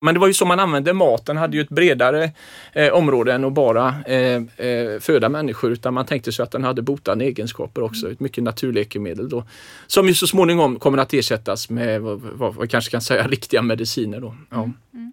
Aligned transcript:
Men 0.00 0.14
det 0.14 0.20
var 0.20 0.26
ju 0.26 0.32
så 0.32 0.46
man 0.46 0.60
använde 0.60 0.92
maten, 0.92 1.36
hade 1.36 1.56
ju 1.56 1.62
ett 1.62 1.68
bredare 1.68 2.30
eh, 2.72 2.92
område 2.92 3.32
än 3.32 3.44
att 3.44 3.52
bara 3.52 3.94
eh, 4.06 4.42
eh, 4.66 5.00
föda 5.00 5.28
människor 5.28 5.72
utan 5.72 5.94
man 5.94 6.06
tänkte 6.06 6.32
sig 6.32 6.42
att 6.42 6.50
den 6.50 6.64
hade 6.64 6.82
botande 6.82 7.24
egenskaper 7.24 7.82
också, 7.82 8.12
ett 8.12 8.20
mycket 8.20 8.44
naturläkemedel 8.44 9.28
då. 9.28 9.44
Som 9.86 10.08
ju 10.08 10.14
så 10.14 10.26
småningom 10.26 10.78
kommer 10.78 10.98
att 10.98 11.14
ersättas 11.14 11.70
med 11.70 12.00
vad, 12.00 12.20
vad 12.20 12.60
vi 12.60 12.68
kanske 12.68 12.90
kan 12.90 13.00
säga 13.00 13.26
riktiga 13.28 13.62
mediciner 13.62 14.20
då. 14.20 14.34
Ja. 14.50 14.70
Mm. 14.94 15.12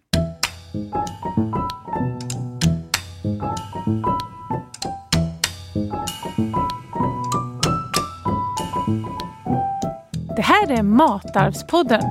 Det 10.43 10.47
här 10.47 10.71
är 10.71 10.83
Matarvspodden. 10.83 12.01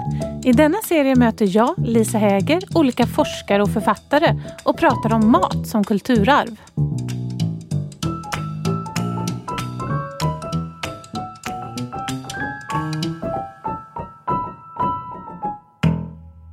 I 0.44 0.52
denna 0.52 0.78
serie 0.78 1.16
möter 1.16 1.56
jag, 1.56 1.74
Lisa 1.78 2.18
Häger, 2.18 2.62
olika 2.74 3.06
forskare 3.06 3.62
och 3.62 3.72
författare 3.72 4.40
och 4.64 4.78
pratar 4.78 5.14
om 5.14 5.30
mat 5.30 5.66
som 5.66 5.84
kulturarv. 5.84 6.60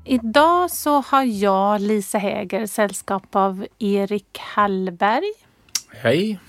Idag 0.06 0.72
så 0.72 1.02
har 1.02 1.24
jag, 1.24 1.82
Lisa 1.82 2.18
Häger, 2.18 2.66
sällskap 2.66 3.36
av 3.36 3.66
Erik 3.80 4.38
Hallberg. 4.40 5.34
Hej! 5.90 6.40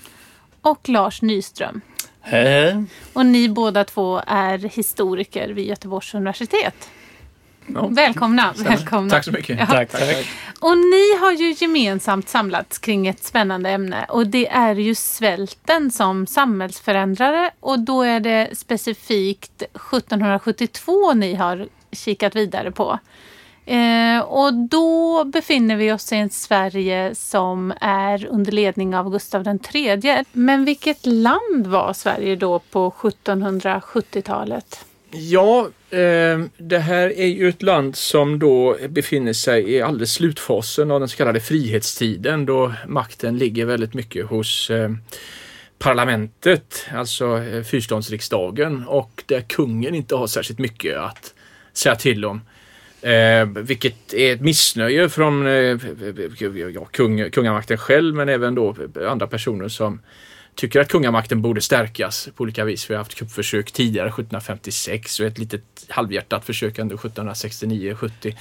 Och 0.61 0.89
Lars 0.89 1.21
Nyström. 1.21 1.81
Hej. 2.21 2.83
Och 3.13 3.25
ni 3.25 3.49
båda 3.49 3.83
två 3.83 4.21
är 4.27 4.57
historiker 4.57 5.49
vid 5.49 5.65
Göteborgs 5.65 6.13
universitet. 6.13 6.89
Ja. 7.67 7.87
Välkomna, 7.87 8.53
välkomna! 8.57 9.09
Tack 9.09 9.25
så 9.25 9.31
mycket! 9.31 9.59
Ja. 9.59 9.65
Tack, 9.65 9.91
tack. 9.91 10.27
Och 10.59 10.77
ni 10.77 11.17
har 11.19 11.31
ju 11.31 11.55
gemensamt 11.57 12.29
samlats 12.29 12.77
kring 12.77 13.07
ett 13.07 13.23
spännande 13.23 13.69
ämne 13.69 14.05
och 14.09 14.27
det 14.27 14.47
är 14.47 14.75
ju 14.75 14.95
svälten 14.95 15.91
som 15.91 16.27
samhällsförändrare 16.27 17.51
och 17.59 17.79
då 17.79 18.03
är 18.03 18.19
det 18.19 18.49
specifikt 18.53 19.61
1772 19.61 21.13
ni 21.13 21.35
har 21.35 21.67
kikat 21.91 22.35
vidare 22.35 22.71
på. 22.71 22.99
Eh, 23.65 24.19
och 24.19 24.53
då 24.53 25.23
befinner 25.23 25.75
vi 25.75 25.91
oss 25.91 26.13
i 26.13 26.17
ett 26.17 26.33
Sverige 26.33 27.15
som 27.15 27.73
är 27.81 28.25
under 28.25 28.51
ledning 28.51 28.95
av 28.95 29.11
Gustav 29.11 29.59
III. 29.73 30.23
Men 30.31 30.65
vilket 30.65 31.05
land 31.05 31.67
var 31.67 31.93
Sverige 31.93 32.35
då 32.35 32.59
på 32.59 32.89
1770-talet? 32.89 34.85
Ja, 35.13 35.69
eh, 35.89 36.39
det 36.57 36.79
här 36.79 37.19
är 37.19 37.27
ju 37.27 37.49
ett 37.49 37.61
land 37.61 37.95
som 37.95 38.39
då 38.39 38.77
befinner 38.89 39.33
sig 39.33 39.71
i 39.71 39.81
alldeles 39.81 40.13
slutfasen 40.13 40.91
av 40.91 40.99
den 40.99 41.09
så 41.09 41.17
kallade 41.17 41.39
frihetstiden 41.39 42.45
då 42.45 42.73
makten 42.87 43.37
ligger 43.37 43.65
väldigt 43.65 43.93
mycket 43.93 44.25
hos 44.25 44.69
eh, 44.69 44.91
parlamentet, 45.79 46.85
alltså 46.93 47.37
eh, 47.37 47.63
fyrståndsriksdagen 47.63 48.87
och 48.87 49.23
där 49.25 49.41
kungen 49.41 49.95
inte 49.95 50.15
har 50.15 50.27
särskilt 50.27 50.59
mycket 50.59 50.97
att 50.97 51.33
säga 51.73 51.95
till 51.95 52.25
om. 52.25 52.41
Eh, 53.01 53.45
vilket 53.45 54.13
är 54.13 54.33
ett 54.33 54.41
missnöje 54.41 55.09
från 55.09 55.47
eh, 55.47 55.77
ja, 56.73 56.85
kung, 56.85 57.29
kungamakten 57.29 57.77
själv 57.77 58.15
men 58.15 58.29
även 58.29 58.55
då 58.55 58.75
andra 59.09 59.27
personer 59.27 59.67
som 59.67 60.01
tycker 60.55 60.79
att 60.79 60.87
kungamakten 60.87 61.41
borde 61.41 61.61
stärkas 61.61 62.29
på 62.35 62.41
olika 62.41 62.65
vis. 62.65 62.89
Vi 62.89 62.93
har 62.93 62.99
haft 62.99 63.15
kuppförsök 63.15 63.71
tidigare 63.71 64.07
1756 64.07 65.19
och 65.19 65.25
ett 65.25 65.37
litet 65.37 65.85
halvhjärtat 65.89 66.45
försök 66.45 66.79
ändå 66.79 66.95
1769-70. 66.95 68.35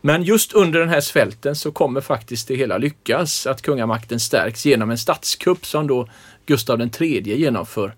Men 0.00 0.22
just 0.22 0.52
under 0.52 0.80
den 0.80 0.88
här 0.88 1.00
svälten 1.00 1.56
så 1.56 1.72
kommer 1.72 2.00
faktiskt 2.00 2.48
det 2.48 2.54
hela 2.54 2.78
lyckas 2.78 3.46
att 3.46 3.62
kungamakten 3.62 4.20
stärks 4.20 4.66
genom 4.66 4.90
en 4.90 4.98
statskupp 4.98 5.66
som 5.66 5.86
då 5.86 6.08
Gustav 6.46 6.90
III 7.00 7.36
genomför 7.36 7.94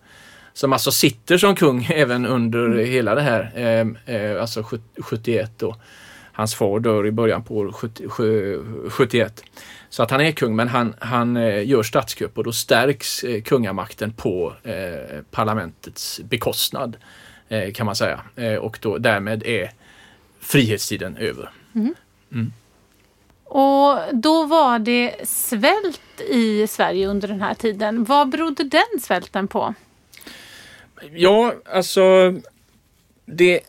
som 0.57 0.73
alltså 0.73 0.93
sitter 0.93 1.39
som 1.39 1.55
kung 1.55 1.85
även 1.91 2.27
under 2.27 2.67
mm. 2.67 2.87
hela 2.87 3.15
det 3.15 3.21
här, 3.21 3.53
eh, 3.55 4.15
eh, 4.17 4.41
alltså 4.41 4.65
71 4.99 5.51
då. 5.57 5.77
Hans 6.37 6.55
far 6.55 6.81
dör 6.81 7.07
i 7.07 7.13
början 7.13 7.45
på 7.45 7.57
år 7.57 7.73
71. 8.91 9.45
Så 9.89 10.03
att 10.03 10.11
han 10.11 10.21
är 10.21 10.33
kung 10.33 10.57
men 10.57 10.69
han, 10.69 10.95
han 10.99 11.37
eh, 11.37 11.69
gör 11.69 11.83
statskupp 11.83 12.39
och 12.39 12.45
då 12.45 12.53
stärks 12.53 13.25
eh, 13.25 13.43
kungamakten 13.43 14.13
på 14.13 14.53
eh, 14.63 15.21
parlamentets 15.31 16.21
bekostnad 16.21 16.97
eh, 17.49 17.73
kan 17.73 17.87
man 17.87 17.97
säga. 17.97 18.21
Eh, 18.37 18.55
och 18.55 18.79
då, 18.83 18.99
därmed 18.99 19.43
är 19.43 19.71
frihetstiden 20.41 21.17
över. 21.17 21.51
Mm. 21.75 21.95
Mm. 22.33 22.53
Och 23.45 23.99
då 24.13 24.45
var 24.45 24.79
det 24.79 25.29
svält 25.29 26.21
i 26.29 26.67
Sverige 26.67 27.07
under 27.07 27.29
den 27.29 27.41
här 27.41 27.55
tiden. 27.55 28.05
Vad 28.05 28.29
berodde 28.29 28.65
den 28.65 29.01
svälten 29.01 29.49
på? 29.49 29.75
Ja, 31.13 31.55
alltså 31.65 32.35
det 33.27 33.61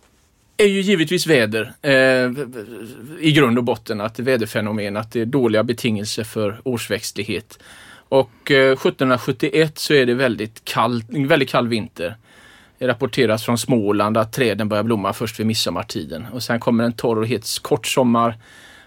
är 0.57 0.67
ju 0.67 0.81
givetvis 0.81 1.27
väder 1.27 1.73
eh, 1.81 2.31
i 3.19 3.31
grund 3.31 3.57
och 3.57 3.63
botten, 3.63 4.01
att 4.01 4.15
det 4.15 4.23
är 4.23 4.25
väderfenomen, 4.25 4.97
att 4.97 5.11
det 5.11 5.21
är 5.21 5.25
dåliga 5.25 5.63
betingelser 5.63 6.23
för 6.23 6.61
årsväxtlighet. 6.63 7.59
Och 8.09 8.51
eh, 8.51 8.71
1771 8.71 9.77
så 9.77 9.93
är 9.93 10.05
det 10.05 10.13
väldigt 10.13 10.65
kall, 10.65 11.03
väldigt 11.09 11.49
kall 11.49 11.67
vinter. 11.67 12.15
Det 12.79 12.87
rapporteras 12.87 13.43
från 13.43 13.57
Småland 13.57 14.17
att 14.17 14.33
träden 14.33 14.69
börjar 14.69 14.83
blomma 14.83 15.13
först 15.13 15.39
vid 15.39 15.47
midsommartiden 15.47 16.25
och 16.33 16.43
sen 16.43 16.59
kommer 16.59 16.83
en 16.83 16.93
torr 16.93 17.17
och 17.17 17.27
het 17.27 17.45
kort 17.61 17.87
sommar 17.87 18.37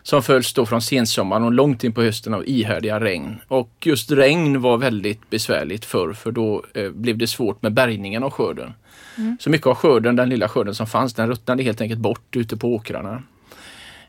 som 0.03 0.23
följs 0.23 0.53
då 0.53 0.67
från 0.67 0.83
sensommaren 0.83 1.45
och 1.45 1.53
långt 1.53 1.85
in 1.85 1.93
på 1.93 2.03
hösten 2.03 2.35
av 2.35 2.49
ihärdiga 2.49 3.01
regn. 3.01 3.41
Och 3.49 3.71
just 3.81 4.11
regn 4.11 4.61
var 4.61 4.79
väldigt 4.79 5.31
besvärligt 5.31 5.85
förr 5.85 6.13
för 6.13 6.33
då 6.33 6.65
eh, 6.75 6.91
blev 6.91 7.19
det 7.19 7.27
svårt 7.27 7.63
med 7.63 7.73
bärgningen 7.73 8.23
av 8.23 8.31
skörden. 8.31 8.73
Mm. 9.21 9.37
Så 9.41 9.51
mycket 9.51 9.67
av 9.67 9.75
skörden, 9.75 10.17
den 10.17 10.29
lilla 10.29 10.49
skörden 10.49 10.75
som 10.75 10.87
fanns, 10.87 11.15
den 11.15 11.29
ruttnade 11.29 11.63
helt 11.63 11.81
enkelt 11.81 12.01
bort 12.01 12.37
ute 12.37 12.57
på 12.57 12.75
åkrarna. 12.75 13.23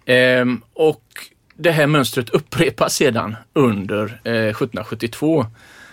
Ehm, 0.05 0.61
och 0.73 1.03
det 1.55 1.71
här 1.71 1.87
mönstret 1.87 2.29
upprepas 2.29 2.95
sedan 2.95 3.35
under 3.53 4.21
eh, 4.23 4.33
1772. 4.33 5.45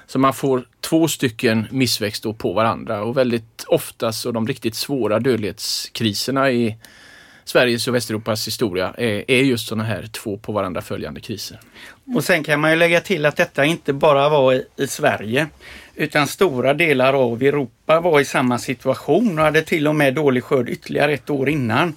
Så 0.06 0.18
man 0.18 0.34
får 0.34 0.64
två 0.80 1.08
stycken 1.08 1.66
missväxt 1.70 2.26
på 2.38 2.52
varandra 2.52 3.02
och 3.02 3.16
väldigt 3.16 3.64
ofta 3.66 4.12
så 4.12 4.32
de 4.32 4.46
riktigt 4.46 4.74
svåra 4.74 5.18
dödlighetskriserna 5.18 6.50
i 6.50 6.76
Sveriges 7.44 7.88
och 7.88 7.94
Västeuropas 7.94 8.46
historia 8.46 8.94
är, 8.98 9.30
är 9.30 9.42
just 9.42 9.68
sådana 9.68 9.84
här 9.84 10.06
två 10.12 10.38
på 10.38 10.52
varandra 10.52 10.80
följande 10.80 11.20
kriser. 11.20 11.60
Och 12.14 12.24
sen 12.24 12.44
kan 12.44 12.60
man 12.60 12.70
ju 12.70 12.76
lägga 12.76 13.00
till 13.00 13.26
att 13.26 13.36
detta 13.36 13.64
inte 13.64 13.92
bara 13.92 14.28
var 14.28 14.54
i, 14.54 14.64
i 14.76 14.86
Sverige 14.86 15.46
utan 15.98 16.26
stora 16.26 16.74
delar 16.74 17.12
av 17.12 17.42
Europa 17.42 18.00
var 18.00 18.20
i 18.20 18.24
samma 18.24 18.58
situation 18.58 19.38
och 19.38 19.44
hade 19.44 19.62
till 19.62 19.88
och 19.88 19.94
med 19.94 20.14
dålig 20.14 20.44
skörd 20.44 20.68
ytterligare 20.68 21.12
ett 21.12 21.30
år 21.30 21.48
innan. 21.48 21.96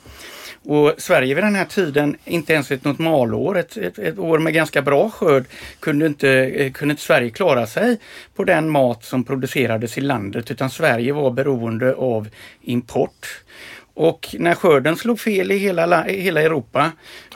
Och 0.64 0.94
Sverige 0.98 1.36
vid 1.36 1.44
den 1.44 1.56
här 1.56 1.66
tiden, 1.66 2.18
inte 2.26 2.54
ens 2.54 2.72
ett 2.72 2.84
normalår, 2.84 3.58
ett, 3.58 3.78
ett, 3.78 4.00
ett 4.00 4.20
år 4.20 4.40
med 4.40 4.54
ganska 4.54 4.82
bra 4.82 5.10
skörd, 5.10 5.46
kunde 5.80 6.06
inte, 6.06 6.30
eh, 6.30 6.72
kunde 6.72 6.92
inte 6.92 7.04
Sverige 7.04 7.30
klara 7.30 7.68
sig 7.68 7.98
på 8.36 8.44
den 8.44 8.70
mat 8.70 9.04
som 9.06 9.24
producerades 9.24 9.98
i 9.98 10.02
landet 10.02 10.52
utan 10.52 10.70
Sverige 10.70 11.14
var 11.14 11.32
beroende 11.32 11.96
av 11.96 12.28
import. 12.62 13.44
Och 13.94 14.36
när 14.40 14.56
skörden 14.56 14.96
slog 14.96 15.20
fel 15.20 15.52
i 15.52 15.58
hela, 15.58 16.10
i 16.10 16.22
hela 16.22 16.42
Europa 16.42 16.92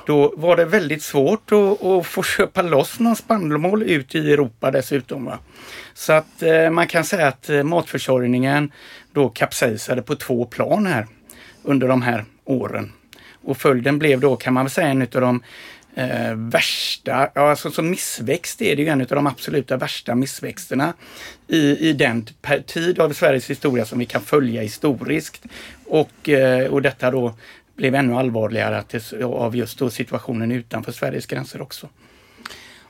då 0.05 0.33
var 0.37 0.57
det 0.57 0.65
väldigt 0.65 1.03
svårt 1.03 1.51
att, 1.51 1.83
att 1.83 2.05
få 2.05 2.23
köpa 2.23 2.61
loss 2.61 2.99
någon 2.99 3.15
spannmål 3.15 3.83
ut 3.83 4.15
i 4.15 4.33
Europa 4.33 4.71
dessutom. 4.71 5.25
Va? 5.25 5.39
Så 5.97 6.13
att 6.13 6.43
eh, 6.43 6.69
man 6.69 6.87
kan 6.87 7.03
säga 7.03 7.27
att 7.27 7.49
eh, 7.49 7.63
matförsörjningen 7.63 8.71
då 9.13 9.29
kapsejsade 9.29 10.01
på 10.01 10.15
två 10.15 10.45
plan 10.45 10.85
här 10.85 11.07
under 11.63 11.87
de 11.87 12.01
här 12.01 12.25
åren. 12.45 12.91
Och 13.43 13.57
följden 13.57 13.99
blev 13.99 14.19
då 14.19 14.35
kan 14.35 14.53
man 14.53 14.65
väl 14.65 14.71
säga 14.71 14.87
en 14.87 15.01
av 15.01 15.07
de 15.07 15.43
eh, 15.95 16.35
värsta, 16.35 17.29
ja 17.35 17.49
alltså 17.49 17.71
som 17.71 17.89
missväxt 17.89 18.61
är 18.61 18.75
det 18.75 18.81
ju 18.81 18.87
en 18.87 19.01
av 19.01 19.07
de 19.07 19.27
absoluta 19.27 19.77
värsta 19.77 20.15
missväxterna 20.15 20.93
i, 21.47 21.89
i 21.89 21.93
den 21.93 22.27
tid 22.67 22.99
av 22.99 23.13
Sveriges 23.13 23.49
historia 23.49 23.85
som 23.85 23.99
vi 23.99 24.05
kan 24.05 24.21
följa 24.21 24.61
historiskt. 24.61 25.43
Och, 25.85 26.29
eh, 26.29 26.67
och 26.67 26.81
detta 26.81 27.11
då 27.11 27.33
blev 27.75 27.95
ännu 27.95 28.15
allvarligare 28.15 28.77
att 28.77 28.89
det, 28.89 29.23
av 29.23 29.55
just 29.55 29.79
då 29.79 29.89
situationen 29.89 30.51
utanför 30.51 30.91
Sveriges 30.91 31.25
gränser 31.25 31.61
också. 31.61 31.89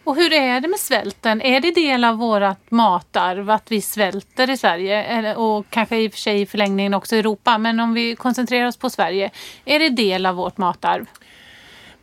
Och 0.06 0.16
hur 0.16 0.34
är 0.34 0.62
det 0.62 0.68
med 0.68 0.80
svälten? 0.80 1.42
Är 1.42 1.62
det 1.62 1.72
del 1.72 2.04
av 2.04 2.18
vårt 2.18 2.72
matarv 2.72 3.50
att 3.50 3.72
vi 3.72 3.82
svälter 3.82 4.50
i 4.50 4.58
Sverige? 4.58 5.36
Och 5.36 5.66
kanske 5.70 5.98
i 5.98 6.08
och 6.08 6.12
för 6.12 6.20
sig 6.20 6.42
i 6.42 6.46
förlängningen 6.46 6.94
också 6.94 7.16
i 7.16 7.20
Europa. 7.20 7.58
Men 7.58 7.80
om 7.80 7.94
vi 7.94 8.16
koncentrerar 8.16 8.68
oss 8.68 8.78
på 8.78 8.90
Sverige. 8.90 9.32
Är 9.66 9.80
det 9.80 9.90
del 9.90 10.26
av 10.26 10.36
vårt 10.36 10.58
matarv? 10.58 11.06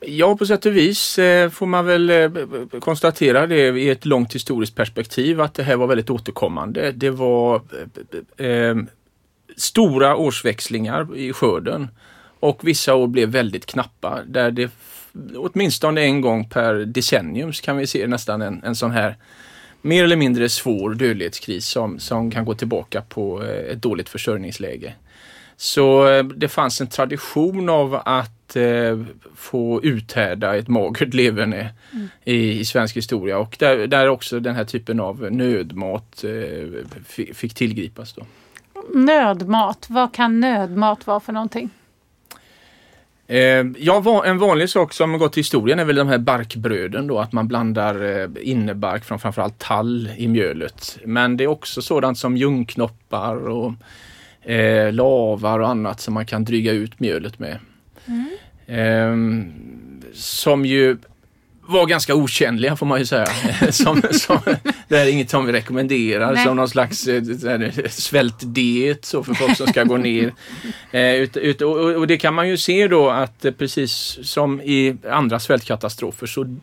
Ja, 0.00 0.36
på 0.36 0.46
sätt 0.46 0.66
och 0.66 0.76
vis 0.76 1.18
eh, 1.18 1.50
får 1.50 1.66
man 1.66 1.86
väl 1.86 2.10
eh, 2.10 2.30
konstatera 2.80 3.46
det 3.46 3.68
i 3.68 3.90
ett 3.90 4.04
långt 4.04 4.34
historiskt 4.34 4.76
perspektiv 4.76 5.40
att 5.40 5.54
det 5.54 5.62
här 5.62 5.76
var 5.76 5.86
väldigt 5.86 6.10
återkommande. 6.10 6.92
Det 6.92 7.10
var 7.10 7.62
eh, 8.36 8.46
eh 8.46 8.76
stora 9.56 10.16
årsväxlingar 10.16 11.16
i 11.16 11.32
skörden 11.32 11.88
Och 12.40 12.60
vissa 12.62 12.94
år 12.94 13.06
blev 13.06 13.28
väldigt 13.28 13.66
knappa 13.66 14.20
där 14.26 14.50
det 14.50 14.70
åtminstone 15.36 16.00
en 16.00 16.20
gång 16.20 16.48
per 16.48 16.74
decennium 16.74 17.52
så 17.52 17.62
kan 17.62 17.76
vi 17.76 17.86
se 17.86 18.06
nästan 18.06 18.42
en, 18.42 18.62
en 18.64 18.76
sån 18.76 18.90
här 18.90 19.16
mer 19.82 20.04
eller 20.04 20.16
mindre 20.16 20.48
svår 20.48 20.94
dödlighetskris 20.94 21.66
som, 21.66 21.98
som 21.98 22.30
kan 22.30 22.44
gå 22.44 22.54
tillbaka 22.54 23.02
på 23.02 23.42
eh, 23.42 23.72
ett 23.72 23.82
dåligt 23.82 24.08
försörjningsläge. 24.08 24.94
Så 25.56 26.08
eh, 26.08 26.24
det 26.24 26.48
fanns 26.48 26.80
en 26.80 26.86
tradition 26.86 27.68
av 27.68 27.94
att 28.04 28.56
eh, 28.56 29.02
få 29.36 29.80
uthärda 29.82 30.56
ett 30.56 30.68
magert 30.68 31.14
leverne 31.14 31.70
mm. 31.92 32.08
i, 32.24 32.60
i, 32.60 32.64
svensk 32.64 32.96
historia 32.96 33.38
och 33.38 33.56
där, 33.58 33.86
där 33.86 34.08
också 34.08 34.40
den 34.40 34.54
här 34.54 34.64
typen 34.64 35.00
av 35.00 35.32
nödmat 35.32 36.24
eh, 36.24 37.32
fick 37.34 37.54
tillgripas. 37.54 38.12
Då. 38.12 38.22
Nödmat, 38.94 39.86
vad 39.88 40.14
kan 40.14 40.40
nödmat 40.40 41.06
vara 41.06 41.20
för 41.20 41.32
någonting? 41.32 41.70
Eh, 43.26 43.66
ja, 43.78 44.24
en 44.24 44.38
vanlig 44.38 44.70
sak 44.70 44.92
som 44.92 45.18
gått 45.18 45.32
till 45.32 45.40
historien 45.40 45.78
är 45.78 45.84
väl 45.84 45.96
de 45.96 46.08
här 46.08 46.18
barkbröden 46.18 47.06
då, 47.06 47.18
att 47.18 47.32
man 47.32 47.48
blandar 47.48 48.20
eh, 48.20 48.28
innebark 48.40 49.04
från 49.04 49.18
framförallt 49.18 49.58
tall 49.58 50.10
i 50.16 50.28
mjölet. 50.28 50.98
Men 51.04 51.36
det 51.36 51.44
är 51.44 51.48
också 51.48 51.82
sådant 51.82 52.18
som 52.18 52.36
ljungknoppar 52.36 53.48
och 53.48 53.72
eh, 54.50 54.92
lavar 54.92 55.58
och 55.60 55.68
annat 55.68 56.00
som 56.00 56.14
man 56.14 56.26
kan 56.26 56.44
dryga 56.44 56.72
ut 56.72 57.00
mjölet 57.00 57.38
med. 57.38 57.58
Mm. 58.06 58.28
Eh, 58.66 59.46
som 60.14 60.66
ju 60.66 60.96
var 61.72 61.86
ganska 61.86 62.14
otjänliga 62.14 62.76
får 62.76 62.86
man 62.86 62.98
ju 62.98 63.06
säga. 63.06 63.26
som, 63.70 64.02
som, 64.10 64.38
det 64.88 64.96
här 64.96 65.06
är 65.06 65.10
inget 65.10 65.30
som 65.30 65.46
vi 65.46 65.52
rekommenderar 65.52 66.34
Nej. 66.34 66.44
som 66.44 66.56
någon 66.56 66.68
slags 66.68 67.06
eh, 67.06 67.22
svältdiet 67.90 69.04
så 69.04 69.24
för 69.24 69.34
folk 69.34 69.56
som 69.56 69.66
ska 69.66 69.84
gå 69.84 69.96
ner. 69.96 70.32
Eh, 70.90 71.14
ut, 71.14 71.36
ut, 71.36 71.62
och, 71.62 71.76
och, 71.76 72.06
det 72.06 72.16
kan 72.16 72.34
man 72.34 72.48
ju 72.48 72.56
se 72.56 72.88
då 72.88 73.10
att 73.10 73.44
eh, 73.44 73.52
precis 73.52 74.18
som 74.22 74.60
i 74.60 74.96
andra 75.10 75.40
svältkatastrofer 75.40 76.26
så 76.26 76.56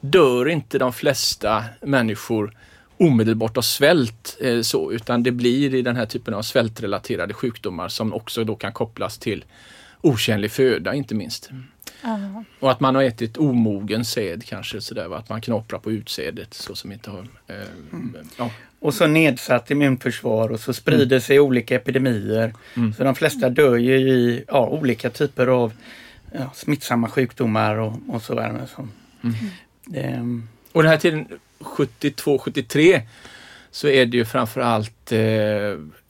dör 0.00 0.48
inte 0.48 0.78
de 0.78 0.92
flesta 0.92 1.64
människor 1.80 2.56
omedelbart 2.96 3.56
av 3.56 3.62
svält 3.62 4.38
eh, 4.40 4.60
så, 4.60 4.92
utan 4.92 5.22
det 5.22 5.30
blir 5.30 5.74
i 5.74 5.82
den 5.82 5.96
här 5.96 6.06
typen 6.06 6.34
av 6.34 6.42
svältrelaterade 6.42 7.34
sjukdomar 7.34 7.88
som 7.88 8.14
också 8.14 8.44
då 8.44 8.56
kan 8.56 8.72
kopplas 8.72 9.18
till 9.18 9.44
otjänlig 10.00 10.50
föda 10.50 10.94
inte 10.94 11.14
minst. 11.14 11.50
Uh. 12.04 12.40
Och 12.60 12.70
att 12.70 12.80
man 12.80 12.94
har 12.94 13.02
ätit 13.02 13.36
omogen 13.36 14.04
säd 14.04 14.44
kanske 14.46 14.80
sådär, 14.80 15.16
att 15.16 15.28
man 15.28 15.40
knaprar 15.40 15.78
på 15.78 15.90
utsädet 15.90 16.54
så 16.54 16.74
som 16.74 16.92
inte 16.92 17.10
har... 17.10 17.26
Eh, 17.46 17.56
mm. 17.92 18.16
ja. 18.38 18.50
Och 18.80 18.94
så 18.94 19.06
nedsatt 19.06 19.70
immunförsvar 19.70 20.48
och 20.48 20.60
så 20.60 20.72
sprider 20.72 21.16
mm. 21.16 21.20
sig 21.20 21.40
olika 21.40 21.74
epidemier. 21.74 22.54
Mm. 22.76 22.92
Så 22.92 23.04
de 23.04 23.14
flesta 23.14 23.48
dör 23.48 23.76
ju 23.76 23.98
i 23.98 24.44
ja, 24.48 24.66
olika 24.66 25.10
typer 25.10 25.46
av 25.46 25.72
ja, 26.32 26.50
smittsamma 26.54 27.08
sjukdomar 27.08 27.76
och, 27.76 27.92
och 28.08 28.22
så 28.22 28.34
vidare. 28.34 28.66
Så. 28.76 28.88
Mm. 29.22 29.34
Det, 29.84 30.42
och 30.72 30.82
den 30.82 30.90
här 30.90 30.98
tiden 30.98 31.28
72-73 31.58 33.00
så 33.70 33.88
är 33.88 34.06
det 34.06 34.16
ju 34.16 34.24
framförallt 34.24 35.12
eh, 35.12 35.18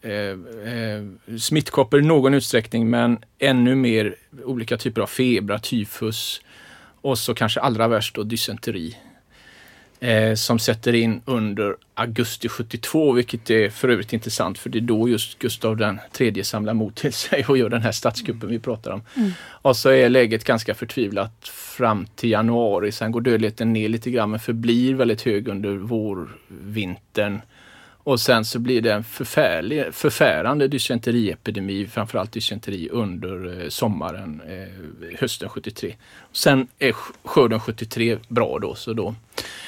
eh, 0.02 0.12
eh, 0.72 1.38
smittkoppor 1.38 2.00
i 2.00 2.02
någon 2.02 2.34
utsträckning 2.34 2.90
men 2.90 3.18
ännu 3.38 3.74
mer 3.74 4.14
olika 4.44 4.76
typer 4.76 5.00
av 5.00 5.06
febrar, 5.06 5.58
tyfus 5.58 6.40
och 7.00 7.18
så 7.18 7.34
kanske 7.34 7.60
allra 7.60 7.88
värst 7.88 8.14
då 8.14 8.22
dysenteri. 8.22 8.96
Eh, 10.02 10.34
som 10.34 10.58
sätter 10.58 10.92
in 10.92 11.20
under 11.24 11.76
augusti 11.94 12.48
72, 12.48 13.12
vilket 13.12 13.50
är 13.50 13.70
för 13.70 13.88
övrigt 13.88 14.12
intressant 14.12 14.58
för 14.58 14.70
det 14.70 14.78
är 14.78 14.80
då 14.80 15.08
just 15.08 15.38
Gustav 15.38 15.76
den 15.76 16.00
tredje 16.12 16.44
samlar 16.44 16.74
mod 16.74 16.94
till 16.94 17.12
sig 17.12 17.44
och 17.48 17.58
gör 17.58 17.68
den 17.68 17.82
här 17.82 17.92
statskuppen 17.92 18.48
vi 18.48 18.58
pratar 18.58 18.90
om. 18.90 19.02
Mm. 19.16 19.32
Och 19.40 19.76
så 19.76 19.90
är 19.90 20.08
läget 20.08 20.44
ganska 20.44 20.74
förtvivlat 20.74 21.48
fram 21.48 22.06
till 22.16 22.30
januari. 22.30 22.92
Sen 22.92 23.12
går 23.12 23.20
dödligheten 23.20 23.72
ner 23.72 23.88
lite 23.88 24.10
grann 24.10 24.30
men 24.30 24.40
förblir 24.40 24.94
väldigt 24.94 25.22
hög 25.22 25.48
under 25.48 25.76
vårvintern. 25.76 27.40
Och 28.04 28.20
sen 28.20 28.44
så 28.44 28.58
blir 28.58 28.82
det 28.82 28.92
en 28.92 29.04
förfärlig, 29.04 29.94
förfärande 29.94 30.68
dysenteriepidemi, 30.68 31.86
framförallt 31.86 32.32
dysenteri 32.32 32.88
under 32.92 33.62
eh, 33.62 33.68
sommaren, 33.68 34.40
eh, 34.48 35.18
hösten 35.20 35.48
73. 35.48 35.94
Sen 36.32 36.66
är 36.78 36.92
skörden 37.24 37.60
73 37.60 38.18
bra 38.28 38.58
då. 38.58 38.74
Så 38.74 38.92
då 38.92 39.14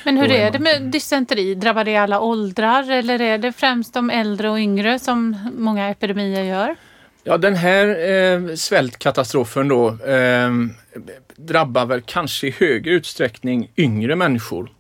Men 0.05 0.17
hur 0.17 0.29
då 0.29 0.35
är, 0.35 0.47
är 0.47 0.51
det 0.51 0.59
med 0.59 0.83
dysenteri? 0.83 1.55
Drabbar 1.55 1.85
det 1.85 1.97
alla 1.97 2.21
åldrar 2.21 2.91
eller 2.91 3.21
är 3.21 3.39
det 3.39 3.53
främst 3.53 3.95
de 3.95 4.11
äldre 4.11 4.51
och 4.51 4.59
yngre 4.59 4.99
som 4.99 5.37
många 5.59 5.89
epidemier 5.89 6.43
gör? 6.43 6.77
Ja, 7.25 7.37
den 7.37 7.55
här 7.55 7.87
eh, 8.11 8.55
svältkatastrofen 8.55 9.69
då 9.69 9.89
eh, 9.89 10.51
drabbar 11.37 11.87
väl 11.87 12.03
kanske 12.07 12.47
i 12.47 12.51
högre 12.51 12.91
utsträckning 12.91 13.71
yngre 13.77 14.17
människor. 14.17 14.71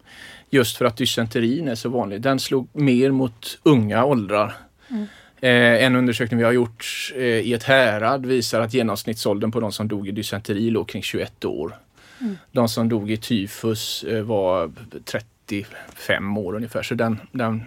Just 0.55 0.77
för 0.77 0.85
att 0.85 0.97
dysenterin 0.97 1.69
är 1.69 1.75
så 1.75 1.89
vanlig. 1.89 2.21
Den 2.21 2.41
slog 2.41 2.69
mer 2.73 3.11
mot 3.11 3.59
unga 3.63 4.05
åldrar. 4.05 4.55
Mm. 4.91 5.07
Eh, 5.41 5.85
en 5.85 5.97
undersökning 5.97 6.39
vi 6.39 6.45
har 6.45 6.53
gjort 6.53 7.13
eh, 7.17 7.23
i 7.23 7.53
ett 7.53 7.63
härad 7.63 8.27
visar 8.27 8.61
att 8.61 8.75
genomsnittsåldern 8.75 9.53
på 9.53 9.61
de 9.61 9.73
som 9.73 9.89
dog 9.89 10.09
i 10.09 10.11
dysenteri 10.11 10.71
låg 10.71 10.89
kring 10.89 11.03
21 11.03 11.45
år. 11.45 11.77
Mm. 12.21 12.37
De 12.53 12.69
som 12.69 12.89
dog 12.89 13.11
i 13.11 13.17
tyfus 13.17 14.05
eh, 14.05 14.23
var 14.23 14.73
35 15.05 16.39
år 16.39 16.55
ungefär, 16.55 16.83
så 16.83 16.95
den, 16.95 17.21
den 17.33 17.63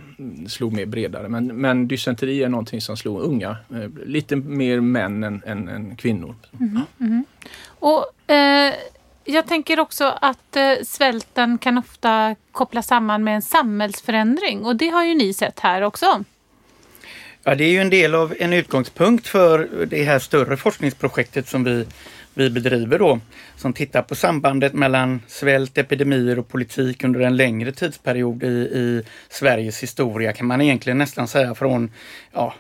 slog 0.48 0.74
mer 0.74 0.86
bredare. 0.86 1.30
Men, 1.30 1.48
men 1.48 1.88
dysenteri 1.88 2.44
är 2.44 2.50
någonting 2.50 2.82
som 2.82 2.98
slog 2.98 3.22
unga, 3.22 3.58
eh, 3.74 3.90
lite 4.06 4.36
mer 4.36 4.80
män 4.80 5.24
än, 5.24 5.42
än, 5.46 5.68
än 5.68 5.96
kvinnor. 5.96 6.36
Mm. 6.60 6.82
Mm. 7.00 7.26
Och 7.68 8.32
eh, 8.32 8.74
jag 9.26 9.48
tänker 9.48 9.80
också 9.80 10.18
att 10.22 10.56
eh, 10.56 10.74
svälten 10.84 11.58
kan 11.58 11.78
ofta 11.78 12.36
kopplas 12.52 12.88
samman 12.88 13.24
med 13.24 13.36
en 13.36 13.42
samhällsförändring 13.42 14.66
och 14.66 14.76
det 14.76 14.90
har 14.90 15.04
ju 15.04 15.16
ni 15.16 15.34
sett 15.34 15.60
här 15.60 15.82
också. 15.82 16.24
Ja, 17.44 17.56
det 17.56 17.64
är 17.64 17.70
ju 17.70 17.80
en 17.80 17.90
del 17.90 18.16
av 18.16 18.36
en 18.40 18.54
utgångspunkt 18.54 19.28
för 19.28 19.86
det 19.86 20.04
här 20.04 20.20
större 20.20 20.58
forskningsprojektet 20.58 21.48
som 21.48 21.64
vi, 21.64 21.86
vi 22.34 22.50
bedriver 22.50 23.00
då. 23.00 23.20
Som 23.58 23.74
tittar 23.74 24.02
på 24.02 24.16
sambandet 24.16 24.74
mellan 24.74 25.22
svält, 25.28 25.78
epidemier 25.78 26.40
och 26.40 26.48
politik 26.48 27.04
under 27.04 27.20
en 27.20 27.38
längre 27.38 27.72
tidsperiod 27.72 28.44
i, 28.44 28.48
i 28.48 29.04
Sveriges 29.30 29.84
historia 29.84 30.34
kan 30.34 30.48
man 30.48 30.62
egentligen 30.62 30.98
nästan 30.98 31.28
säga 31.28 31.56
från 31.56 31.92
ja, 32.34 32.54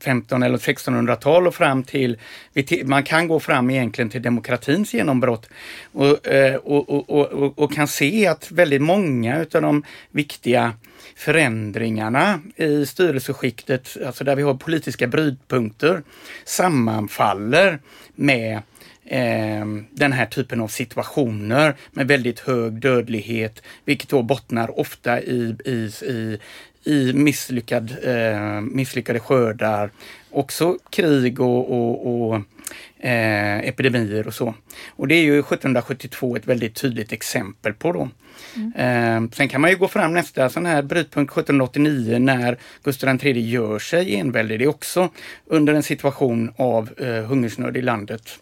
15 0.00 0.42
eller 0.42 0.58
1600-tal 0.58 1.46
och 1.46 1.54
fram 1.54 1.82
till, 1.84 2.18
man 2.84 3.02
kan 3.02 3.28
gå 3.28 3.40
fram 3.40 3.70
egentligen 3.70 4.10
till 4.10 4.22
demokratins 4.22 4.94
genombrott. 4.94 5.48
Och, 5.92 6.18
och, 6.64 6.90
och, 6.90 7.32
och, 7.32 7.58
och 7.58 7.74
kan 7.74 7.88
se 7.88 8.26
att 8.26 8.50
väldigt 8.50 8.82
många 8.82 9.42
utav 9.42 9.62
de 9.62 9.82
viktiga 10.10 10.72
förändringarna 11.16 12.40
i 12.56 12.86
styrelseskiktet, 12.86 13.96
alltså 14.06 14.24
där 14.24 14.36
vi 14.36 14.42
har 14.42 14.54
politiska 14.54 15.06
brytpunkter, 15.06 16.02
sammanfaller 16.44 17.78
med 18.14 18.62
den 19.90 20.12
här 20.12 20.26
typen 20.26 20.60
av 20.60 20.68
situationer 20.68 21.74
med 21.90 22.08
väldigt 22.08 22.40
hög 22.40 22.72
dödlighet, 22.72 23.62
vilket 23.84 24.08
då 24.08 24.22
bottnar 24.22 24.80
ofta 24.80 25.20
i, 25.20 25.56
i, 25.64 25.90
i, 26.06 26.38
i 26.86 27.12
misslyckad, 27.12 27.96
eh, 28.02 28.60
misslyckade 28.60 29.20
skördar, 29.20 29.90
också 30.30 30.78
krig 30.90 31.40
och, 31.40 31.72
och, 31.72 32.06
och 32.06 32.34
eh, 32.98 33.58
epidemier 33.58 34.26
och 34.26 34.34
så. 34.34 34.54
Och 34.88 35.08
det 35.08 35.14
är 35.14 35.22
ju 35.22 35.38
1772 35.38 36.36
ett 36.36 36.46
väldigt 36.46 36.74
tydligt 36.74 37.12
exempel 37.12 37.72
på 37.72 37.92
då. 37.92 38.08
Mm. 38.56 38.72
Eh, 39.24 39.30
sen 39.32 39.48
kan 39.48 39.60
man 39.60 39.70
ju 39.70 39.76
gå 39.76 39.88
fram 39.88 40.14
nästa 40.14 40.48
sån 40.48 40.66
här 40.66 40.82
brytpunkt 40.82 41.32
1789 41.32 42.18
när 42.18 42.58
Gustav 42.84 43.26
III 43.26 43.50
gör 43.50 43.78
sig 43.78 44.16
enväldig. 44.16 44.58
Det 44.58 44.64
är 44.64 44.68
också 44.68 45.08
under 45.46 45.74
en 45.74 45.82
situation 45.82 46.52
av 46.56 46.90
eh, 46.98 47.24
hungersnöd 47.24 47.76
i 47.76 47.82
landet. 47.82 48.38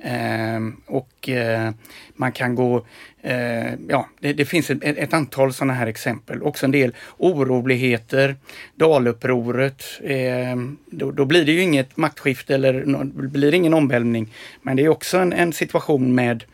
Ehm, 0.00 0.76
och 0.86 1.28
eh, 1.28 1.70
man 2.14 2.32
kan 2.32 2.54
gå, 2.54 2.86
eh, 3.22 3.72
ja 3.88 4.08
det, 4.20 4.32
det 4.32 4.44
finns 4.44 4.70
ett, 4.70 4.78
ett, 4.82 5.14
antal 5.14 5.52
sådana 5.52 5.72
här 5.72 5.86
exempel. 5.86 6.42
Också 6.42 6.66
en 6.66 6.72
del 6.72 6.94
oroligheter, 7.16 8.36
Dalupproret. 8.74 9.84
Eh, 10.02 10.56
då, 10.86 11.10
då, 11.10 11.24
blir 11.24 11.44
det 11.44 11.52
ju 11.52 11.62
inget 11.62 11.96
maktskifte 11.96 12.54
eller 12.54 12.84
no, 12.84 13.04
blir 13.04 13.54
ingen 13.54 13.74
omvälvning. 13.74 14.34
Men 14.62 14.76
det 14.76 14.84
är 14.84 14.88
också 14.88 15.18
en, 15.18 15.32
en 15.32 15.52
situation 15.52 16.14
med 16.14 16.44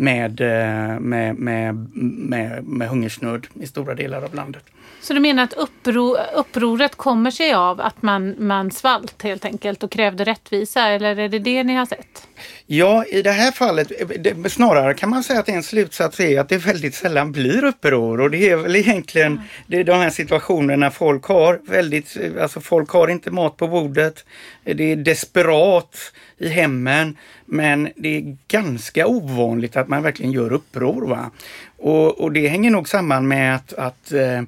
med, 0.00 0.40
eh, 0.40 1.00
med, 1.00 1.38
med, 1.38 1.74
med, 1.94 2.64
med 2.64 2.88
hungersnöd 2.88 3.46
i 3.54 3.66
stora 3.66 3.94
delar 3.94 4.22
av 4.22 4.34
landet. 4.34 4.62
Så 5.02 5.14
du 5.14 5.20
menar 5.20 5.42
att 5.42 5.52
uppro, 5.52 6.16
upproret 6.34 6.94
kommer 6.94 7.30
sig 7.30 7.54
av 7.54 7.80
att 7.80 8.02
man, 8.02 8.34
man 8.38 8.70
svalt 8.70 9.22
helt 9.22 9.44
enkelt 9.44 9.82
och 9.82 9.90
krävde 9.90 10.24
rättvisa 10.24 10.88
eller 10.88 11.18
är 11.18 11.28
det 11.28 11.38
det 11.38 11.64
ni 11.64 11.74
har 11.74 11.86
sett? 11.86 12.28
Ja, 12.66 13.04
i 13.04 13.22
det 13.22 13.30
här 13.30 13.52
fallet 13.52 13.92
det, 14.18 14.50
snarare 14.50 14.94
kan 14.94 15.10
man 15.10 15.22
säga 15.22 15.40
att 15.40 15.48
en 15.48 15.62
slutsats 15.62 16.20
är 16.20 16.40
att 16.40 16.48
det 16.48 16.56
väldigt 16.56 16.94
sällan 16.94 17.32
blir 17.32 17.64
uppror 17.64 18.20
och 18.20 18.30
det 18.30 18.50
är 18.50 18.56
väl 18.56 18.76
egentligen 18.76 19.32
mm. 19.32 19.44
det 19.66 19.76
är 19.76 19.84
de 19.84 19.98
här 19.98 20.10
situationerna 20.10 20.90
folk 20.90 21.24
har 21.24 21.60
väldigt, 21.66 22.16
alltså 22.40 22.60
folk 22.60 22.90
har 22.90 23.08
inte 23.08 23.30
mat 23.30 23.56
på 23.56 23.68
bordet. 23.68 24.24
Det 24.64 24.92
är 24.92 24.96
desperat 24.96 25.96
i 26.40 26.48
hemmen. 26.48 27.16
Men 27.44 27.88
det 27.96 28.16
är 28.16 28.36
ganska 28.48 29.06
ovanligt 29.06 29.76
att 29.76 29.88
man 29.88 30.02
verkligen 30.02 30.32
gör 30.32 30.52
uppror. 30.52 31.06
Va? 31.06 31.30
Och, 31.76 32.20
och 32.20 32.32
det 32.32 32.48
hänger 32.48 32.70
nog 32.70 32.88
samman 32.88 33.28
med 33.28 33.54
att, 33.54 33.72
att 33.72 34.12
eh, 34.12 34.42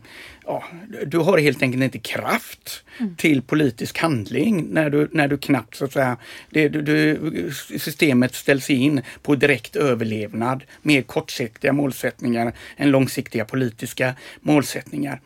ja, 0.46 0.64
du 1.06 1.18
har 1.18 1.38
helt 1.38 1.62
enkelt 1.62 1.82
inte 1.82 1.98
kraft 1.98 2.84
mm. 3.00 3.16
till 3.16 3.42
politisk 3.42 3.98
handling 3.98 4.66
när 4.70 4.90
du, 4.90 5.08
när 5.12 5.28
du 5.28 5.38
knappt 5.38 5.74
så 5.74 5.84
att 5.84 5.92
säga, 5.92 6.16
det, 6.50 6.68
du, 6.68 6.82
du, 6.82 7.50
systemet 7.78 8.34
ställs 8.34 8.70
in 8.70 9.02
på 9.22 9.34
direkt 9.34 9.76
överlevnad 9.76 10.64
med 10.82 11.06
kortsiktiga 11.06 11.72
målsättningar 11.72 12.52
än 12.76 12.90
långsiktiga 12.90 13.44
politiska 13.44 14.14
målsättningar. 14.40 15.20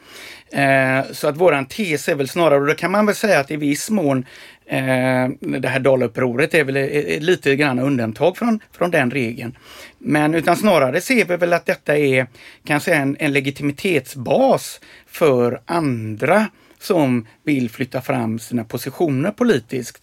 Eh, 0.50 1.12
så 1.12 1.28
att 1.28 1.36
våran 1.36 1.66
tes 1.66 2.08
är 2.08 2.14
väl 2.14 2.28
snarare, 2.28 2.60
och 2.60 2.66
då 2.66 2.74
kan 2.74 2.90
man 2.90 3.06
väl 3.06 3.14
säga 3.14 3.40
att 3.40 3.50
i 3.50 3.56
viss 3.56 3.90
mån 3.90 4.24
Eh, 4.68 5.28
det 5.60 5.68
här 5.68 5.80
Dalupproret 5.80 6.54
är 6.54 6.64
väl 6.64 6.76
eh, 6.76 6.82
eh, 6.82 7.20
lite 7.20 7.56
grann 7.56 7.78
undantag 7.78 8.36
från, 8.36 8.60
från 8.72 8.90
den 8.90 9.10
regeln. 9.10 9.56
Men 9.98 10.34
utan 10.34 10.56
snarare 10.56 11.00
ser 11.00 11.24
vi 11.24 11.36
väl 11.36 11.52
att 11.52 11.66
detta 11.66 11.96
är 11.98 12.26
kanske 12.64 12.94
en, 12.94 13.16
en 13.20 13.32
legitimitetsbas 13.32 14.80
för 15.06 15.60
andra 15.66 16.46
som 16.78 17.26
vill 17.42 17.70
flytta 17.70 18.00
fram 18.00 18.38
sina 18.38 18.64
positioner 18.64 19.30
politiskt. 19.30 20.02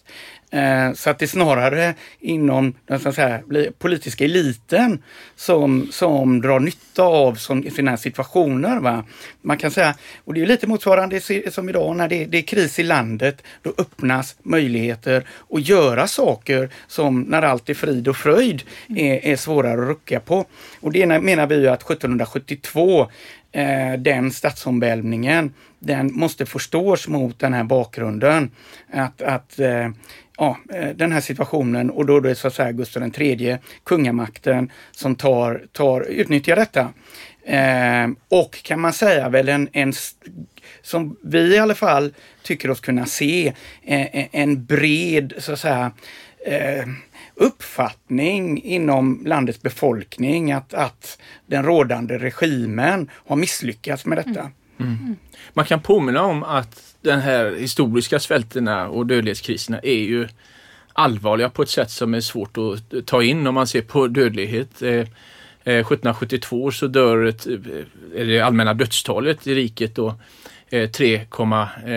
Eh, 0.54 0.92
så 0.92 1.10
att 1.10 1.18
det 1.18 1.24
är 1.24 1.26
snarare 1.26 1.94
inom 2.20 2.74
den 2.86 3.00
så 3.00 3.10
här, 3.10 3.70
politiska 3.78 4.24
eliten 4.24 5.02
som, 5.36 5.88
som 5.92 6.40
drar 6.40 6.60
nytta 6.60 7.02
av 7.02 7.34
sådana 7.34 7.90
här 7.90 7.96
situationer. 7.96 8.80
Va? 8.80 9.04
Man 9.42 9.58
kan 9.58 9.70
säga, 9.70 9.94
och 10.24 10.34
det 10.34 10.42
är 10.42 10.46
lite 10.46 10.66
motsvarande 10.66 11.20
som 11.50 11.68
idag 11.68 11.96
när 11.96 12.08
det, 12.08 12.24
det 12.24 12.38
är 12.38 12.42
kris 12.42 12.78
i 12.78 12.82
landet, 12.82 13.42
då 13.62 13.72
öppnas 13.78 14.36
möjligheter 14.42 15.26
att 15.50 15.68
göra 15.68 16.06
saker 16.06 16.70
som 16.86 17.20
när 17.20 17.42
allt 17.42 17.70
är 17.70 17.74
frid 17.74 18.08
och 18.08 18.16
fröjd 18.16 18.62
är, 18.88 19.26
är 19.26 19.36
svårare 19.36 19.82
att 19.82 19.88
rucka 19.88 20.20
på. 20.20 20.44
Och 20.80 20.92
det 20.92 21.06
menar 21.06 21.46
vi 21.46 21.68
att 21.68 21.82
1772 21.82 23.08
eh, 23.52 23.92
den 23.98 24.30
stadsomvälvningen, 24.30 25.54
den 25.78 26.10
måste 26.14 26.46
förstås 26.46 27.08
mot 27.08 27.38
den 27.38 27.52
här 27.52 27.64
bakgrunden. 27.64 28.50
Att, 28.92 29.22
att 29.22 29.58
eh, 29.58 29.88
ja, 30.36 30.58
eh, 30.72 30.88
den 30.88 31.12
här 31.12 31.20
situationen 31.20 31.90
och 31.90 32.06
då 32.06 32.16
är 32.16 32.20
det 32.20 32.34
så 32.34 32.48
att 32.48 32.54
säga 32.54 32.72
Gustav 32.72 33.20
III, 33.20 33.58
kungamakten, 33.84 34.70
som 34.90 35.16
tar, 35.16 35.66
tar, 35.72 36.00
utnyttjar 36.00 36.56
detta. 36.56 36.88
Eh, 37.44 38.10
och 38.28 38.62
kan 38.62 38.80
man 38.80 38.92
säga 38.92 39.28
väl 39.28 39.48
en, 39.48 39.68
en, 39.72 39.92
som 40.82 41.16
vi 41.22 41.54
i 41.54 41.58
alla 41.58 41.74
fall 41.74 42.14
tycker 42.42 42.70
oss 42.70 42.80
kunna 42.80 43.06
se, 43.06 43.52
eh, 43.82 44.00
eh, 44.00 44.26
en 44.32 44.64
bred 44.64 45.32
så 45.38 45.52
att 45.52 45.60
säga 45.60 45.92
eh, 46.46 46.86
uppfattning 47.34 48.62
inom 48.62 49.22
landets 49.26 49.62
befolkning 49.62 50.52
att, 50.52 50.74
att 50.74 51.18
den 51.46 51.64
rådande 51.64 52.18
regimen 52.18 53.10
har 53.26 53.36
misslyckats 53.36 54.06
med 54.06 54.18
detta. 54.18 54.50
Mm. 54.80 54.92
Mm. 54.92 55.16
Man 55.52 55.64
kan 55.64 55.80
påminna 55.80 56.22
om 56.22 56.42
att 56.42 56.93
den 57.04 57.20
här 57.20 57.56
historiska 57.56 58.18
svälterna 58.18 58.88
och 58.88 59.06
dödlighetskriserna 59.06 59.78
är 59.82 59.98
ju 59.98 60.28
allvarliga 60.92 61.48
på 61.48 61.62
ett 61.62 61.70
sätt 61.70 61.90
som 61.90 62.14
är 62.14 62.20
svårt 62.20 62.56
att 62.58 63.06
ta 63.06 63.22
in 63.22 63.46
om 63.46 63.54
man 63.54 63.66
ser 63.66 63.82
på 63.82 64.06
dödlighet. 64.06 64.82
Eh, 64.82 64.90
eh, 64.90 65.04
1772 65.64 66.70
så 66.70 66.86
dör 66.86 67.24
ett, 67.24 67.46
eh, 67.46 67.58
det 68.16 68.40
allmänna 68.40 68.74
dödstalet 68.74 69.46
i 69.46 69.54
riket 69.54 69.94
då 69.94 70.14
eh, 70.68 70.90
3, 70.90 71.26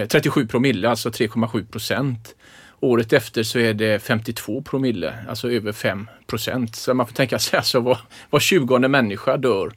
37 0.08 0.48
promille, 0.48 0.90
alltså 0.90 1.10
3,7 1.10 1.66
procent. 1.66 2.36
Året 2.80 3.14
efter 3.14 3.44
så 3.44 3.60
är 3.60 3.74
det 3.74 4.04
52 4.04 4.62
promille, 4.62 5.14
alltså 5.30 5.52
över 5.52 5.72
5 5.72 6.10
procent. 6.28 6.76
Så 6.76 6.94
man 6.94 7.08
får 7.08 7.14
tänka 7.14 7.40
sig 7.40 7.58
alltså 7.58 7.80
var, 7.80 8.00
var 8.30 8.40
20 8.40 8.80
människa 8.80 9.38
dör 9.38 9.72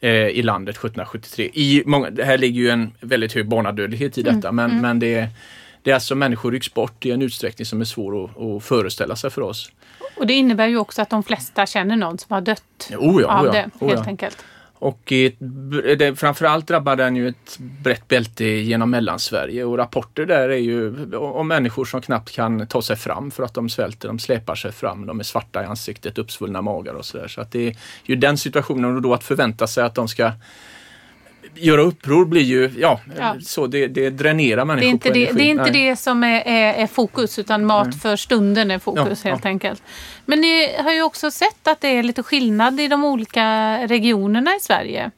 eh, 0.00 0.10
i 0.10 0.42
landet 0.42 0.76
1773. 0.76 1.50
I 1.54 1.82
många, 1.86 2.10
det 2.10 2.24
här 2.24 2.38
ligger 2.38 2.60
ju 2.60 2.68
en 2.68 2.92
väldigt 3.00 3.32
hög 3.32 3.48
barnadödlighet 3.48 4.18
i 4.18 4.22
detta 4.22 4.48
mm. 4.48 4.56
men, 4.56 4.70
mm. 4.70 4.82
men 4.82 4.98
det, 4.98 5.28
det 5.82 5.90
är 5.90 5.94
alltså 5.94 6.14
människor 6.14 6.52
rycks 6.52 6.74
bort 6.74 7.06
i 7.06 7.10
en 7.10 7.22
utsträckning 7.22 7.66
som 7.66 7.80
är 7.80 7.84
svår 7.84 8.24
att, 8.24 8.40
att 8.40 8.64
föreställa 8.64 9.16
sig 9.16 9.30
för 9.30 9.42
oss. 9.42 9.72
Och 10.16 10.26
det 10.26 10.34
innebär 10.34 10.66
ju 10.66 10.76
också 10.76 11.02
att 11.02 11.10
de 11.10 11.22
flesta 11.22 11.66
känner 11.66 11.96
någon 11.96 12.18
som 12.18 12.34
har 12.34 12.40
dött 12.40 12.90
oh 12.98 13.22
ja, 13.22 13.28
av 13.28 13.44
oh 13.44 13.46
ja, 13.46 13.52
det, 13.52 13.58
helt 13.58 13.82
oh 13.82 13.92
ja. 13.92 14.04
enkelt. 14.06 14.44
Och 14.80 15.12
eh, 15.12 15.32
det, 15.96 16.18
framförallt 16.18 16.66
drabbar 16.66 16.96
den 16.96 17.16
ju 17.16 17.28
ett 17.28 17.58
brett 17.58 18.08
bälte 18.08 18.44
genom 18.44 18.90
Mellansverige 18.90 19.64
och 19.64 19.78
rapporter 19.78 20.26
där 20.26 20.48
är 20.48 20.56
ju 20.56 21.14
om 21.14 21.48
människor 21.48 21.84
som 21.84 22.00
knappt 22.00 22.30
kan 22.30 22.66
ta 22.66 22.82
sig 22.82 22.96
fram 22.96 23.30
för 23.30 23.42
att 23.42 23.54
de 23.54 23.68
svälter. 23.68 24.08
De 24.08 24.18
släpar 24.18 24.54
sig 24.54 24.72
fram, 24.72 25.06
de 25.06 25.20
är 25.20 25.24
svarta 25.24 25.62
i 25.62 25.66
ansiktet, 25.66 26.18
uppsvullna 26.18 26.62
magar 26.62 26.94
och 26.94 27.04
sådär. 27.04 27.28
Så 27.28 27.40
att 27.40 27.52
det 27.52 27.68
är 27.68 27.76
ju 28.04 28.16
den 28.16 28.38
situationen 28.38 28.96
och 28.96 29.02
då 29.02 29.14
att 29.14 29.24
förvänta 29.24 29.66
sig 29.66 29.84
att 29.84 29.94
de 29.94 30.08
ska 30.08 30.32
göra 31.54 31.80
uppror 31.80 32.24
blir 32.24 32.42
ju, 32.42 32.70
ja, 32.78 33.00
ja. 33.18 33.36
så 33.42 33.66
det, 33.66 33.86
det 33.86 34.10
dränerar 34.10 34.64
människor 34.64 34.80
det 34.80 34.86
är 34.86 34.90
inte 34.90 35.08
på 35.08 35.14
det, 35.14 35.20
energi. 35.20 35.38
Det 35.38 35.44
är 35.44 35.50
inte 35.50 35.72
Nej. 35.72 35.88
det 35.88 35.96
som 35.96 36.24
är, 36.24 36.42
är, 36.46 36.74
är, 36.74 36.86
fokus 36.86 37.38
utan 37.38 37.66
mat 37.66 37.86
Nej. 37.86 37.98
för 37.98 38.16
stunden 38.16 38.70
är 38.70 38.78
fokus 38.78 39.20
ja, 39.24 39.30
helt 39.30 39.44
ja. 39.44 39.50
enkelt. 39.50 39.82
Men 40.26 40.40
ni 40.40 40.76
har 40.76 40.92
ju 40.92 41.02
också 41.02 41.30
sett 41.30 41.68
att 41.68 41.80
det 41.80 41.88
är 41.88 42.02
lite 42.02 42.22
skillnad 42.22 42.80
i 42.80 42.88
de 42.88 43.04
olika 43.04 43.76
regionerna 43.86 44.50
i 44.56 44.60
Sverige. 44.60 45.10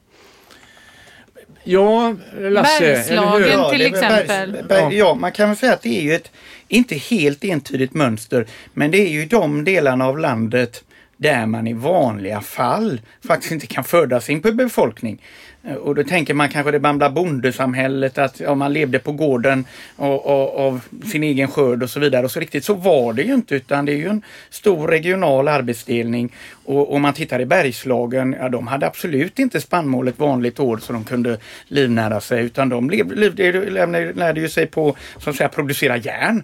Ja, 1.63 2.15
Lasse, 2.39 2.79
Bergslagen 2.79 3.71
till 3.71 3.85
exempel. 3.85 4.51
Bergs, 4.51 4.67
berg, 4.67 4.97
ja, 4.97 5.15
man 5.15 5.31
kan 5.31 5.49
väl 5.49 5.57
säga 5.57 5.73
att 5.73 5.81
det 5.81 5.99
är 5.99 6.01
ju 6.01 6.13
ett 6.13 6.31
inte 6.67 6.95
helt 6.95 7.43
entydigt 7.43 7.93
mönster, 7.93 8.47
men 8.73 8.91
det 8.91 8.97
är 8.97 9.09
ju 9.09 9.25
de 9.25 9.63
delarna 9.63 10.05
av 10.05 10.17
landet 10.17 10.83
där 11.17 11.45
man 11.45 11.67
i 11.67 11.73
vanliga 11.73 12.41
fall 12.41 13.01
faktiskt 13.27 13.51
inte 13.51 13.67
kan 13.67 13.83
föda 13.83 14.21
sin 14.21 14.41
befolkning. 14.41 15.21
Eh, 15.67 15.75
och 15.75 15.95
då 15.95 16.03
tänker 16.03 16.33
man 16.33 16.49
kanske 16.49 16.71
det 16.71 16.79
gamla 16.79 17.09
bondesamhället 17.09 18.17
att 18.17 18.39
ja, 18.39 18.55
man 18.55 18.73
levde 18.73 18.99
på 18.99 19.11
gården 19.11 19.65
och, 19.95 20.25
och, 20.25 20.59
av 20.59 20.81
sin 21.11 21.23
egen 21.23 21.47
skörd 21.47 21.83
och 21.83 21.89
så 21.89 21.99
vidare. 21.99 22.25
Och 22.25 22.31
så 22.31 22.39
riktigt 22.39 22.65
så 22.65 22.73
var 22.73 23.13
det 23.13 23.21
ju 23.21 23.33
inte 23.33 23.55
utan 23.55 23.85
det 23.85 23.91
är 23.91 23.97
ju 23.97 24.07
en 24.07 24.21
stor 24.49 24.87
regional 24.87 25.47
arbetsdelning. 25.47 26.33
Och 26.65 26.95
om 26.95 27.01
man 27.01 27.13
tittar 27.13 27.39
i 27.39 27.45
Bergslagen, 27.45 28.35
ja 28.39 28.49
de 28.49 28.67
hade 28.67 28.87
absolut 28.87 29.39
inte 29.39 29.61
spannmål 29.61 30.07
ett 30.07 30.19
vanligt 30.19 30.59
år 30.59 30.77
så 30.77 30.93
de 30.93 31.03
kunde 31.03 31.37
livnära 31.67 32.21
sig 32.21 32.45
utan 32.45 32.69
de 32.69 32.89
lärde 32.89 34.41
ju 34.41 34.49
sig 34.49 34.65
på 34.65 34.95
så 35.17 35.29
att 35.29 35.35
säga, 35.35 35.49
producera 35.49 35.97
järn. 35.97 36.43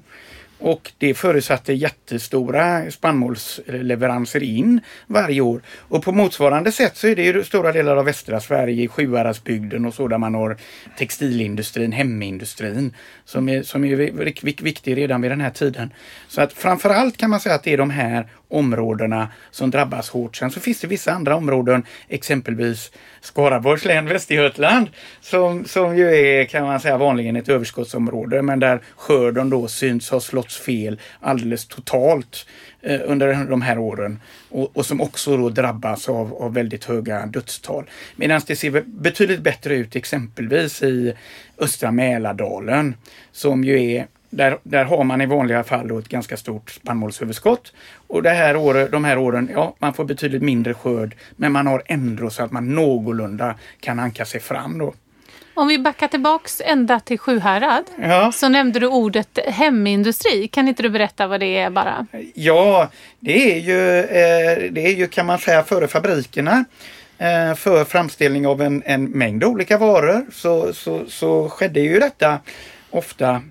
Och 0.59 0.91
det 0.97 1.13
förutsatte 1.13 1.73
jättestora 1.73 2.91
spannmålsleveranser 2.91 4.43
in 4.43 4.81
varje 5.07 5.41
år. 5.41 5.61
Och 5.77 6.03
på 6.03 6.11
motsvarande 6.11 6.71
sätt 6.71 6.97
så 6.97 7.07
är 7.07 7.15
det 7.15 7.23
ju 7.23 7.43
stora 7.43 7.71
delar 7.71 7.97
av 7.97 8.05
västra 8.05 8.39
Sverige, 8.39 8.87
Sjuhäradsbygden 8.87 9.85
och 9.85 9.93
så 9.93 10.07
där 10.07 10.17
man 10.17 10.35
har 10.35 10.57
textilindustrin, 10.97 11.91
hemindustrin 11.91 12.95
som 13.25 13.49
är, 13.49 13.63
som 13.63 13.85
är 13.85 13.95
viktig 14.63 14.97
redan 14.97 15.21
vid 15.21 15.31
den 15.31 15.41
här 15.41 15.49
tiden. 15.49 15.93
Så 16.27 16.41
att 16.41 16.53
framförallt 16.53 17.17
kan 17.17 17.29
man 17.29 17.39
säga 17.39 17.55
att 17.55 17.63
det 17.63 17.73
är 17.73 17.77
de 17.77 17.89
här 17.89 18.27
områdena 18.49 19.27
som 19.51 19.71
drabbas 19.71 20.09
hårt. 20.09 20.35
Sen 20.35 20.51
så 20.51 20.59
finns 20.59 20.79
det 20.79 20.87
vissa 20.87 21.11
andra 21.11 21.35
områden, 21.35 21.83
exempelvis 22.07 22.91
Skaraborgs 23.21 23.85
län, 23.85 24.05
Västergötland, 24.05 24.89
som, 25.21 25.65
som 25.65 25.97
ju 25.97 26.15
är 26.15 26.45
kan 26.45 26.63
man 26.63 26.79
säga 26.79 26.97
vanligen 26.97 27.35
ett 27.35 27.49
överskottsområde 27.49 28.41
men 28.41 28.59
där 28.59 28.81
skörden 28.95 29.49
då 29.49 29.67
syns 29.67 30.09
ha 30.09 30.19
slått 30.19 30.53
fel 30.53 30.99
alldeles 31.19 31.67
totalt 31.67 32.45
eh, 32.81 32.99
under 33.05 33.45
de 33.45 33.61
här 33.61 33.79
åren 33.79 34.19
och, 34.49 34.77
och, 34.77 34.85
som 34.85 35.01
också 35.01 35.37
då 35.37 35.49
drabbas 35.49 36.09
av, 36.09 36.33
av 36.33 36.53
väldigt 36.53 36.85
höga 36.85 37.25
dödstal. 37.25 37.89
Medan 38.15 38.41
det 38.47 38.55
ser 38.55 38.83
betydligt 38.85 39.41
bättre 39.41 39.75
ut 39.75 39.95
exempelvis 39.95 40.83
i 40.83 41.13
östra 41.57 41.91
Mälardalen 41.91 42.95
som 43.31 43.63
ju 43.63 43.91
är 43.91 44.07
där, 44.29 44.57
där 44.63 44.85
har 44.85 45.03
man 45.03 45.21
i 45.21 45.25
vanliga 45.25 45.63
fall 45.63 45.87
då 45.87 45.97
ett 45.97 46.09
ganska 46.09 46.37
stort 46.37 46.71
spannmålsöverskott. 46.71 47.73
Och 48.07 48.23
det 48.23 48.29
här 48.29 48.55
året, 48.55 48.91
de 48.91 49.03
här 49.03 49.17
åren, 49.17 49.49
ja, 49.53 49.75
man 49.79 49.93
får 49.93 50.05
betydligt 50.05 50.41
mindre 50.41 50.73
skörd, 50.73 51.15
men 51.35 51.51
man 51.51 51.67
har 51.67 51.83
ändå 51.85 52.29
så 52.29 52.43
att 52.43 52.51
man 52.51 52.75
någorlunda 52.75 53.55
kan 53.79 53.99
hanka 53.99 54.25
sig 54.25 54.39
fram 54.39 54.77
då. 54.77 54.93
Om 55.53 55.67
vi 55.67 55.79
backar 55.79 56.07
tillbaks 56.07 56.61
ända 56.65 56.99
till 56.99 57.19
Sjuhärad 57.19 57.83
ja. 58.01 58.31
så 58.31 58.49
nämnde 58.49 58.79
du 58.79 58.87
ordet 58.87 59.39
hemindustri. 59.47 60.47
Kan 60.47 60.67
inte 60.67 60.83
du 60.83 60.89
berätta 60.89 61.27
vad 61.27 61.39
det 61.39 61.57
är 61.57 61.69
bara? 61.69 62.07
Ja, 62.33 62.89
det 63.19 63.53
är 63.53 63.59
ju, 63.59 63.99
eh, 63.99 64.71
det 64.71 64.85
är 64.85 64.95
ju 64.95 65.07
kan 65.07 65.25
man 65.25 65.39
säga 65.39 65.63
före 65.63 65.87
fabrikerna 65.87 66.65
eh, 67.17 67.55
för 67.55 67.85
framställning 67.85 68.47
av 68.47 68.61
en, 68.61 68.83
en 68.85 69.05
mängd 69.05 69.43
olika 69.43 69.77
varor 69.77 70.25
så, 70.33 70.73
så, 70.73 71.05
så 71.07 71.49
skedde 71.49 71.79
ju 71.79 71.99
detta 71.99 72.39
ofta 72.89 73.41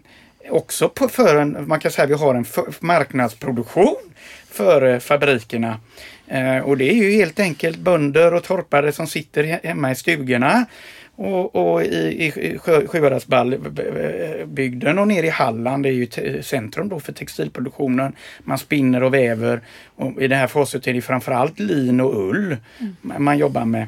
också 0.50 0.88
på, 0.88 1.09
för 1.09 1.37
en, 1.37 1.69
man 1.69 1.81
kan 1.81 1.90
säga 1.90 2.05
att 2.05 2.11
vi 2.11 2.14
har 2.14 2.35
en 2.35 2.45
för, 2.45 2.64
marknadsproduktion 2.81 3.97
före 4.50 5.00
fabrikerna. 5.00 5.81
Eh, 6.26 6.59
och 6.59 6.76
det 6.76 6.90
är 6.90 6.95
ju 6.95 7.11
helt 7.11 7.40
enkelt 7.40 7.78
bönder 7.78 8.35
och 8.35 8.45
torpare 8.45 8.93
som 8.93 9.07
sitter 9.07 9.61
hemma 9.64 9.90
i 9.90 9.95
stugorna 9.95 10.67
Och, 11.17 11.57
och 11.57 11.83
i, 11.83 12.26
i 12.26 12.59
Sjuhäradsbygden 12.59 14.99
och 14.99 15.09
nere 15.09 15.26
i 15.26 15.31
Halland 15.31 15.87
är 15.87 15.90
ju 15.90 16.09
centrum 16.43 16.88
då 16.88 17.00
för 17.00 17.12
textilproduktionen. 17.12 18.12
Man 18.38 18.59
spinner 18.59 19.02
och 19.02 19.14
väver. 19.14 19.61
Och 19.97 20.23
I 20.23 20.28
det 20.28 20.37
här 20.37 20.47
faset 20.47 20.87
är 20.87 20.93
det 20.93 21.00
framförallt 21.00 21.59
lin 21.59 22.00
och 22.00 22.28
ull 22.28 22.57
mm. 22.78 23.25
man 23.25 23.38
jobbar 23.38 23.64
med. 23.64 23.87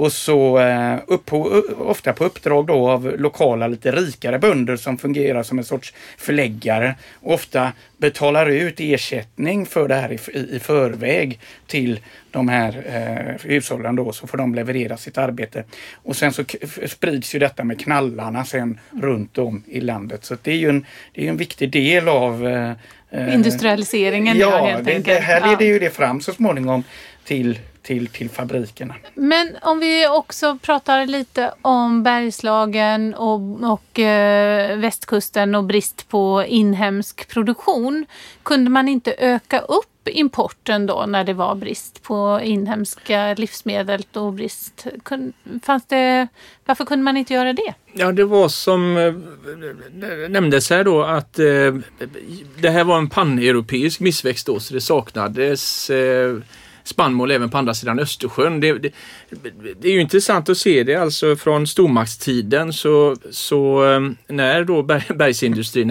Och 0.00 0.12
så 0.12 0.58
eh, 0.58 0.98
upp 1.06 1.32
ofta 1.78 2.12
på 2.12 2.24
uppdrag 2.24 2.66
då 2.66 2.90
av 2.90 3.14
lokala 3.18 3.68
lite 3.68 3.92
rikare 3.92 4.38
bönder 4.38 4.76
som 4.76 4.98
fungerar 4.98 5.42
som 5.42 5.58
en 5.58 5.64
sorts 5.64 5.94
förläggare. 6.18 6.94
Ofta 7.22 7.72
betalar 7.98 8.46
ut 8.46 8.74
ersättning 8.78 9.66
för 9.66 9.88
det 9.88 9.94
här 9.94 10.12
i, 10.12 10.56
i 10.56 10.58
förväg 10.58 11.40
till 11.66 12.00
de 12.30 12.48
här 12.48 12.82
eh, 12.86 13.50
hushållen 13.50 13.96
då 13.96 14.12
så 14.12 14.26
får 14.26 14.38
de 14.38 14.54
leverera 14.54 14.96
sitt 14.96 15.18
arbete. 15.18 15.64
Och 15.94 16.16
sen 16.16 16.32
så 16.32 16.44
sprids 16.86 17.34
ju 17.34 17.38
detta 17.38 17.64
med 17.64 17.80
knallarna 17.80 18.44
sen 18.44 18.80
runt 19.02 19.38
om 19.38 19.62
i 19.66 19.80
landet. 19.80 20.24
Så 20.24 20.36
det 20.42 20.52
är 20.52 20.56
ju 20.56 20.68
en, 20.68 20.86
det 21.12 21.26
är 21.26 21.30
en 21.30 21.36
viktig 21.36 21.70
del 21.70 22.08
av 22.08 22.48
eh, 22.48 22.72
eh 23.10 23.34
Industrialiseringen 23.34 24.38
ja, 24.38 24.66
helt 24.66 24.84
det, 24.84 24.94
enkelt. 24.94 25.18
Det 25.18 25.24
här 25.24 25.50
leder 25.50 25.66
ju 25.66 25.78
det 25.78 25.90
fram 25.90 26.20
så 26.20 26.32
småningom 26.32 26.84
till 27.24 27.58
till, 27.82 28.06
till 28.06 28.30
fabrikerna. 28.30 28.94
Men 29.14 29.56
om 29.62 29.78
vi 29.78 30.08
också 30.08 30.58
pratar 30.62 31.06
lite 31.06 31.54
om 31.62 32.02
Bergslagen 32.02 33.14
och, 33.14 33.72
och 33.72 33.98
eh, 33.98 34.78
västkusten 34.78 35.54
och 35.54 35.64
brist 35.64 36.08
på 36.08 36.44
inhemsk 36.48 37.28
produktion. 37.28 38.06
Kunde 38.42 38.70
man 38.70 38.88
inte 38.88 39.14
öka 39.18 39.58
upp 39.58 39.86
importen 40.04 40.86
då 40.86 41.04
när 41.08 41.24
det 41.24 41.32
var 41.32 41.54
brist 41.54 42.02
på 42.02 42.40
inhemska 42.42 43.34
livsmedel 43.34 44.02
och 44.12 44.32
brist? 44.32 44.86
Fanns 45.62 45.86
det, 45.86 46.28
varför 46.64 46.84
kunde 46.84 47.04
man 47.04 47.16
inte 47.16 47.34
göra 47.34 47.52
det? 47.52 47.74
Ja, 47.92 48.12
det 48.12 48.24
var 48.24 48.48
som 48.48 48.96
eh, 48.96 50.28
nämndes 50.28 50.70
här 50.70 50.84
då 50.84 51.02
att 51.02 51.38
eh, 51.38 51.74
det 52.58 52.70
här 52.70 52.84
var 52.84 52.98
en 52.98 53.08
paneuropeisk 53.08 54.00
missväxt 54.00 54.46
då 54.46 54.60
så 54.60 54.74
det 54.74 54.80
saknades 54.80 55.90
eh, 55.90 56.36
spannmål 56.90 57.30
även 57.30 57.50
på 57.50 57.58
andra 57.58 57.74
sidan 57.74 57.98
Östersjön. 57.98 58.60
Det, 58.60 58.72
det, 58.72 58.92
det, 59.80 59.88
är 59.88 59.92
ju 59.92 60.00
intressant 60.00 60.48
att 60.48 60.58
se 60.58 60.82
det 60.82 60.94
alltså 60.94 61.36
från 61.36 61.66
stormaktstiden 61.66 62.72
så, 62.72 63.16
så 63.30 63.84
ehm, 63.84 64.16
när 64.28 64.64
då 64.64 64.82
bergsindustrin 65.14 65.90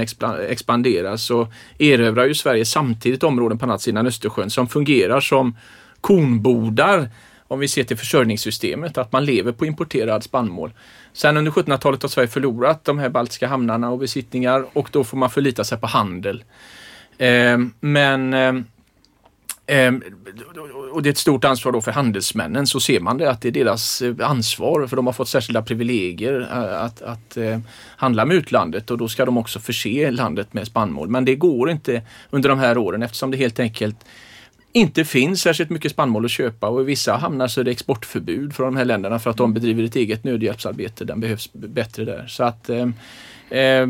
expanderar 0.50 1.18
så 1.18 1.48
erövrar 1.79 2.25
ju 2.25 2.34
Sverige 2.34 2.65
samtidigt 2.65 3.24
områden 3.24 3.58
på 3.58 3.65
andra 3.65 3.79
sidan 3.79 4.08
Östersjön 4.08 4.50
som 4.50 4.68
fungerar 4.68 5.20
som 5.20 5.58
kornbodar 6.01 7.10
om 7.50 7.60
vi 7.60 7.68
ser 7.68 7.84
till 7.84 7.98
försörjningssystemet, 7.98 8.98
att 8.98 9.12
man 9.12 9.25
lever 9.25 9.51
på 9.51 9.65
importerad 9.65 10.24
spannmål. 10.24 10.72
Sen 11.13 11.38
under 11.38 11.51
1700-talet 11.51 12.01
har 12.01 12.10
Sverige 12.10 12.27
förlorat 12.27 12.86
de 12.86 13.00
här 13.00 13.10
baltiska 13.10 13.48
hamnarna 13.48 13.91
och 13.91 14.00
besittningar 14.00 14.65
och 14.74 14.89
då 14.91 15.03
får 15.03 15.18
man 15.18 15.29
förlita 15.29 15.63
sig 15.63 15.77
på 15.77 15.88
handel. 15.88 16.44
Eh, 17.18 17.58
men 17.79 18.34
eh, 18.34 18.53
och 20.91 21.03
det 21.03 21.10
är 21.10 21.12
ett 21.12 21.17
stort 21.17 21.46
ansvar 21.46 21.72
då 21.72 21.81
för 21.81 21.91
handelsmännen. 21.91 22.67
Så 22.67 22.79
ser 22.79 23.00
man 23.00 23.17
det 23.17 23.29
att 23.29 23.41
det 23.41 23.48
är 23.48 23.51
deras 23.51 24.01
eh, 24.01 24.15
ansvar 24.22 24.88
för 24.88 24.96
de 24.96 25.05
har 25.05 25.13
fått 25.13 25.27
särskilda 25.27 25.62
privilegier 25.62 26.41
eh, 26.51 26.84
att, 26.84 27.01
att 27.01 27.38
eh, 27.38 27.60
handla 27.98 28.25
med 28.25 28.38
utlandet 28.38 28.91
och 28.91 28.98
då 28.98 29.08
ska 29.08 29.25
de 29.25 29.38
också 29.38 29.60
förse 29.60 30.12
landet 30.12 30.53
med 30.53 30.67
spannmål. 30.67 31.10
Men 31.10 31.25
det 31.25 31.36
går 31.36 31.72
inte 31.72 32.01
under 32.29 32.50
de 32.50 32.60
här 32.60 32.77
åren 32.77 33.03
eftersom 33.03 33.31
det 33.31 33.38
helt 33.38 33.60
enkelt 33.60 34.05
inte 34.72 35.05
finns 35.05 35.41
särskilt 35.41 35.69
mycket 35.69 35.91
spannmål 35.91 36.25
att 36.25 36.31
köpa 36.31 36.67
och 36.67 36.81
i 36.81 36.84
vissa 36.84 37.17
hamnar 37.17 37.48
så 37.48 37.60
är 37.60 37.63
det 37.63 37.72
exportförbud 37.72 38.53
från 38.53 38.65
de 38.65 38.77
här 38.77 38.86
länderna 38.86 39.19
för 39.19 39.29
att 39.29 39.38
de 39.38 39.53
bedriver 39.53 39.84
ett 39.84 39.96
eget 39.96 40.24
nödhjälpsarbete. 40.24 41.05
Den 41.05 41.19
behövs 41.19 41.53
bättre 41.53 42.05
där. 42.05 42.27
Så 42.27 42.43
att 42.43 42.69
eh, 42.69 42.88
Eh, 43.50 43.88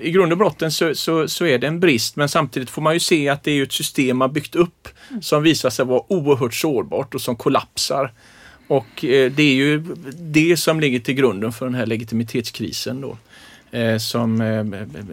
I 0.00 0.10
grund 0.10 0.32
och 0.32 0.38
botten 0.38 0.70
så, 0.70 0.94
så, 0.94 1.28
så, 1.28 1.46
är 1.46 1.58
det 1.58 1.66
en 1.66 1.80
brist 1.80 2.16
men 2.16 2.28
samtidigt 2.28 2.70
får 2.70 2.82
man 2.82 2.94
ju 2.94 3.00
se 3.00 3.28
att 3.28 3.42
det 3.42 3.50
är 3.50 3.62
ett 3.62 3.72
system 3.72 4.16
man 4.16 4.32
byggt 4.32 4.54
upp 4.54 4.88
som 5.20 5.42
visar 5.42 5.70
sig 5.70 5.84
vara 5.84 6.02
oerhört 6.12 6.54
sårbart 6.54 7.14
och 7.14 7.20
som 7.20 7.36
kollapsar. 7.36 8.12
Och 8.66 9.04
eh, 9.04 9.32
det 9.32 9.42
är 9.42 9.54
ju 9.54 9.78
det 10.18 10.56
som 10.56 10.80
ligger 10.80 10.98
till 10.98 11.14
grunden 11.14 11.52
för 11.52 11.66
den 11.66 11.74
här 11.74 11.86
legitimitetskrisen 11.86 13.00
då. 13.00 13.16
Eh, 13.74 13.98
som 13.98 14.40
eh, 14.40 14.64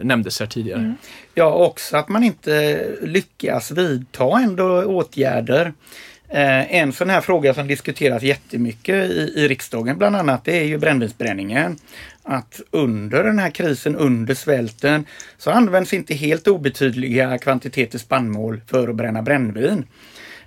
nämndes 0.04 0.40
här 0.40 0.48
tidigare. 0.48 0.80
Mm. 0.80 0.96
Ja, 1.34 1.54
också 1.54 1.98
att 1.98 2.10
man 2.10 2.24
inte 2.24 2.86
lyckas 3.02 3.72
vidta 3.72 4.40
ändå 4.40 4.84
åtgärder. 4.84 5.74
Eh, 6.30 6.76
en 6.76 6.94
sån 6.94 7.10
här 7.10 7.22
fråga 7.22 7.54
som 7.54 7.68
diskuteras 7.68 8.24
jättemycket 8.24 9.12
i, 9.12 9.34
i 9.36 9.48
riksdagen 9.48 9.98
bland 9.98 10.16
annat, 10.16 10.46
det 10.46 10.60
är 10.60 10.64
ju 10.64 10.78
brännvinsbränningen 10.78 11.78
att 12.24 12.62
under 12.72 13.24
den 13.24 13.40
här 13.40 13.50
krisen, 13.50 13.96
under 13.96 14.34
svälten, 14.34 15.06
så 15.38 15.52
används 15.52 15.94
inte 15.94 16.14
helt 16.14 16.48
obetydliga 16.48 17.38
kvantiteter 17.38 18.00
spannmål 18.00 18.62
för 18.68 18.88
att 18.88 18.96
bränna 18.96 19.22
brännvin. 19.22 19.86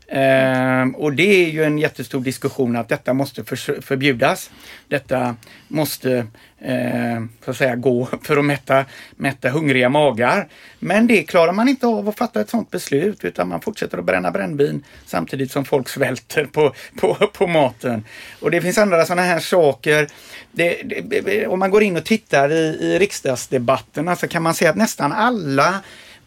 Ehm, 0.09 0.95
och 0.95 1.13
det 1.13 1.45
är 1.45 1.51
ju 1.51 1.65
en 1.65 1.79
jättestor 1.79 2.21
diskussion 2.21 2.77
att 2.77 2.89
detta 2.89 3.15
måste 3.15 3.45
för, 3.45 3.81
förbjudas. 3.81 4.51
Detta 4.89 5.37
måste 5.69 6.27
eh, 6.59 7.25
så 7.45 7.51
att 7.51 7.57
säga 7.57 7.77
gå 7.77 8.09
för 8.23 8.37
att 8.37 8.45
mätta, 8.45 8.85
mätta 9.17 9.49
hungriga 9.49 9.89
magar. 9.89 10.49
Men 10.79 11.07
det 11.07 11.23
klarar 11.23 11.53
man 11.53 11.69
inte 11.69 11.87
av 11.87 12.09
att 12.09 12.19
fatta 12.19 12.41
ett 12.41 12.51
sådant 12.51 12.71
beslut 12.71 13.25
utan 13.25 13.49
man 13.49 13.61
fortsätter 13.61 13.99
att 13.99 14.05
bränna 14.05 14.31
brännvin 14.31 14.85
samtidigt 15.07 15.51
som 15.51 15.65
folk 15.65 15.89
svälter 15.89 16.45
på, 16.45 16.75
på, 17.01 17.15
på 17.15 17.47
maten. 17.47 18.05
Och 18.41 18.51
det 18.51 18.61
finns 18.61 18.79
andra 18.79 19.05
sådana 19.05 19.23
här 19.23 19.41
saker. 19.41 20.09
Det, 20.53 20.83
det, 21.05 21.47
om 21.47 21.59
man 21.59 21.71
går 21.71 21.83
in 21.83 21.97
och 21.97 22.05
tittar 22.05 22.53
i, 22.53 22.79
i 22.81 22.99
riksdagsdebatterna 22.99 24.05
så 24.05 24.11
alltså 24.11 24.29
kan 24.29 24.43
man 24.43 24.55
se 24.55 24.67
att 24.67 24.77
nästan 24.77 25.13
alla 25.13 25.83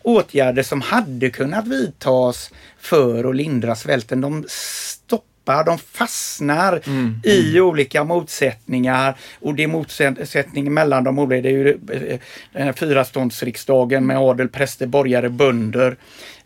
åtgärder 0.08 0.64
som 0.64 0.82
hade 0.82 1.30
kunnat 1.30 1.68
vidtas 1.68 2.52
för 2.80 3.30
att 3.30 3.36
lindra 3.36 3.76
svälten, 3.76 4.22
de 4.22 4.46
stoppar, 4.50 5.64
de 5.64 5.78
fastnar 5.78 6.82
mm. 6.88 7.22
i 7.24 7.60
olika 7.60 8.04
motsättningar 8.04 9.18
och 9.40 9.56
det 9.56 9.64
är 9.64 9.68
motsättning 9.68 10.74
mellan 10.74 11.04
de 11.04 11.20
olika, 11.20 11.42
det 11.42 11.50
är 11.50 11.54
ju 11.54 11.70
eh, 11.70 12.20
den 12.54 12.62
här 12.64 12.74
fyraståndsriksdagen 12.74 14.06
med 14.06 14.18
adel, 14.18 14.50
präster, 14.50 14.88
borgare, 14.88 15.30
bönder. 15.30 15.98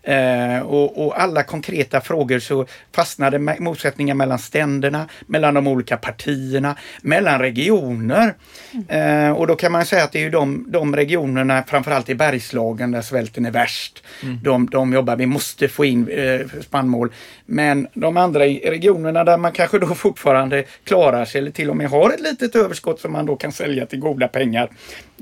Eh, 0.04 0.60
och, 0.60 1.06
och, 1.06 1.22
alla 1.22 1.44
konkreta 1.44 2.02
frågor 2.02 2.40
så 2.40 2.66
fastnade 2.96 3.40
motsättningar 3.60 4.16
mellan 4.16 4.40
ständerna, 4.40 5.10
mellan 5.26 5.54
de 5.54 5.68
olika 5.68 5.98
partierna, 5.98 6.76
mellan 7.02 7.40
regioner. 7.40 8.34
Mm. 8.72 9.28
Eh, 9.28 9.32
och 9.32 9.48
då 9.48 9.56
kan 9.56 9.72
man 9.72 9.86
säga 9.86 10.04
att 10.04 10.12
det 10.12 10.24
är 10.24 10.30
de, 10.30 10.66
de 10.68 10.96
regionerna, 10.96 11.64
framförallt 11.68 12.10
i 12.10 12.16
Bergslagen 12.16 12.92
där 12.92 13.02
svälten 13.02 13.46
är 13.46 13.52
värst. 13.52 14.04
Mm. 14.24 14.40
De, 14.44 14.70
de 14.70 14.94
jobbar, 14.94 15.16
vi 15.16 15.26
måste 15.26 15.68
få 15.68 15.86
in 15.86 16.08
eh, 16.08 16.42
spannmål. 16.62 17.12
Men 17.46 17.88
de 17.94 18.18
andra 18.18 18.40
regionerna 18.46 19.24
där 19.24 19.38
man 19.38 19.52
kanske 19.52 19.80
då 19.80 19.88
fortfarande 19.88 20.64
klarar 20.84 21.26
sig 21.26 21.40
eller 21.42 21.52
till 21.52 21.70
och 21.70 21.78
med 21.78 21.90
har 21.90 22.10
ett 22.10 22.20
litet 22.20 22.56
överskott 22.56 23.00
som 23.00 23.12
man 23.12 23.26
då 23.26 23.36
kan 23.36 23.52
sälja 23.52 23.86
till 23.86 24.00
goda 24.00 24.28
pengar. 24.28 24.70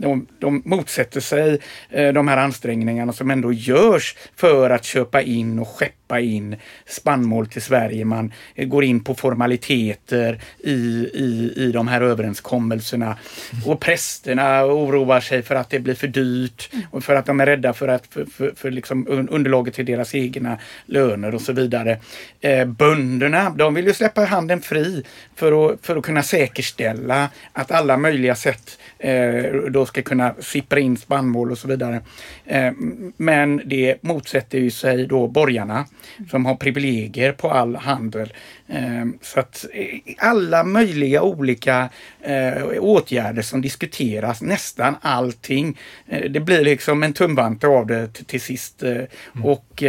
De, 0.02 0.28
de 0.40 0.62
motsätter 0.66 1.20
sig 1.20 1.60
eh, 1.90 2.14
de 2.14 2.28
här 2.28 2.38
ansträngningarna 2.38 3.14
som 3.14 3.32
ändå 3.32 3.54
görs 3.54 4.16
för 4.36 4.70
att 4.70 4.86
köpa 4.86 5.22
in 5.22 5.60
och 5.60 5.68
skeppa 5.68 6.20
in 6.20 6.56
spannmål 6.86 7.48
till 7.48 7.62
Sverige. 7.62 8.06
Man 8.06 8.34
går 8.56 8.84
in 8.84 9.04
på 9.04 9.16
formaliteter 9.16 10.40
i, 10.60 10.72
i, 11.14 11.54
i 11.56 11.72
de 11.72 11.88
här 11.88 12.02
överenskommelserna. 12.02 13.18
Och 13.66 13.80
prästerna 13.80 14.66
oroar 14.66 15.20
sig 15.20 15.42
för 15.42 15.56
att 15.56 15.70
det 15.70 15.80
blir 15.80 15.96
för 15.96 16.08
dyrt 16.08 16.70
och 16.92 17.04
för 17.04 17.16
att 17.16 17.26
de 17.26 17.40
är 17.40 17.46
rädda 17.46 17.74
för 17.74 17.88
att 17.88 18.08
för, 18.08 18.26
för, 18.26 18.54
för 18.56 18.72
liksom 18.72 19.28
underlaget 19.30 19.74
till 19.74 19.86
deras 19.86 20.16
egna 20.16 20.58
löner 20.86 21.36
och 21.36 21.42
så 21.42 21.54
vidare. 21.54 22.00
Eh, 22.42 22.66
bönderna, 22.66 23.50
de 23.50 23.74
vill 23.74 23.88
ju 23.88 23.94
släppa 23.94 24.26
handeln 24.26 24.62
fri 24.62 25.04
för 25.36 25.72
att, 25.72 25.86
för 25.86 25.96
att 25.96 26.04
kunna 26.04 26.24
säkerställa 26.24 27.30
att 27.54 27.72
alla 27.72 27.98
möjliga 27.98 28.36
sätt 28.36 28.80
Eh, 29.00 29.54
då 29.72 29.86
ska 29.86 30.02
kunna 30.02 30.36
sippra 30.40 30.80
in 30.80 30.98
spannmål 30.98 31.52
och 31.52 31.58
så 31.58 31.68
vidare. 31.68 32.02
Eh, 32.46 32.72
men 33.18 33.62
det 33.66 34.04
motsätter 34.04 34.58
ju 34.58 34.72
sig 34.72 35.08
då 35.08 35.28
borgarna 35.28 35.86
som 36.30 36.46
har 36.46 36.56
privilegier 36.56 37.32
på 37.32 37.52
all 37.52 37.76
handel. 37.76 38.34
Eh, 38.70 39.06
så 39.22 39.40
att 39.40 39.66
eh, 39.74 40.00
alla 40.18 40.64
möjliga 40.64 41.22
olika 41.22 41.90
eh, 42.22 42.64
åtgärder 42.80 43.42
som 43.42 43.62
diskuteras, 43.62 44.42
nästan 44.42 44.96
allting, 45.02 45.78
eh, 46.08 46.32
det 46.32 46.40
blir 46.40 46.64
liksom 46.64 47.04
en 47.04 47.14
tumvante 47.14 47.68
av 47.68 47.88
det 47.88 48.08
till, 48.08 48.42
sist. 48.42 48.84
Mm. 48.84 49.08
Och, 49.44 49.84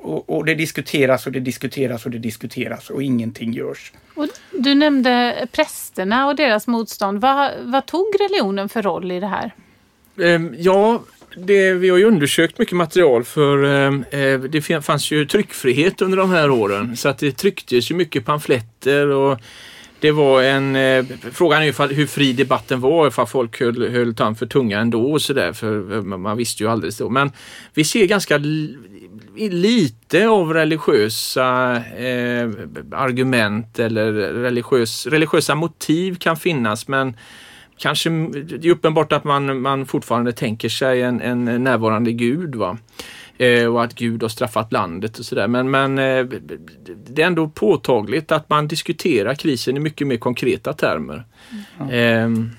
och, 0.00 0.30
och 0.30 0.44
det 0.44 0.54
diskuteras 0.54 1.26
och 1.26 1.32
det 1.32 1.40
diskuteras 1.40 2.04
och 2.04 2.10
det 2.10 2.18
diskuteras 2.18 2.90
och 2.90 3.02
ingenting 3.02 3.52
görs. 3.52 3.92
Och 4.14 4.28
du 4.50 4.74
nämnde 4.74 5.46
prästerna 5.52 6.26
och 6.26 6.36
deras 6.36 6.66
motstånd. 6.66 7.20
Vad, 7.20 7.50
vad 7.62 7.86
tog 7.86 8.06
religionen 8.20 8.68
för 8.68 8.82
roll 8.82 9.12
i 9.12 9.20
det 9.20 9.26
här? 9.26 9.54
Ehm, 10.20 10.54
ja, 10.58 11.02
det, 11.36 11.72
vi 11.72 11.88
har 11.88 11.98
ju 11.98 12.04
undersökt 12.04 12.58
mycket 12.58 12.76
material 12.76 13.24
för 13.24 13.64
eh, 13.64 14.20
eh 14.20 14.40
det 14.40 14.84
fanns 14.84 15.10
ju 15.10 15.24
tryckfrihet 15.24 16.02
under 16.02 16.18
de 16.18 16.30
här 16.30 16.50
åren 16.50 16.96
så 16.96 17.08
att 17.08 17.18
det 17.18 17.32
trycktes 17.32 17.90
ju 17.90 17.94
mycket 17.94 18.24
pamfletter 18.24 19.08
och 19.08 19.40
det 20.02 20.10
var 20.10 20.42
en, 20.42 20.76
eh, 20.76 21.04
frågan 21.32 21.62
är 21.62 21.66
ju 21.66 21.94
hur 21.94 22.06
fri 22.06 22.32
debatten 22.32 22.80
var, 22.80 23.08
ifall 23.08 23.26
folk 23.26 23.60
höll, 23.60 23.90
höll 23.90 24.14
tand 24.14 24.38
för 24.38 24.46
tunga 24.46 24.80
ändå 24.80 25.12
och 25.12 25.22
sådär, 25.22 25.52
för 25.52 26.00
man 26.02 26.36
visste 26.36 26.62
ju 26.62 26.68
aldrig 26.68 26.92
så. 26.92 27.08
Men 27.08 27.32
vi 27.74 27.84
ser 27.84 28.06
ganska 28.06 28.40
lite 29.36 30.28
av 30.28 30.52
religiösa 30.54 31.76
eh, 31.96 32.50
argument 32.92 33.78
eller 33.78 34.12
religiös, 34.12 35.06
religiösa 35.06 35.54
motiv 35.54 36.14
kan 36.14 36.36
finnas 36.36 36.88
men 36.88 37.16
kanske 37.78 38.10
det 38.10 38.68
är 38.68 38.70
uppenbart 38.70 39.12
att 39.12 39.24
man, 39.24 39.60
man 39.60 39.86
fortfarande 39.86 40.32
tänker 40.32 40.68
sig 40.68 41.02
en, 41.02 41.20
en 41.20 41.64
närvarande 41.64 42.12
gud. 42.12 42.54
Va? 42.54 42.78
Eh, 43.38 43.66
och 43.66 43.84
att 43.84 43.94
Gud 43.94 44.22
har 44.22 44.28
straffat 44.28 44.72
landet 44.72 45.18
och 45.18 45.24
sådär. 45.24 45.48
Men, 45.48 45.70
men 45.70 45.98
eh, 45.98 46.24
det 47.06 47.22
är 47.22 47.26
ändå 47.26 47.48
påtagligt 47.48 48.32
att 48.32 48.50
man 48.50 48.68
diskuterar 48.68 49.34
krisen 49.34 49.76
i 49.76 49.80
mycket 49.80 50.06
mer 50.06 50.16
konkreta 50.16 50.72
termer. 50.72 51.24
Mm. 51.80 52.44
Eh, 52.44 52.52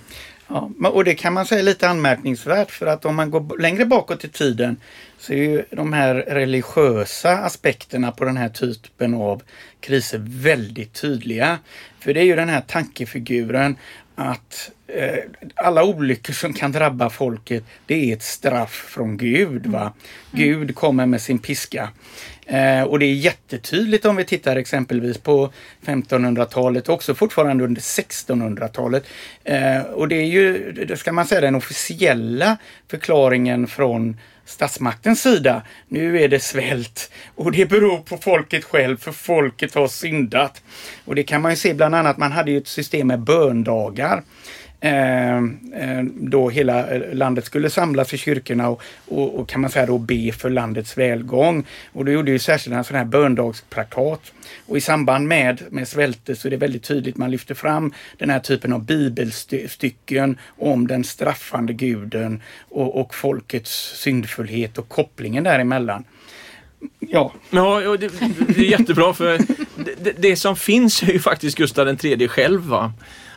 Ja, 0.47 0.71
och 0.89 1.03
det 1.03 1.15
kan 1.15 1.33
man 1.33 1.45
säga 1.45 1.59
är 1.59 1.63
lite 1.63 1.89
anmärkningsvärt 1.89 2.71
för 2.71 2.85
att 2.85 3.05
om 3.05 3.15
man 3.15 3.31
går 3.31 3.59
längre 3.59 3.85
bakåt 3.85 4.23
i 4.23 4.29
tiden 4.29 4.77
så 5.19 5.33
är 5.33 5.37
ju 5.37 5.63
de 5.71 5.93
här 5.93 6.15
religiösa 6.15 7.31
aspekterna 7.31 8.11
på 8.11 8.25
den 8.25 8.37
här 8.37 8.49
typen 8.49 9.13
av 9.13 9.41
kriser 9.79 10.21
väldigt 10.23 10.93
tydliga. 11.01 11.59
För 11.99 12.13
det 12.13 12.19
är 12.19 12.23
ju 12.23 12.35
den 12.35 12.49
här 12.49 12.61
tankefiguren 12.61 13.75
att 14.15 14.71
eh, 14.87 15.19
alla 15.55 15.83
olyckor 15.83 16.33
som 16.33 16.53
kan 16.53 16.71
drabba 16.71 17.09
folket, 17.09 17.63
det 17.85 18.11
är 18.11 18.13
ett 18.13 18.23
straff 18.23 18.85
från 18.89 19.17
Gud. 19.17 19.65
Va? 19.65 19.81
Mm. 19.81 19.93
Gud 20.31 20.75
kommer 20.75 21.05
med 21.05 21.21
sin 21.21 21.39
piska. 21.39 21.89
Eh, 22.45 22.83
och 22.83 22.99
det 22.99 23.05
är 23.05 23.13
jättetydligt 23.13 24.05
om 24.05 24.15
vi 24.15 24.25
tittar 24.25 24.55
exempelvis 24.55 25.17
på 25.17 25.53
1500-talet 25.85 26.89
och 26.89 26.95
också 26.95 27.15
fortfarande 27.15 27.63
under 27.63 27.81
1600-talet. 27.81 29.03
Eh, 29.43 29.81
och 29.81 30.07
det 30.07 30.15
är 30.15 30.25
ju, 30.25 30.71
det 30.71 30.97
ska 30.97 31.11
man 31.11 31.25
säga, 31.25 31.41
den 31.41 31.55
officiella 31.55 32.57
förklaringen 32.87 33.67
från 33.67 34.17
statsmaktens 34.45 35.21
sida. 35.21 35.61
Nu 35.87 36.21
är 36.21 36.27
det 36.27 36.39
svält 36.39 37.11
och 37.35 37.51
det 37.51 37.65
beror 37.65 37.97
på 37.97 38.17
folket 38.17 38.63
själv 38.63 38.97
för 38.97 39.11
folket 39.11 39.75
har 39.75 39.87
syndat. 39.87 40.61
Och 41.05 41.15
det 41.15 41.23
kan 41.23 41.41
man 41.41 41.51
ju 41.51 41.55
se 41.55 41.73
bland 41.73 41.95
annat, 41.95 42.17
man 42.17 42.31
hade 42.31 42.51
ju 42.51 42.57
ett 42.57 42.67
system 42.67 43.07
med 43.07 43.19
böndagar. 43.19 44.23
Eh, 44.83 45.37
eh, 45.73 46.03
då 46.13 46.49
hela 46.49 46.89
eh, 46.89 47.13
landet 47.13 47.45
skulle 47.45 47.69
samlas 47.69 48.13
i 48.13 48.17
kyrkorna 48.17 48.69
och, 48.69 48.81
och, 49.07 49.39
och, 49.39 49.49
kan 49.49 49.61
man 49.61 49.69
säga 49.69 49.85
då 49.85 49.97
be 49.97 50.31
för 50.31 50.49
landets 50.49 50.97
välgång. 50.97 51.65
Och 51.93 52.05
då 52.05 52.11
gjorde 52.11 52.31
ju 52.31 52.39
särskilt 52.39 52.75
en 52.75 52.83
sån 52.83 52.97
här 52.97 53.05
böndagsplakat. 53.05 54.33
Och 54.65 54.77
i 54.77 54.81
samband 54.81 55.27
med, 55.27 55.61
med 55.69 55.87
svälte 55.87 56.35
så 56.35 56.47
är 56.47 56.49
det 56.49 56.57
väldigt 56.57 56.83
tydligt 56.83 57.17
man 57.17 57.31
lyfter 57.31 57.55
fram 57.55 57.93
den 58.17 58.29
här 58.29 58.39
typen 58.39 58.73
av 58.73 58.85
bibelstycken 58.85 60.37
om 60.57 60.87
den 60.87 61.03
straffande 61.03 61.73
guden 61.73 62.41
och, 62.69 62.99
och 63.01 63.15
folkets 63.15 64.01
syndfullhet 64.01 64.77
och 64.77 64.89
kopplingen 64.89 65.43
däremellan. 65.43 66.03
Ja. 66.99 67.33
ja 67.49 67.97
det, 67.97 68.11
det 68.47 68.61
är 68.61 68.79
jättebra 68.79 69.13
för 69.13 69.39
det, 70.03 70.11
det, 70.17 70.35
som 70.35 70.55
finns 70.55 71.03
är 71.03 71.13
ju 71.13 71.19
faktiskt 71.19 71.57
Gustav 71.57 72.05
III 72.05 72.27
själv. 72.27 72.61
Va? 72.61 72.93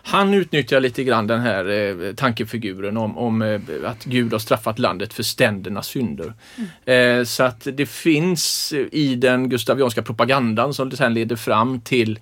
Han 0.08 0.34
utnyttjar 0.34 0.80
lite 0.80 1.04
grann 1.04 1.26
den 1.26 1.40
här 1.40 1.68
eh, 1.68 2.14
tankefiguren 2.14 2.96
om, 2.96 3.18
om 3.18 3.42
eh, 3.42 3.60
att 3.84 4.04
Gud 4.04 4.32
har 4.32 4.38
straffat 4.38 4.78
landet 4.78 5.12
för 5.12 5.22
ständernas 5.22 5.86
synder. 5.86 6.32
Mm. 6.56 7.18
Eh, 7.20 7.24
så 7.24 7.42
att 7.42 7.66
det 7.72 7.86
finns 7.86 8.72
i 8.92 9.14
den 9.14 9.48
gustavianska 9.48 10.02
propagandan 10.02 10.74
som 10.74 10.90
sen 10.90 11.14
leder 11.14 11.36
fram 11.36 11.80
till 11.80 12.18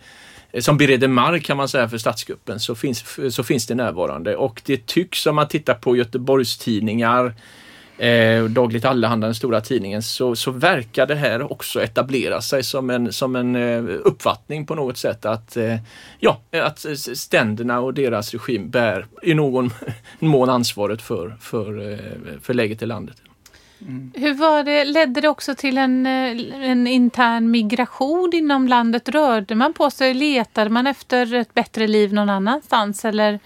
eh, 0.53 0.61
som 0.61 0.77
bereder 0.77 1.09
mark 1.09 1.45
kan 1.45 1.57
man 1.57 1.69
säga 1.69 1.89
för 1.89 1.99
statskuppen 1.99 2.61
så 2.61 2.75
finns, 2.75 3.19
så 3.31 3.43
finns 3.45 3.67
det 3.67 3.75
närvarande 3.75 4.37
och 4.37 4.63
det 4.65 4.87
tycks 4.87 5.27
om 5.27 5.37
man 5.37 5.49
tittar 5.49 5.75
på 5.75 5.97
Göteborgs 5.97 6.59
tidningar 6.59 7.35
eh, 7.99 8.45
Dagligt 8.45 8.85
Allehanda, 8.85 9.27
den 9.27 9.35
stora 9.35 9.61
tidningen, 9.61 10.03
så, 10.03 10.37
så 10.37 10.51
verkar 10.51 11.07
det 11.07 11.15
här 11.15 11.53
också 11.53 11.83
etablera 11.83 12.41
sig 12.41 12.63
som 12.63 12.91
en, 12.91 13.13
som 13.13 13.37
en 13.37 13.57
eh, 13.57 13.85
uppfattning 14.05 14.67
på 14.67 14.75
något 14.75 14.99
sätt 14.99 15.25
att, 15.25 15.57
eh, 15.57 15.77
ja, 16.19 16.41
att 16.51 16.87
ständerna 17.15 17.81
och 17.81 17.95
deras 17.95 18.33
regim 18.33 18.71
bär 18.71 19.07
i 19.23 19.35
någon 19.35 19.71
mån 20.19 20.51
ansvaret 20.51 21.03
för, 21.03 21.37
för, 21.41 21.93
eh, 21.93 21.99
för 22.41 22.55
läget 22.55 22.83
i 22.83 22.87
landet. 22.87 23.17
Mm. 23.81 24.13
Hur 24.15 24.35
var 24.35 24.65
det, 24.65 24.85
ledde 24.85 25.21
det 25.21 25.29
också 25.29 25.55
till 25.55 25.79
en, 25.79 26.07
eh, 26.07 26.71
en 26.71 26.87
intern 26.87 27.51
migration 27.51 28.31
inom 28.35 28.69
landet? 28.69 29.09
Rörde 29.09 29.55
man 29.55 29.73
på 29.73 29.91
sig? 29.91 30.15
Letade 30.15 30.71
man 30.71 30.87
efter 30.87 31.35
ett 31.35 31.55
bättre 31.55 31.87
liv 31.87 32.13
någon 32.13 32.31
annanstans 32.31 33.05
eller 33.05 33.41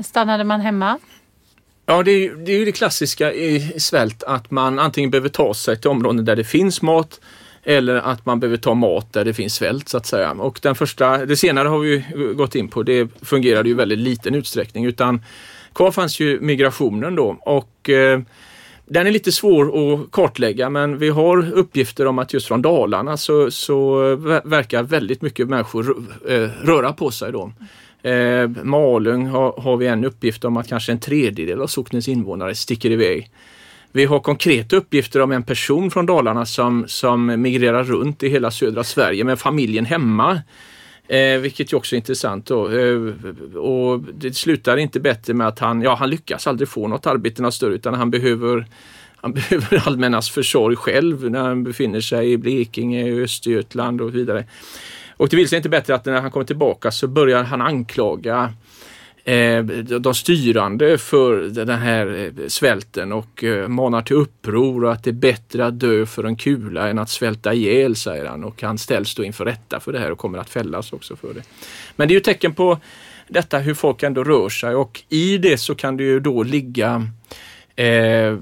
stannade 0.00 0.44
man 0.44 0.60
hemma? 0.60 0.98
Ja, 1.88 2.02
det 2.02 2.10
är, 2.10 2.34
det 2.34 2.52
är 2.52 2.58
ju 2.58 2.64
det 2.64 2.72
klassiska 2.72 3.32
i 3.32 3.80
svält 3.80 4.22
att 4.22 4.50
man 4.50 4.78
antingen 4.78 5.10
behöver 5.10 5.28
ta 5.28 5.54
sig 5.54 5.80
till 5.80 5.90
områden 5.90 6.24
där 6.24 6.36
det 6.36 6.44
finns 6.44 6.82
mat 6.82 7.20
eller 7.62 7.94
att 7.94 8.26
man 8.26 8.40
behöver 8.40 8.56
ta 8.56 8.74
mat 8.74 9.12
där 9.12 9.24
det 9.24 9.34
finns 9.34 9.54
svält 9.54 9.88
så 9.88 9.96
att 9.96 10.06
säga. 10.06 10.30
Och 10.30 10.58
den 10.62 10.74
första, 10.74 11.26
det 11.26 11.36
senare 11.36 11.68
har 11.68 11.78
vi 11.78 12.04
gått 12.34 12.54
in 12.54 12.68
på, 12.68 12.82
det 12.82 13.08
fungerade 13.22 13.68
ju 13.68 13.74
i 13.74 13.76
väldigt 13.76 13.98
liten 13.98 14.34
utsträckning 14.34 14.84
utan 14.84 15.22
kvar 15.74 15.90
fanns 15.90 16.20
ju 16.20 16.40
migrationen 16.40 17.14
då 17.14 17.38
och 17.40 17.90
eh, 17.90 18.20
den 18.84 19.06
är 19.06 19.10
lite 19.10 19.32
svår 19.32 19.94
att 19.94 20.10
kartlägga 20.10 20.70
men 20.70 20.98
vi 20.98 21.08
har 21.08 21.52
uppgifter 21.52 22.06
om 22.06 22.18
att 22.18 22.32
just 22.32 22.48
från 22.48 22.62
Dalarna 22.62 23.16
så, 23.16 23.50
så 23.50 24.10
eh, 24.10 24.18
verkar 24.44 24.82
väldigt 24.82 25.22
mycket 25.22 25.48
människor 25.48 26.04
eh, 26.28 26.48
röra 26.62 26.92
på 26.92 27.10
sig 27.10 27.32
då. 27.32 27.52
Eh, 28.02 28.48
Malung 28.48 29.26
har, 29.26 29.60
har, 29.60 29.76
vi 29.76 29.86
en 29.86 30.04
uppgift 30.04 30.44
om 30.44 30.56
att 30.56 30.68
kanske 30.68 30.92
en 30.92 31.00
tredjedel 31.00 31.62
av 31.62 31.66
socknens 31.66 32.08
invånare 32.08 32.54
sticker 32.54 32.90
iväg. 32.90 33.30
Vi 33.92 34.04
har 34.04 34.20
konkreta 34.20 34.76
uppgifter 34.76 35.20
om 35.20 35.32
en 35.32 35.42
person 35.42 35.90
från 35.90 36.06
Dalarna 36.06 36.46
som, 36.46 36.84
som 36.88 37.42
migrerar 37.42 37.84
runt 37.84 38.22
i 38.22 38.28
hela 38.28 38.50
södra 38.50 38.84
Sverige 38.84 39.24
med 39.24 39.38
familjen 39.38 39.84
hemma. 39.84 40.40
Eh, 41.08 41.38
vilket 41.38 41.72
ju 41.72 41.76
också 41.76 41.94
är 41.94 41.96
intressant. 41.96 42.46
Då. 42.46 42.70
Eh, 42.70 42.96
och 43.56 44.00
det 44.00 44.36
slutar 44.36 44.76
inte 44.76 45.00
bättre 45.00 45.34
med 45.34 45.48
att 45.48 45.58
han, 45.58 45.82
ja, 45.82 45.94
han 45.94 46.10
lyckas 46.10 46.46
aldrig 46.46 46.68
få 46.68 46.88
något 46.88 47.06
arbete 47.06 47.42
något 47.42 47.54
större 47.54 47.74
utan 47.74 47.94
han 47.94 48.10
behöver 48.10 48.66
han 49.16 49.32
behöver 49.50 49.86
allmännas 49.86 50.30
försorg 50.30 50.76
själv 50.76 51.30
när 51.30 51.40
han 51.40 51.64
befinner 51.64 52.00
sig 52.00 52.32
i 52.32 52.36
Blekinge, 52.36 53.22
Östergötland 53.22 54.00
och 54.00 54.14
vidare. 54.14 54.44
Och 55.16 55.28
det 55.28 55.36
vill 55.36 55.48
sig 55.48 55.56
inte 55.56 55.68
bättre 55.68 55.94
att 55.94 56.04
när 56.04 56.20
han 56.20 56.30
kommer 56.30 56.46
tillbaka 56.46 56.90
så 56.90 57.06
börjar 57.08 57.42
han 57.42 57.62
anklaga 57.62 58.52
eh, 59.24 59.64
de 60.00 60.14
styrande 60.14 60.98
för 60.98 61.36
den 61.36 61.78
här 61.78 62.32
eh, 62.38 62.46
svälten 62.48 63.12
och 63.12 63.44
eh, 63.44 63.68
manar 63.68 64.02
till 64.02 64.16
uppror 64.16 64.84
och 64.84 64.92
att 64.92 65.04
det 65.04 65.10
är 65.10 65.12
bättre 65.12 65.66
att 65.66 65.80
dö 65.80 66.06
för 66.06 66.24
en 66.24 66.36
kula 66.36 66.88
än 66.88 66.98
att 66.98 67.10
svälta 67.10 67.54
ihjäl, 67.54 67.96
säger 67.96 68.26
han. 68.26 68.44
Och 68.44 68.62
han 68.62 68.78
ställs 68.78 69.14
då 69.14 69.24
inför 69.24 69.44
rätta 69.44 69.80
för 69.80 69.92
det 69.92 69.98
här 69.98 70.12
och 70.12 70.18
kommer 70.18 70.38
att 70.38 70.50
fällas 70.50 70.92
också 70.92 71.16
för 71.16 71.34
det. 71.34 71.42
Men 71.96 72.08
det 72.08 72.12
är 72.12 72.16
ju 72.16 72.20
tecken 72.20 72.54
på 72.54 72.78
detta 73.28 73.58
hur 73.58 73.74
folk 73.74 74.02
ändå 74.02 74.24
rör 74.24 74.48
sig 74.48 74.74
och 74.74 75.02
i 75.08 75.38
det 75.38 75.58
så 75.58 75.74
kan 75.74 75.96
det 75.96 76.04
ju 76.04 76.20
då 76.20 76.42
ligga 76.42 77.08
eh, 77.76 78.36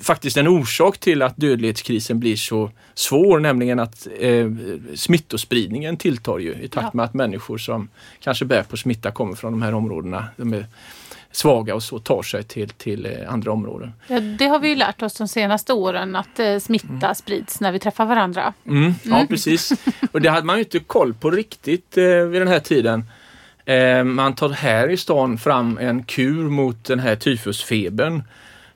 faktiskt 0.00 0.36
en 0.36 0.48
orsak 0.48 0.98
till 0.98 1.22
att 1.22 1.36
dödlighetskrisen 1.36 2.20
blir 2.20 2.36
så 2.36 2.70
svår, 2.94 3.40
nämligen 3.40 3.78
att 3.78 4.08
eh, 4.18 4.50
smittospridningen 4.94 5.96
tilltar 5.96 6.38
ju 6.38 6.54
i 6.54 6.68
takt 6.68 6.94
med 6.94 7.04
att 7.04 7.14
människor 7.14 7.58
som 7.58 7.88
kanske 8.20 8.44
bär 8.44 8.62
på 8.62 8.76
smitta 8.76 9.10
kommer 9.10 9.34
från 9.34 9.52
de 9.52 9.62
här 9.62 9.74
områdena. 9.74 10.24
De 10.36 10.52
är 10.52 10.66
svaga 11.32 11.74
och 11.74 11.82
så 11.82 11.98
tar 11.98 12.22
sig 12.22 12.42
till, 12.42 12.68
till 12.68 13.06
eh, 13.06 13.32
andra 13.32 13.52
områden. 13.52 13.92
Ja, 14.06 14.20
det 14.20 14.46
har 14.46 14.58
vi 14.58 14.68
ju 14.68 14.74
lärt 14.74 15.02
oss 15.02 15.14
de 15.14 15.28
senaste 15.28 15.72
åren 15.72 16.16
att 16.16 16.38
eh, 16.38 16.58
smitta 16.58 16.86
mm. 16.86 17.14
sprids 17.14 17.60
när 17.60 17.72
vi 17.72 17.78
träffar 17.78 18.06
varandra. 18.06 18.52
Mm, 18.66 18.94
ja, 19.02 19.16
mm. 19.16 19.26
precis. 19.26 19.72
Och 20.12 20.20
det 20.20 20.28
hade 20.30 20.46
man 20.46 20.56
ju 20.56 20.62
inte 20.62 20.78
koll 20.78 21.14
på 21.14 21.30
riktigt 21.30 21.98
eh, 21.98 22.04
vid 22.04 22.40
den 22.40 22.48
här 22.48 22.60
tiden. 22.60 23.04
Eh, 23.64 24.04
man 24.04 24.34
tar 24.34 24.48
här 24.48 24.88
i 24.88 24.96
stan 24.96 25.38
fram 25.38 25.78
en 25.78 26.04
kur 26.04 26.48
mot 26.48 26.84
den 26.84 26.98
här 26.98 27.16
tyfusfebern 27.16 28.22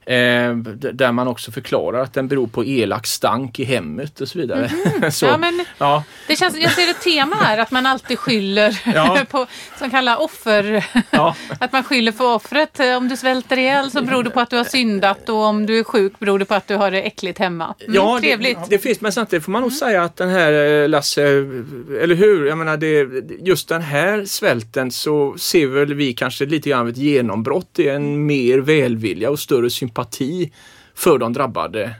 Eh, 0.08 0.56
där 0.92 1.12
man 1.12 1.28
också 1.28 1.52
förklarar 1.52 2.00
att 2.00 2.14
den 2.14 2.28
beror 2.28 2.46
på 2.46 2.64
elak 2.64 3.06
stank 3.06 3.58
i 3.58 3.64
hemmet 3.64 4.20
och 4.20 4.28
så 4.28 4.38
vidare. 4.38 4.70
Mm. 4.96 5.10
så, 5.12 5.26
ja, 5.26 5.36
men 5.36 5.64
ja. 5.78 6.04
Det 6.26 6.36
känns, 6.36 6.58
jag 6.58 6.72
ser 6.72 6.90
ett 6.90 7.00
tema 7.00 7.36
här 7.36 7.58
att 7.58 7.70
man 7.70 7.86
alltid 7.86 8.18
skyller 8.18 8.82
ja. 8.94 9.24
på, 9.30 9.46
som 9.78 9.90
kallar 9.90 10.22
offer, 10.22 10.86
ja. 11.10 11.36
att 11.60 11.72
man 11.72 11.84
skyller 11.84 12.12
på 12.12 12.24
offret. 12.24 12.80
Om 12.98 13.08
du 13.08 13.16
svälter 13.16 13.56
ihjäl 13.56 13.90
så 13.90 14.02
beror 14.02 14.24
det 14.24 14.30
på 14.30 14.40
att 14.40 14.50
du 14.50 14.56
har 14.56 14.64
syndat 14.64 15.28
och 15.28 15.36
om 15.36 15.66
du 15.66 15.78
är 15.78 15.84
sjuk 15.84 16.18
beror 16.18 16.38
det 16.38 16.44
på 16.44 16.54
att 16.54 16.68
du 16.68 16.76
har 16.76 16.90
det 16.90 17.02
äckligt 17.02 17.38
hemma. 17.38 17.74
Mm, 17.80 17.94
ja, 17.94 18.18
trevligt. 18.20 18.58
Det, 18.58 18.76
det, 18.76 18.78
finns, 18.78 19.00
men 19.00 19.12
samtidigt 19.12 19.44
får 19.44 19.52
man 19.52 19.62
nog 19.62 19.70
mm. 19.70 19.78
säga 19.78 20.04
att 20.04 20.16
den 20.16 20.28
här 20.28 20.52
eh, 20.52 20.88
Lasse, 20.88 21.22
eller 22.02 22.14
hur? 22.14 22.46
Jag 22.46 22.58
menar, 22.58 22.76
det, 22.76 23.08
just 23.46 23.68
den 23.68 23.82
här 23.82 24.24
svälten 24.24 24.90
så 24.90 25.38
ser 25.38 25.66
väl 25.66 25.94
vi 25.94 26.12
kanske 26.12 26.46
lite 26.46 26.70
grann 26.70 26.88
ett 26.88 26.96
genombrott 26.96 27.78
i 27.78 27.88
en 27.88 28.26
mer 28.26 28.58
välvilja 28.58 29.30
och 29.30 29.38
större 29.38 29.70
sympati 29.70 29.95
sympati 29.96 30.52
för 30.94 31.18
de 31.18 31.32
drabbade. 31.32 31.94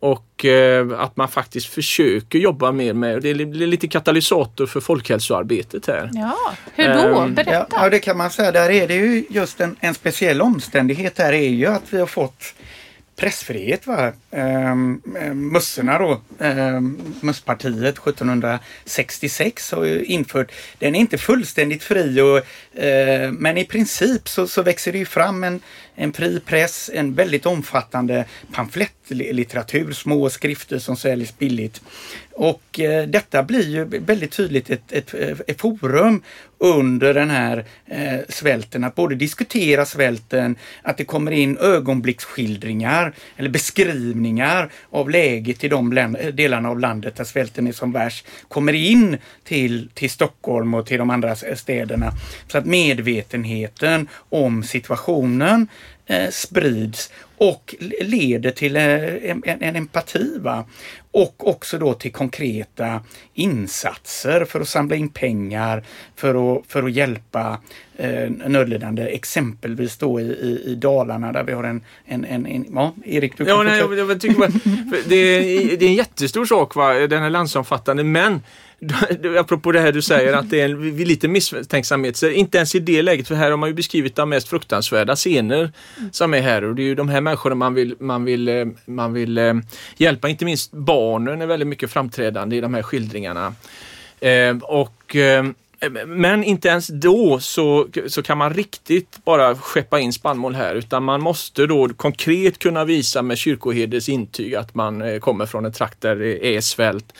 och 0.00 0.44
eh, 0.44 1.00
att 1.00 1.16
man 1.16 1.28
faktiskt 1.28 1.66
försöker 1.66 2.38
jobba 2.38 2.72
mer 2.72 2.92
med, 2.92 3.22
det 3.22 3.30
är 3.30 3.34
lite 3.66 3.88
katalysator 3.88 4.66
för 4.66 4.80
folkhälsoarbetet 4.80 5.86
här. 5.86 6.10
Ja, 6.12 6.54
hur 6.74 6.88
då? 6.88 7.20
Ehm, 7.20 7.34
Berätta. 7.34 7.66
Ja, 7.70 7.88
det 7.90 7.98
kan 7.98 8.16
man 8.16 8.30
säga. 8.30 8.52
Där 8.52 8.70
är 8.70 8.88
det 8.88 8.94
ju 8.94 9.24
just 9.30 9.60
en, 9.60 9.76
en 9.80 9.94
speciell 9.94 10.42
omständighet 10.42 11.18
här 11.18 11.32
är 11.32 11.48
ju 11.48 11.66
att 11.66 11.82
vi 11.90 11.98
har 11.98 12.06
fått 12.06 12.54
pressfrihet. 13.16 13.86
Va? 13.86 14.12
Ehm, 14.30 15.02
mussorna 15.34 15.98
då, 15.98 16.20
ehm, 16.40 16.98
Musspartiet 17.20 17.98
1766 17.98 19.72
har 19.72 19.84
ju 19.84 20.04
infört, 20.04 20.52
den 20.78 20.94
är 20.94 21.00
inte 21.00 21.18
fullständigt 21.18 21.82
fri 21.82 22.20
och, 22.20 22.38
eh, 22.82 23.32
men 23.32 23.58
i 23.58 23.64
princip 23.64 24.28
så, 24.28 24.46
så 24.46 24.62
växer 24.62 24.92
det 24.92 24.98
ju 24.98 25.06
fram 25.06 25.44
en, 25.44 25.60
en 25.94 26.12
fri 26.12 26.40
press, 26.40 26.90
en 26.94 27.14
väldigt 27.14 27.46
omfattande 27.46 28.24
pamflettlitteratur, 28.52 29.92
små 29.92 30.30
skrifter 30.30 30.78
som 30.78 30.96
säljs 30.96 31.38
billigt. 31.38 31.80
Och 32.32 32.80
eh, 32.80 33.06
detta 33.06 33.42
blir 33.42 33.68
ju 33.68 33.84
väldigt 33.84 34.32
tydligt 34.32 34.70
ett, 34.70 34.92
ett, 34.92 35.14
ett 35.46 35.60
forum 35.60 36.22
under 36.58 37.14
den 37.14 37.30
här 37.30 37.64
eh, 37.86 38.20
svälten, 38.28 38.84
att 38.84 38.94
både 38.94 39.14
diskutera 39.14 39.86
svälten, 39.86 40.56
att 40.82 40.96
det 40.96 41.04
kommer 41.04 41.32
in 41.32 41.58
ögonblicksskildringar 41.58 43.12
eller 43.36 43.50
beskrivningar 43.50 44.70
av 44.90 45.10
läget 45.10 45.64
i 45.64 45.68
de 45.68 46.16
delarna 46.32 46.68
av 46.68 46.80
landet 46.80 47.16
där 47.16 47.24
svälten 47.24 47.66
är 47.66 47.72
som 47.72 47.92
värst, 47.92 48.26
kommer 48.48 48.72
in 48.72 49.16
till, 49.44 49.88
till 49.94 50.10
Stockholm 50.10 50.74
och 50.74 50.86
till 50.86 50.98
de 50.98 51.10
andra 51.10 51.36
städerna. 51.36 52.12
Så 52.48 52.58
att 52.58 52.66
medvetenheten 52.66 54.08
om 54.28 54.62
situationen 54.62 55.68
eh, 56.06 56.30
sprids 56.30 57.10
och 57.38 57.74
leder 58.00 58.50
till 58.50 58.76
eh, 58.76 59.30
en, 59.30 59.42
en, 59.44 59.76
empati. 59.76 60.38
Va? 60.38 60.64
Och 61.10 61.48
också 61.48 61.78
då 61.78 61.94
till 61.94 62.12
konkreta 62.12 63.00
insatser 63.34 64.44
för 64.44 64.60
att 64.60 64.68
samla 64.68 64.96
in 64.96 65.08
pengar 65.08 65.82
för 66.16 66.56
att, 66.56 66.66
för 66.66 66.82
att 66.82 66.92
hjälpa 66.92 67.58
eh, 67.96 68.30
nödlidande. 68.30 69.02
Exempelvis 69.02 69.96
då 69.96 70.20
i, 70.20 70.24
i, 70.24 70.62
i, 70.66 70.74
Dalarna 70.74 71.32
där 71.32 71.42
vi 71.42 71.52
har 71.52 71.64
en, 71.64 71.80
en, 72.04 72.24
en, 72.24 72.46
en 72.46 72.66
ja, 72.74 72.94
Erik 73.04 73.38
du 73.38 73.44
ja, 73.44 73.62
nej, 73.62 73.78
jag, 73.78 73.98
jag 73.98 74.20
tycker 74.20 74.38
bara, 74.38 74.50
det, 75.08 75.16
är, 75.16 75.76
det 75.76 75.84
är 75.84 75.88
en 75.88 75.94
jättestor 75.94 76.44
sak, 76.44 76.74
va? 76.74 76.92
den 76.92 77.22
är 77.22 77.30
landsomfattande, 77.30 78.04
men 78.04 78.40
apropå 79.38 79.72
det 79.72 79.80
här 79.80 79.92
du 79.92 80.02
säger 80.02 80.32
att 80.32 80.50
det 80.50 80.60
är 80.60 80.64
en, 80.64 80.96
lite 80.96 81.28
misstänksamhet, 81.28 82.16
så 82.16 82.28
inte 82.28 82.58
ens 82.58 82.74
i 82.74 82.78
det 82.78 83.02
läget, 83.02 83.28
för 83.28 83.34
här 83.34 83.50
har 83.50 83.56
man 83.56 83.68
ju 83.68 83.74
beskrivit 83.74 84.16
de 84.16 84.28
mest 84.28 84.48
fruktansvärda 84.48 85.16
scener 85.16 85.72
som 86.10 86.34
är 86.34 86.40
här. 86.40 86.64
Och 86.64 86.74
det 86.74 86.82
är 86.82 86.84
ju 86.84 86.94
de 86.94 87.08
här 87.08 87.20
människorna 87.20 87.54
man 87.54 87.74
vill, 87.74 87.96
man 87.98 88.24
vill, 88.24 88.48
eh, 88.48 88.66
man 88.86 89.12
vill 89.12 89.38
eh, 89.38 89.54
hjälpa, 89.96 90.28
inte 90.28 90.44
minst 90.44 90.72
barnen 90.72 91.42
är 91.42 91.46
väldigt 91.46 91.68
mycket 91.68 91.90
framträdande 91.90 92.56
i 92.56 92.60
de 92.60 92.74
här 92.74 92.82
skildringarna. 92.82 93.54
Eh, 94.20 94.56
och 94.62 95.16
men 96.06 96.44
inte 96.44 96.68
ens 96.68 96.86
då 96.86 97.38
så, 97.40 97.88
så 98.06 98.22
kan 98.22 98.38
man 98.38 98.54
riktigt 98.54 99.24
bara 99.24 99.54
skeppa 99.54 100.00
in 100.00 100.12
spannmål 100.12 100.54
här 100.54 100.74
utan 100.74 101.02
man 101.02 101.20
måste 101.20 101.66
då 101.66 101.88
konkret 101.88 102.58
kunna 102.58 102.84
visa 102.84 103.22
med 103.22 103.38
kyrkoherdes 103.38 104.08
intyg 104.08 104.54
att 104.54 104.74
man 104.74 105.20
kommer 105.20 105.46
från 105.46 105.64
en 105.64 105.72
trakt 105.72 106.00
där 106.00 106.16
det 106.16 106.56
är 106.56 106.60
svält 106.60 107.12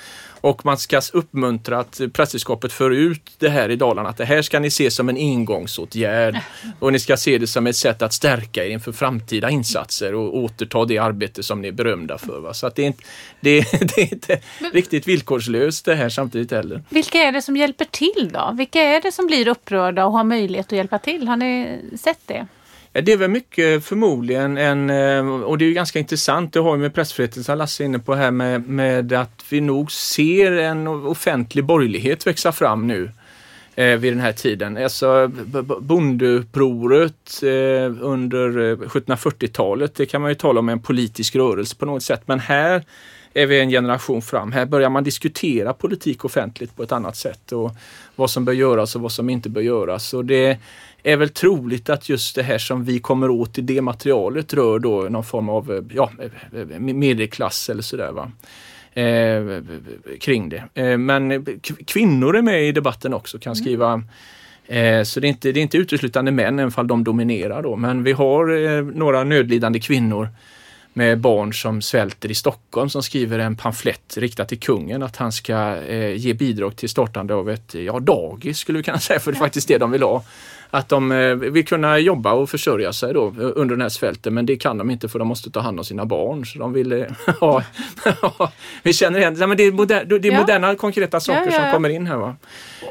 och 0.44 0.64
man 0.64 0.78
ska 0.78 1.00
uppmuntra 1.12 1.78
att 1.78 2.00
prästerskapet 2.12 2.72
för 2.72 2.90
ut 2.90 3.30
det 3.38 3.48
här 3.48 3.68
i 3.68 3.76
Dalarna, 3.76 4.08
att 4.08 4.16
det 4.16 4.24
här 4.24 4.42
ska 4.42 4.60
ni 4.60 4.70
se 4.70 4.90
som 4.90 5.08
en 5.08 5.16
ingångsåtgärd 5.16 6.38
och 6.78 6.92
ni 6.92 6.98
ska 6.98 7.16
se 7.16 7.38
det 7.38 7.46
som 7.46 7.66
ett 7.66 7.76
sätt 7.76 8.02
att 8.02 8.12
stärka 8.12 8.64
er 8.64 8.70
inför 8.70 8.92
framtida 8.92 9.50
insatser 9.50 10.14
och 10.14 10.36
återta 10.36 10.84
det 10.84 10.98
arbete 10.98 11.42
som 11.42 11.60
ni 11.60 11.68
är 11.68 11.72
berömda 11.72 12.18
för. 12.18 12.40
Va? 12.40 12.54
Så 12.54 12.66
att 12.66 12.74
det, 12.74 12.82
är 12.82 12.86
inte, 12.86 13.02
det, 13.40 13.60
det 13.96 14.02
är 14.02 14.12
inte 14.12 14.40
riktigt 14.72 15.08
villkorslöst 15.08 15.84
det 15.84 15.94
här 15.94 16.08
samtidigt 16.08 16.50
heller. 16.50 16.82
Vilka 16.88 17.18
är 17.18 17.32
det 17.32 17.42
som 17.42 17.56
hjälper 17.56 17.84
till 17.84 18.30
då? 18.32 18.54
Vilka 18.54 18.82
är 18.82 19.00
det 19.00 19.12
som 19.12 19.26
blir 19.26 19.48
upprörda 19.48 20.06
och 20.06 20.12
har 20.12 20.24
möjlighet 20.24 20.66
att 20.66 20.72
hjälpa 20.72 20.98
till? 20.98 21.28
Har 21.28 21.36
ni 21.36 21.80
sett 21.98 22.20
det? 22.26 22.46
Eh, 22.94 23.04
det 23.04 23.12
är 23.12 23.16
väl 23.16 23.30
mycket 23.30 23.84
förmodligen 23.84 24.58
en, 24.58 24.90
eh, 24.90 25.42
och 25.42 25.58
det 25.58 25.64
är 25.64 25.66
ju 25.66 25.74
ganska 25.74 25.98
intressant, 25.98 26.52
det 26.52 26.60
har 26.60 26.76
ju 26.76 26.82
med 26.82 26.94
pressfriheten 26.94 27.44
som 27.44 27.58
Lasse 27.58 27.82
är 27.82 27.84
inne 27.84 27.98
på 27.98 28.14
här 28.14 28.30
med, 28.30 28.68
med 28.68 29.12
att 29.12 29.44
vi 29.50 29.60
nog 29.60 29.92
ser 29.92 30.52
en 30.52 30.86
offentlig 30.86 31.64
borgerlighet 31.64 32.26
växa 32.26 32.52
fram 32.52 32.86
nu 32.86 33.10
eh, 33.74 33.96
vid 33.96 34.12
den 34.12 34.20
här 34.20 34.32
tiden. 34.32 34.76
Alltså 34.76 35.30
bondeupproret 35.80 37.42
eh, 37.42 38.04
under 38.04 38.70
eh, 38.70 38.76
1740-talet, 38.76 39.94
det 39.94 40.06
kan 40.06 40.20
man 40.22 40.30
ju 40.30 40.34
tala 40.34 40.60
om 40.60 40.68
en 40.68 40.80
politisk 40.80 41.36
rörelse 41.36 41.76
på 41.76 41.86
något 41.86 42.02
sätt, 42.02 42.22
men 42.26 42.40
här 42.40 42.84
är 43.34 43.46
vi 43.46 43.60
en 43.60 43.70
generation 43.70 44.22
fram. 44.22 44.52
Här 44.52 44.66
börjar 44.66 44.90
man 44.90 45.04
diskutera 45.04 45.72
politik 45.72 46.24
offentligt 46.24 46.76
på 46.76 46.82
ett 46.82 46.92
annat 46.92 47.16
sätt 47.16 47.52
och 47.52 47.72
vad 48.16 48.30
som 48.30 48.44
bör 48.44 48.52
göras 48.52 48.96
och 48.96 49.02
vad 49.02 49.12
som 49.12 49.30
inte 49.30 49.48
bör 49.48 49.60
göras. 49.60 50.14
Och 50.14 50.24
det 50.24 50.58
är 51.04 51.16
väl 51.16 51.28
troligt 51.28 51.90
att 51.90 52.08
just 52.08 52.36
det 52.36 52.42
här 52.42 52.58
som 52.58 52.84
vi 52.84 52.98
kommer 52.98 53.30
åt 53.30 53.58
i 53.58 53.60
det 53.60 53.82
materialet 53.82 54.54
rör 54.54 54.78
då 54.78 55.00
någon 55.10 55.24
form 55.24 55.48
av 55.48 55.72
eh, 55.72 55.82
ja, 55.94 56.10
eh, 56.52 56.78
medelklass 56.78 57.70
eller 57.70 57.82
sådär. 57.82 58.12
Va? 58.12 58.30
Eh, 59.02 59.62
kring 60.20 60.48
det. 60.48 60.64
Eh, 60.74 60.98
men 60.98 61.46
kvinnor 61.86 62.36
är 62.36 62.42
med 62.42 62.68
i 62.68 62.72
debatten 62.72 63.14
också, 63.14 63.38
kan 63.38 63.50
mm. 63.50 63.64
skriva 63.64 64.02
eh, 64.66 65.02
så 65.02 65.20
det 65.20 65.26
är, 65.26 65.28
inte, 65.28 65.52
det 65.52 65.60
är 65.60 65.62
inte 65.62 65.78
uteslutande 65.78 66.30
män, 66.30 66.58
även 66.58 66.72
om 66.76 66.86
de 66.86 67.04
dominerar 67.04 67.62
då. 67.62 67.76
Men 67.76 68.02
vi 68.02 68.12
har 68.12 68.66
eh, 68.66 68.84
några 68.84 69.24
nödlidande 69.24 69.80
kvinnor 69.80 70.28
med 70.96 71.20
barn 71.20 71.54
som 71.54 71.82
svälter 71.82 72.30
i 72.30 72.34
Stockholm 72.34 72.88
som 72.88 73.02
skriver 73.02 73.38
en 73.38 73.56
pamflett 73.56 74.16
riktad 74.16 74.44
till 74.44 74.60
kungen 74.60 75.02
att 75.02 75.16
han 75.16 75.32
ska 75.32 75.76
eh, 75.76 76.16
ge 76.16 76.34
bidrag 76.34 76.76
till 76.76 76.88
startande 76.88 77.34
av 77.34 77.50
ett 77.50 77.74
ja, 77.74 78.00
dagis 78.00 78.58
skulle 78.58 78.78
vi 78.78 78.82
kunna 78.82 78.98
säga, 78.98 79.20
för 79.20 79.32
det 79.32 79.36
är 79.36 79.40
faktiskt 79.40 79.68
det 79.68 79.78
de 79.78 79.90
vill 79.90 80.02
ha 80.02 80.24
att 80.74 80.88
de 80.88 81.12
eh, 81.12 81.34
vill 81.34 81.66
kunna 81.66 81.98
jobba 81.98 82.32
och 82.32 82.50
försörja 82.50 82.92
sig 82.92 83.14
då 83.14 83.34
under 83.36 83.74
den 83.74 83.80
här 83.80 83.88
svälten 83.88 84.34
men 84.34 84.46
det 84.46 84.56
kan 84.56 84.78
de 84.78 84.90
inte 84.90 85.08
för 85.08 85.18
de 85.18 85.28
måste 85.28 85.50
ta 85.50 85.60
hand 85.60 85.78
om 85.78 85.84
sina 85.84 86.04
barn. 86.04 86.46
Så 86.46 86.58
de 86.58 86.72
vill 86.72 86.92
eh, 86.92 87.06
ha, 87.40 87.62
vi 88.82 88.92
känner 88.92 89.18
igen 89.18 89.36
men 89.38 89.56
det 89.56 89.62
är, 89.62 89.72
moder, 89.72 90.04
det 90.04 90.28
är 90.28 90.32
ja. 90.32 90.40
moderna 90.40 90.74
konkreta 90.74 91.20
saker 91.20 91.40
ja, 91.40 91.52
ja, 91.52 91.60
som 91.60 91.70
kommer 91.70 91.88
in 91.88 92.06
här. 92.06 92.16
Va? 92.16 92.36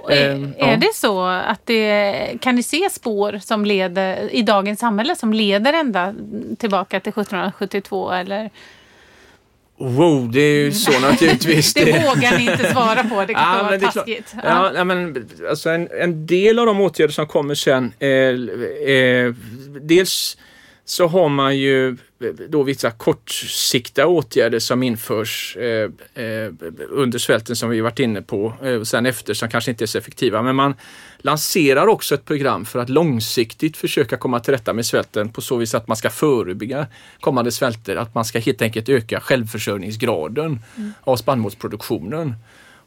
Är, 0.10 0.54
är 0.58 0.78
det 0.78 0.96
så 0.96 1.26
att 1.26 1.66
det 1.66 2.38
kan 2.42 2.56
ni 2.56 2.64
se 2.64 2.90
spår 2.92 3.40
som 3.44 3.66
leder 3.66 4.36
i 4.36 4.42
dagens 4.42 4.80
samhälle 4.80 5.16
som 5.16 5.34
leder 5.34 5.74
ända 5.74 6.14
tillbaka 6.58 7.00
till 7.00 7.10
1772 7.10 8.12
eller? 8.12 8.50
Wow, 9.78 10.32
det 10.32 10.40
är 10.40 10.64
ju 10.64 10.72
så 10.72 11.00
naturligtvis. 11.00 11.74
det, 11.74 11.86
det 11.86 11.92
vågar 11.92 12.38
ni 12.38 12.52
inte 12.52 12.72
svara 12.72 13.04
på, 13.04 13.26
det 13.26 13.34
kan 13.34 13.44
ja, 13.58 13.64
vara 13.64 13.80
taskigt. 13.80 14.36
Ja, 14.44 14.72
ja, 14.76 14.84
men 14.84 15.30
alltså 15.50 15.70
en, 15.70 15.88
en 16.02 16.26
del 16.26 16.60
av 16.60 16.66
de 16.66 16.82
åtgärder 16.82 17.14
som 17.14 17.28
kommer 17.28 17.56
sen, 17.56 17.94
eh, 18.00 18.10
eh, 18.10 19.34
dels 19.82 20.38
så 20.86 21.08
har 21.08 21.30
man 21.30 21.58
ju 21.58 21.98
då 22.50 22.64
vissa 22.64 22.92
kortsiktiga 22.92 24.08
åtgärder 24.08 24.60
som 24.60 24.84
införs 24.84 25.58
eh, 25.58 25.90
eh, 26.24 26.52
under 26.90 27.20
svälten 27.20 27.56
som 27.56 27.70
vi 27.70 27.82
varit 27.82 28.00
inne 28.00 28.22
på 28.22 28.54
eh, 28.64 28.74
och 28.74 28.88
sen 28.88 29.06
efter 29.06 29.34
som 29.34 29.50
kanske 29.50 29.72
inte 29.72 29.84
är 29.84 29.88
så 29.88 29.98
effektiva. 29.98 30.42
Men 30.42 30.56
man 30.56 30.76
lanserar 31.18 31.88
också 31.88 32.16
ett 32.16 32.26
program 32.26 32.66
för 32.66 32.80
att 32.80 32.90
långsiktigt 32.90 33.78
försöka 33.78 34.18
komma 34.18 34.40
till 34.40 34.54
rätta 34.54 34.74
med 34.74 34.86
svälten 34.86 35.30
på 35.30 35.42
så 35.42 35.58
vis 35.58 35.76
att 35.76 35.88
man 35.88 35.98
ska 35.98 36.10
förebygga 36.10 36.88
kommande 37.20 37.52
svälter. 37.52 37.96
Att 37.96 38.16
man 38.16 38.26
ska 38.26 38.40
helt 38.40 38.62
enkelt 38.62 38.90
öka 38.90 39.20
självförsörjningsgraden 39.20 40.60
mm. 40.78 40.94
av 41.02 41.16
spannmålsproduktionen. 41.16 42.34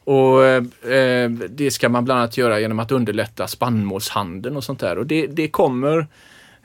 Och 0.03 0.45
eh, 0.45 1.29
Det 1.49 1.71
ska 1.71 1.89
man 1.89 2.05
bland 2.05 2.19
annat 2.19 2.37
göra 2.37 2.59
genom 2.59 2.79
att 2.79 2.91
underlätta 2.91 3.47
spannmålshandeln 3.47 4.57
och 4.57 4.63
sånt 4.63 4.79
där. 4.79 4.97
Och 4.97 5.05
det, 5.05 5.27
det 5.27 5.47
kommer 5.47 5.97
Eh, 5.99 6.07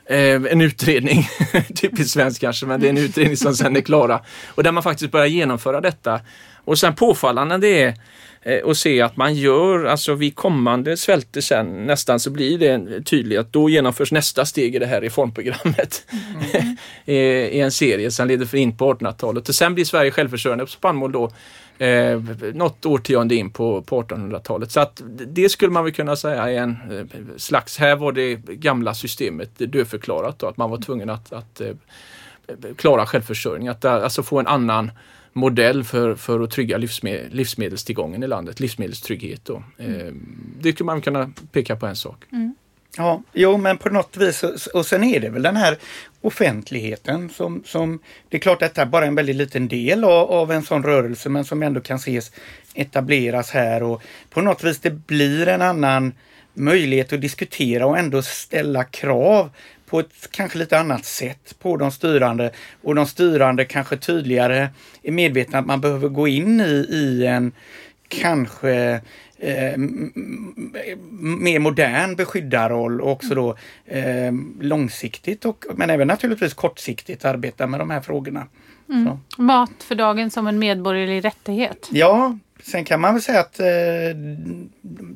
en 0.05 0.61
utredning, 0.61 1.27
typiskt 1.75 2.13
svensk 2.13 2.41
kanske, 2.41 2.65
men 2.65 2.79
det 2.79 2.87
är 2.87 2.89
en 2.89 2.97
utredning 2.97 3.37
som 3.37 3.55
sen 3.55 3.75
är 3.75 3.81
klara. 3.81 4.19
Och 4.47 4.63
där 4.63 4.71
man 4.71 4.83
faktiskt 4.83 5.11
börjar 5.11 5.27
genomföra 5.27 5.81
detta. 5.81 6.19
Och 6.65 6.79
sen 6.79 6.95
påfallande 6.95 7.57
det 7.57 7.83
är 7.83 7.93
eh, 8.41 8.69
att 8.69 8.77
se 8.77 9.01
att 9.01 9.17
man 9.17 9.35
gör, 9.35 9.85
alltså 9.85 10.13
vid 10.13 10.35
kommande 10.35 10.97
svälter 10.97 11.41
sen 11.41 11.85
nästan 11.85 12.19
så 12.19 12.29
blir 12.29 12.57
det 12.57 13.01
tydligt 13.01 13.39
att 13.39 13.53
då 13.53 13.69
genomförs 13.69 14.11
nästa 14.11 14.45
steg 14.45 14.75
i 14.75 14.79
det 14.79 14.85
här 14.85 15.01
reformprogrammet. 15.01 16.05
Mm. 16.53 16.77
I 17.53 17.59
en 17.59 17.71
serie 17.71 18.11
som 18.11 18.27
leder 18.27 18.55
in 18.55 18.77
på 18.77 18.93
1800-talet. 18.93 19.49
Och 19.49 19.55
sen 19.55 19.75
blir 19.75 19.85
Sverige 19.85 20.11
självförsörjande 20.11 20.65
på 20.65 20.71
spannmål 20.71 21.11
då 21.11 21.31
eh, 21.77 22.21
något 22.53 22.85
årtionde 22.85 23.35
in 23.35 23.49
på, 23.49 23.81
på 23.81 24.01
1800-talet. 24.01 24.71
Så 24.71 24.79
att 24.79 25.01
det 25.27 25.49
skulle 25.49 25.71
man 25.71 25.83
väl 25.83 25.93
kunna 25.93 26.15
säga 26.15 26.49
är 26.49 26.57
en 26.57 26.77
eh, 26.91 27.19
slags, 27.37 27.77
här 27.77 27.95
var 27.95 28.11
det 28.11 28.35
gamla 28.35 28.93
systemet 28.93 29.49
dödförklarat 29.57 30.39
då, 30.39 30.47
att 30.47 30.57
man 30.57 30.69
var 30.69 30.77
tvungen 30.77 31.09
att, 31.09 31.33
att 31.33 31.61
eh, 31.61 31.73
klara 32.75 33.05
självförsörjning, 33.05 33.67
att 33.67 33.85
eh, 33.85 33.93
alltså 33.93 34.23
få 34.23 34.39
en 34.39 34.47
annan 34.47 34.91
modell 35.33 35.83
för, 35.83 36.15
för 36.15 36.39
att 36.39 36.51
trygga 36.51 36.77
livsmed, 36.77 37.33
livsmedelstillgången 37.33 38.23
i 38.23 38.27
landet, 38.27 38.59
livsmedelstrygghet. 38.59 39.45
Då. 39.45 39.63
Mm. 39.77 40.35
det 40.61 40.73
skulle 40.73 40.85
man 40.85 41.01
kunna 41.01 41.31
peka 41.51 41.75
på 41.75 41.85
en 41.85 41.95
sak. 41.95 42.25
Mm. 42.31 42.55
Ja, 42.97 43.21
jo 43.33 43.57
men 43.57 43.77
på 43.77 43.89
något 43.89 44.17
vis 44.17 44.43
och 44.73 44.85
sen 44.85 45.03
är 45.03 45.19
det 45.19 45.29
väl 45.29 45.41
den 45.41 45.55
här 45.55 45.77
offentligheten 46.23 47.29
som, 47.29 47.63
som 47.65 47.99
det 48.29 48.37
är 48.37 48.41
klart 48.41 48.61
att 48.61 48.69
detta 48.69 48.81
är 48.81 48.85
bara 48.85 49.05
en 49.05 49.15
väldigt 49.15 49.35
liten 49.35 49.67
del 49.67 50.03
av, 50.03 50.31
av 50.31 50.51
en 50.51 50.63
sån 50.63 50.83
rörelse 50.83 51.29
men 51.29 51.45
som 51.45 51.63
ändå 51.63 51.81
kan 51.81 51.95
ses 51.97 52.31
etableras 52.73 53.51
här 53.51 53.83
och 53.83 54.01
på 54.29 54.41
något 54.41 54.63
vis 54.63 54.79
det 54.79 54.89
blir 54.89 55.47
en 55.47 55.61
annan 55.61 56.13
möjlighet 56.53 57.13
att 57.13 57.21
diskutera 57.21 57.85
och 57.85 57.97
ändå 57.97 58.21
ställa 58.21 58.83
krav 58.83 59.49
på 59.85 59.99
ett 59.99 60.31
kanske 60.31 60.57
lite 60.57 60.79
annat 60.79 61.05
sätt 61.05 61.55
på 61.59 61.77
de 61.77 61.91
styrande. 61.91 62.51
Och 62.81 62.95
de 62.95 63.05
styrande 63.05 63.65
kanske 63.65 63.97
tydligare 63.97 64.69
är 65.03 65.11
medvetna 65.11 65.59
att 65.59 65.65
man 65.65 65.81
behöver 65.81 66.09
gå 66.09 66.27
in 66.27 66.61
i, 66.61 66.87
i 66.89 67.25
en 67.25 67.51
kanske 68.07 69.01
eh, 69.43 69.77
mer 71.17 71.59
modern 71.59 72.15
beskyddarroll 72.15 73.01
och 73.01 73.11
också 73.11 73.35
då 73.35 73.55
eh, 73.85 74.33
långsiktigt 74.59 75.45
och 75.45 75.65
men 75.75 75.89
även 75.89 76.07
naturligtvis 76.07 76.53
kortsiktigt 76.53 77.25
arbeta 77.25 77.67
med 77.67 77.79
de 77.79 77.89
här 77.89 78.01
frågorna. 78.01 78.47
Mm. 78.89 79.17
Mat 79.37 79.83
för 79.83 79.95
dagen 79.95 80.31
som 80.31 80.47
en 80.47 80.59
medborgerlig 80.59 81.25
rättighet. 81.25 81.89
Ja, 81.91 82.37
Sen 82.63 82.85
kan 82.85 83.01
man 83.01 83.13
väl 83.13 83.21
säga 83.21 83.39
att 83.39 83.59
eh, 83.59 83.65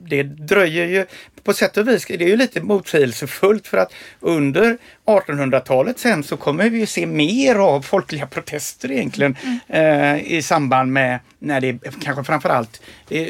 det 0.09 0.23
dröjer 0.23 0.85
ju 0.85 1.05
på 1.47 1.53
sätt 1.53 1.77
och 1.77 1.88
vis, 1.88 2.05
det 2.05 2.13
är 2.13 2.27
ju 2.27 2.38
lite 2.38 2.62
motsägelsefullt 2.62 3.67
för 3.67 3.77
att 3.77 3.93
under 4.19 4.77
1800-talet 5.05 5.99
sen 5.99 6.23
så 6.23 6.38
kommer 6.38 6.69
vi 6.69 6.79
ju 6.79 6.86
se 6.86 7.05
mer 7.05 7.55
av 7.55 7.81
folkliga 7.81 8.25
protester 8.36 8.91
egentligen 8.91 9.36
mm. 9.43 10.17
eh, 10.17 10.31
i 10.33 10.41
samband 10.41 10.93
med 10.93 11.19
när 11.39 11.62
det 11.62 11.79
kanske 12.01 12.23
framförallt 12.23 12.81
eh, 13.10 13.27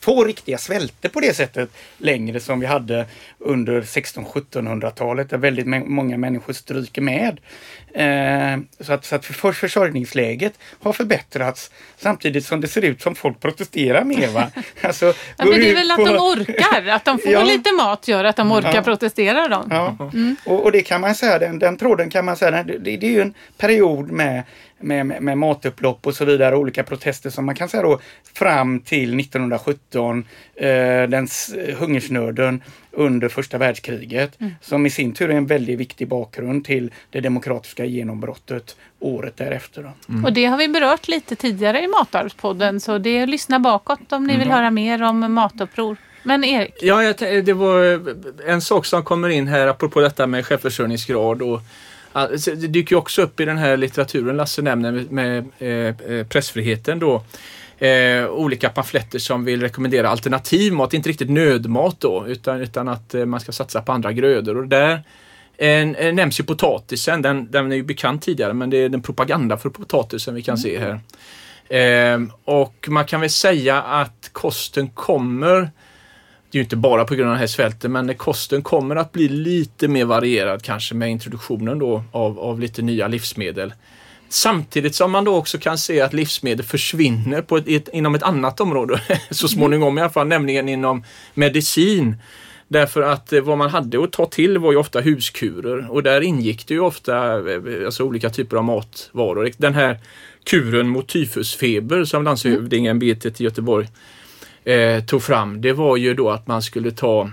få 0.00 0.24
riktiga 0.24 0.58
svälter 0.58 1.08
på 1.08 1.20
det 1.20 1.36
sättet 1.36 1.70
längre 1.98 2.40
som 2.40 2.60
vi 2.60 2.66
hade 2.66 3.06
under 3.38 3.82
1600-1700-talet 3.82 5.30
där 5.30 5.38
väldigt 5.38 5.66
många 5.66 6.18
människor 6.18 6.52
stryker 6.52 7.02
med. 7.02 7.40
Eh, 7.94 8.60
så 8.80 8.92
att, 8.92 9.04
så 9.04 9.14
att 9.14 9.24
för 9.24 9.52
försörjningsläget 9.52 10.52
har 10.82 10.92
förbättrats 10.92 11.70
samtidigt 11.98 12.46
som 12.46 12.60
det 12.60 12.68
ser 12.68 12.82
ut 12.82 13.02
som 13.02 13.14
folk 13.14 13.40
protesterar 13.40 14.04
mer. 14.04 14.28
Va? 14.28 14.50
Alltså, 14.82 15.14
ja, 15.36 15.44
men 15.44 15.60
det 15.60 15.70
är 15.70 15.74
väl 15.74 15.90
att 15.90 15.98
de 15.98 16.16
orkar, 16.16 16.51
att 16.90 17.04
de 17.04 17.18
får 17.18 17.32
ja. 17.32 17.44
lite 17.44 17.72
mat 17.72 18.08
gör 18.08 18.24
att 18.24 18.36
de 18.36 18.52
orkar 18.52 18.74
ja. 18.74 18.82
protestera. 18.82 19.48
Då. 19.48 19.64
Ja. 19.70 19.96
Mm. 20.12 20.36
Och, 20.46 20.64
och, 20.64 20.72
det 20.72 20.82
kan 20.82 21.00
man 21.00 21.14
säga, 21.14 21.38
den, 21.38 21.58
den 21.58 21.76
tråden 21.76 22.10
kan 22.10 22.24
man 22.24 22.36
säga, 22.36 22.62
det, 22.62 22.78
det 22.78 23.06
är 23.06 23.10
ju 23.10 23.20
en 23.20 23.34
period 23.56 24.10
med 24.10 24.42
med, 24.82 25.06
med, 25.06 25.22
med 25.22 25.38
matupplopp 25.38 26.06
och 26.06 26.14
så 26.14 26.24
vidare, 26.24 26.56
olika 26.56 26.84
protester 26.84 27.30
som 27.30 27.46
man 27.46 27.54
kan 27.54 27.68
säga 27.68 27.82
då 27.82 28.00
fram 28.34 28.80
till 28.80 29.20
1917, 29.20 30.24
eh, 30.54 30.66
den 31.08 31.28
hungersnöden 31.78 32.62
under 32.90 33.28
första 33.28 33.58
världskriget, 33.58 34.40
mm. 34.40 34.52
som 34.60 34.86
i 34.86 34.90
sin 34.90 35.12
tur 35.12 35.30
är 35.30 35.34
en 35.34 35.46
väldigt 35.46 35.78
viktig 35.78 36.08
bakgrund 36.08 36.64
till 36.64 36.92
det 37.10 37.20
demokratiska 37.20 37.84
genombrottet 37.84 38.76
året 39.00 39.36
därefter. 39.36 39.92
Mm. 40.08 40.24
Och 40.24 40.32
det 40.32 40.44
har 40.44 40.58
vi 40.58 40.68
berört 40.68 41.08
lite 41.08 41.36
tidigare 41.36 41.82
i 41.82 41.88
Matarvspodden, 41.88 42.80
så 42.80 42.98
det 42.98 43.10
är 43.10 43.22
att 43.22 43.28
lyssna 43.28 43.58
bakåt 43.58 44.12
om 44.12 44.26
ni 44.26 44.32
vill 44.32 44.46
mm. 44.46 44.56
höra 44.56 44.70
mer 44.70 45.02
om 45.02 45.32
matuppror. 45.32 45.96
Men 46.22 46.44
Erik? 46.44 46.74
Ja, 46.80 47.14
det 47.44 47.52
var 47.52 48.00
en 48.46 48.60
sak 48.60 48.86
som 48.86 49.02
kommer 49.04 49.28
in 49.28 49.48
här 49.48 49.66
apropå 49.66 50.00
detta 50.00 50.26
med 50.26 50.46
självförsörjningsgrad 50.46 51.42
och 51.42 51.60
det 52.56 52.66
dyker 52.66 52.96
också 52.96 53.22
upp 53.22 53.40
i 53.40 53.44
den 53.44 53.58
här 53.58 53.76
litteraturen 53.76 54.36
Lasse 54.36 54.62
nämner 54.62 54.92
med, 54.92 55.12
med 55.12 55.44
eh, 55.58 56.16
eh, 56.16 56.26
pressfriheten 56.26 56.98
då. 56.98 57.22
Eh, 57.78 58.26
olika 58.26 58.68
pamfletter 58.68 59.18
som 59.18 59.44
vill 59.44 59.60
rekommendera 59.60 60.08
alternativ 60.08 60.72
mat, 60.72 60.94
inte 60.94 61.08
riktigt 61.08 61.30
nödmat 61.30 62.00
då, 62.00 62.24
utan, 62.26 62.60
utan 62.60 62.88
att 62.88 63.14
eh, 63.14 63.24
man 63.24 63.40
ska 63.40 63.52
satsa 63.52 63.82
på 63.82 63.92
andra 63.92 64.12
grödor. 64.12 64.56
Och 64.56 64.68
där 64.68 65.02
eh, 65.56 66.14
nämns 66.14 66.40
ju 66.40 66.44
potatisen, 66.44 67.22
den, 67.22 67.50
den 67.50 67.72
är 67.72 67.76
ju 67.76 67.82
bekant 67.82 68.22
tidigare, 68.22 68.52
men 68.52 68.70
det 68.70 68.76
är 68.76 68.88
den 68.88 69.02
propaganda 69.02 69.56
för 69.56 69.70
potatisen 69.70 70.34
vi 70.34 70.42
kan 70.42 70.56
mm. 70.56 70.62
se 70.62 70.78
här. 70.78 71.00
Eh, 71.68 72.20
och 72.44 72.86
man 72.88 73.04
kan 73.04 73.20
väl 73.20 73.30
säga 73.30 73.82
att 73.82 74.30
kosten 74.32 74.88
kommer 74.90 75.70
det 76.52 76.56
är 76.56 76.60
ju 76.60 76.64
inte 76.64 76.76
bara 76.76 77.04
på 77.04 77.14
grund 77.14 77.28
av 77.28 77.32
den 77.32 77.40
här 77.40 77.46
svälten, 77.46 77.92
men 77.92 78.14
kosten 78.14 78.62
kommer 78.62 78.96
att 78.96 79.12
bli 79.12 79.28
lite 79.28 79.88
mer 79.88 80.04
varierad 80.04 80.62
kanske 80.62 80.94
med 80.94 81.10
introduktionen 81.10 81.78
då 81.78 82.04
av, 82.12 82.38
av 82.38 82.60
lite 82.60 82.82
nya 82.82 83.08
livsmedel. 83.08 83.74
Samtidigt 84.28 84.94
som 84.94 85.10
man 85.10 85.24
då 85.24 85.36
också 85.36 85.58
kan 85.58 85.78
se 85.78 86.00
att 86.00 86.12
livsmedel 86.12 86.66
försvinner 86.66 87.42
på 87.42 87.56
ett, 87.56 87.68
ett, 87.68 87.88
inom 87.92 88.14
ett 88.14 88.22
annat 88.22 88.60
område 88.60 89.00
så 89.30 89.48
småningom 89.48 89.98
i 89.98 90.00
alla 90.00 90.10
fall, 90.10 90.26
nämligen 90.26 90.68
inom 90.68 91.04
medicin. 91.34 92.16
Därför 92.68 93.02
att 93.02 93.32
eh, 93.32 93.40
vad 93.40 93.58
man 93.58 93.70
hade 93.70 94.04
att 94.04 94.12
ta 94.12 94.26
till 94.26 94.58
var 94.58 94.72
ju 94.72 94.78
ofta 94.78 95.00
huskurer 95.00 95.90
och 95.90 96.02
där 96.02 96.20
ingick 96.20 96.66
det 96.66 96.74
ju 96.74 96.80
ofta 96.80 97.38
eh, 97.52 97.84
alltså 97.84 98.04
olika 98.04 98.30
typer 98.30 98.56
av 98.56 98.64
matvaror. 98.64 99.50
Den 99.56 99.74
här 99.74 99.98
kuren 100.44 100.88
mot 100.88 101.08
tyfusfeber 101.08 102.04
som 102.04 102.24
landshövdingen 102.24 102.98
Betet 102.98 103.40
i 103.40 103.44
Göteborg 103.44 103.88
eh, 104.64 105.04
tog 105.04 105.22
fram, 105.22 105.60
det 105.60 105.72
var 105.72 105.96
ju 105.96 106.14
då 106.14 106.30
att 106.30 106.46
man 106.46 106.62
skulle 106.62 106.90
ta 106.90 107.30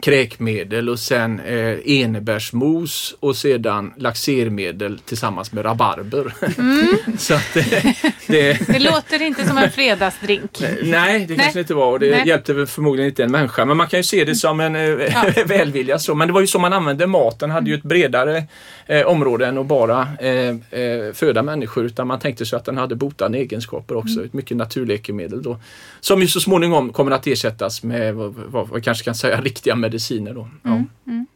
kräkmedel 0.00 0.88
och 0.88 0.98
sen 0.98 1.40
eh, 1.40 1.78
enebärsmos 1.84 3.16
och 3.20 3.36
sedan 3.36 3.92
laxermedel 3.96 4.98
tillsammans 4.98 5.52
med 5.52 5.64
rabarber. 5.64 6.34
Mm. 6.58 6.96
så 7.18 7.34
att, 7.34 7.54
det, 7.54 7.94
det, 8.26 8.68
det, 8.68 8.78
låter 8.78 9.22
inte 9.22 9.46
som 9.46 9.58
en 9.58 9.70
fredagsdrink. 9.70 10.62
Nej, 10.82 11.26
det 11.28 11.36
kanske 11.36 11.60
inte 11.60 11.74
var 11.74 11.92
och 11.92 12.00
det 12.00 12.10
Nej. 12.10 12.28
hjälpte 12.28 12.66
förmodligen 12.66 13.08
inte 13.08 13.24
en 13.24 13.30
människa. 13.30 13.64
Men 13.64 13.76
man 13.76 13.86
kan 13.86 13.98
ju 13.98 14.04
se 14.04 14.24
det 14.24 14.34
som 14.34 14.60
en 14.60 14.76
eh, 14.76 14.82
ja. 14.82 15.24
välvilja. 15.46 15.98
Så. 15.98 16.14
Men 16.14 16.28
det 16.28 16.34
var 16.34 16.40
ju 16.40 16.46
så 16.46 16.58
man 16.58 16.72
använde 16.72 17.06
maten, 17.06 17.50
hade 17.50 17.70
ju 17.70 17.76
ett 17.76 17.82
bredare 17.82 18.44
eh, 18.86 19.06
område 19.06 19.46
än 19.46 19.58
att 19.58 19.66
bara 19.66 20.08
eh, 20.20 20.80
eh, 20.80 21.12
föda 21.14 21.42
människor 21.42 21.84
utan 21.84 22.06
man 22.06 22.18
tänkte 22.18 22.46
sig 22.46 22.56
att 22.56 22.64
den 22.64 22.76
hade 22.76 22.94
botande 22.94 23.38
egenskaper 23.38 23.96
också. 23.96 24.14
Mm. 24.14 24.24
Ett 24.24 24.32
mycket 24.32 24.56
naturläkemedel 24.56 25.42
då. 25.42 25.60
Som 26.00 26.20
ju 26.20 26.26
så 26.26 26.40
småningom 26.40 26.92
kommer 26.92 27.10
att 27.10 27.26
ersättas 27.26 27.82
med 27.82 28.14
vad, 28.14 28.34
vad, 28.34 28.68
vad 28.68 28.84
kanske 28.84 29.04
kan 29.04 29.14
säga 29.14 29.40
riktiga 29.40 29.76
mediciner. 29.84 30.34
Då. 30.34 30.48
Ja. 30.62 30.70
Mm, 30.70 30.86
mm. 31.06 31.26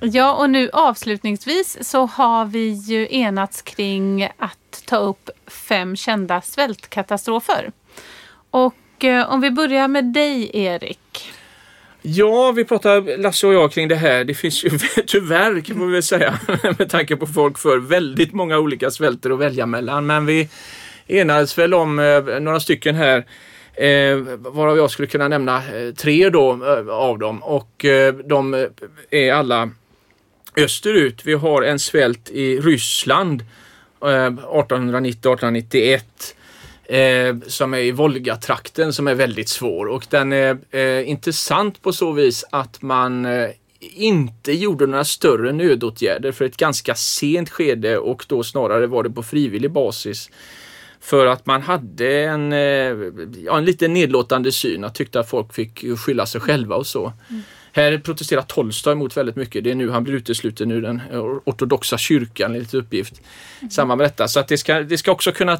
Ja, 0.00 0.34
och 0.34 0.50
nu 0.50 0.70
avslutningsvis 0.72 1.78
så 1.80 2.06
har 2.06 2.44
vi 2.44 2.68
ju 2.68 3.08
enats 3.10 3.62
kring 3.62 4.24
att 4.38 4.82
ta 4.86 4.96
upp 4.96 5.30
fem 5.46 5.96
kända 5.96 6.40
svältkatastrofer. 6.40 7.72
Och 8.50 9.04
eh, 9.04 9.32
om 9.32 9.40
vi 9.40 9.50
börjar 9.50 9.88
med 9.88 10.04
dig, 10.04 10.50
Erik. 10.54 11.32
Ja, 12.02 12.52
vi 12.52 12.64
pratar 12.64 13.18
Lasse 13.18 13.46
och 13.46 13.54
jag 13.54 13.72
kring 13.72 13.88
det 13.88 13.96
här. 13.96 14.24
Det 14.24 14.34
finns 14.34 14.64
ju 14.64 14.70
tyvärr, 15.06 15.60
kan 15.60 15.78
man 15.78 15.92
väl 15.92 16.02
säga, 16.02 16.38
med 16.78 16.90
tanke 16.90 17.16
på 17.16 17.26
folk 17.26 17.58
för 17.58 17.78
väldigt 17.78 18.32
många 18.32 18.58
olika 18.58 18.90
svälter 18.90 19.30
att 19.30 19.38
välja 19.38 19.66
mellan. 19.66 20.06
Men 20.06 20.26
vi 20.26 20.48
enades 21.06 21.58
väl 21.58 21.74
om 21.74 21.98
eh, 21.98 22.40
några 22.40 22.60
stycken 22.60 22.94
här 22.94 23.24
Eh, 23.78 24.16
varav 24.38 24.76
jag 24.76 24.90
skulle 24.90 25.08
kunna 25.08 25.28
nämna 25.28 25.56
eh, 25.56 25.94
tre 25.94 26.30
då 26.30 26.52
eh, 26.52 26.88
av 26.88 27.18
dem 27.18 27.42
och 27.42 27.84
eh, 27.84 28.14
de 28.14 28.54
eh, 28.54 28.66
är 29.10 29.32
alla 29.32 29.70
österut. 30.56 31.20
Vi 31.24 31.34
har 31.34 31.62
en 31.62 31.78
svält 31.78 32.30
i 32.30 32.60
Ryssland 32.60 33.44
1890-1891 34.00 36.00
eh, 36.84 37.36
som 37.46 37.74
är 37.74 37.78
i 37.78 37.90
Volgatrakten 37.90 38.92
som 38.92 39.08
är 39.08 39.14
väldigt 39.14 39.48
svår 39.48 39.86
och 39.86 40.06
den 40.10 40.32
är 40.32 40.58
eh, 40.70 41.08
intressant 41.08 41.82
på 41.82 41.92
så 41.92 42.12
vis 42.12 42.44
att 42.50 42.82
man 42.82 43.26
inte 43.80 44.52
gjorde 44.52 44.86
några 44.86 45.04
större 45.04 45.52
nödåtgärder 45.52 46.32
för 46.32 46.44
ett 46.44 46.56
ganska 46.56 46.94
sent 46.94 47.50
skede 47.50 47.98
och 47.98 48.24
då 48.28 48.42
snarare 48.42 48.86
var 48.86 49.02
det 49.02 49.10
på 49.10 49.22
frivillig 49.22 49.70
basis. 49.70 50.30
För 51.00 51.26
att 51.26 51.46
man 51.46 51.62
hade 51.62 52.22
en, 52.22 52.52
eh, 52.52 52.58
ja, 53.44 53.58
en 53.58 53.64
lite 53.64 53.88
nedlåtande 53.88 54.52
syn. 54.52 54.84
att 54.84 54.94
tyckte 54.94 55.20
att 55.20 55.30
folk 55.30 55.54
fick 55.54 55.84
skylla 55.98 56.26
sig 56.26 56.40
själva 56.40 56.76
och 56.76 56.86
så. 56.86 57.12
Mm. 57.30 57.42
Här 57.72 57.98
protesterar 57.98 58.42
Tolstoj 58.42 58.94
mot 58.94 59.16
väldigt 59.16 59.36
mycket. 59.36 59.64
Det 59.64 59.70
är 59.70 59.74
nu 59.74 59.90
han 59.90 60.04
blir 60.04 60.14
utesluten 60.14 60.70
ur 60.70 60.82
den 60.82 61.02
ortodoxa 61.44 61.98
kyrkan 61.98 62.54
enligt 62.54 62.74
uppgift. 62.74 63.20
Mm. 63.60 63.70
Samma 63.70 63.96
med 63.96 64.06
detta. 64.06 64.28
Så 64.28 64.40
att 64.40 64.48
det, 64.48 64.58
ska, 64.58 64.80
det 64.80 64.98
ska 64.98 65.12
också 65.12 65.32
kunna 65.32 65.52
eh, 65.52 65.58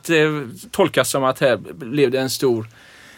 tolkas 0.70 1.10
som 1.10 1.24
att 1.24 1.40
här 1.40 1.56
blev 1.72 2.10
det 2.10 2.20
en 2.20 2.30
stor 2.30 2.66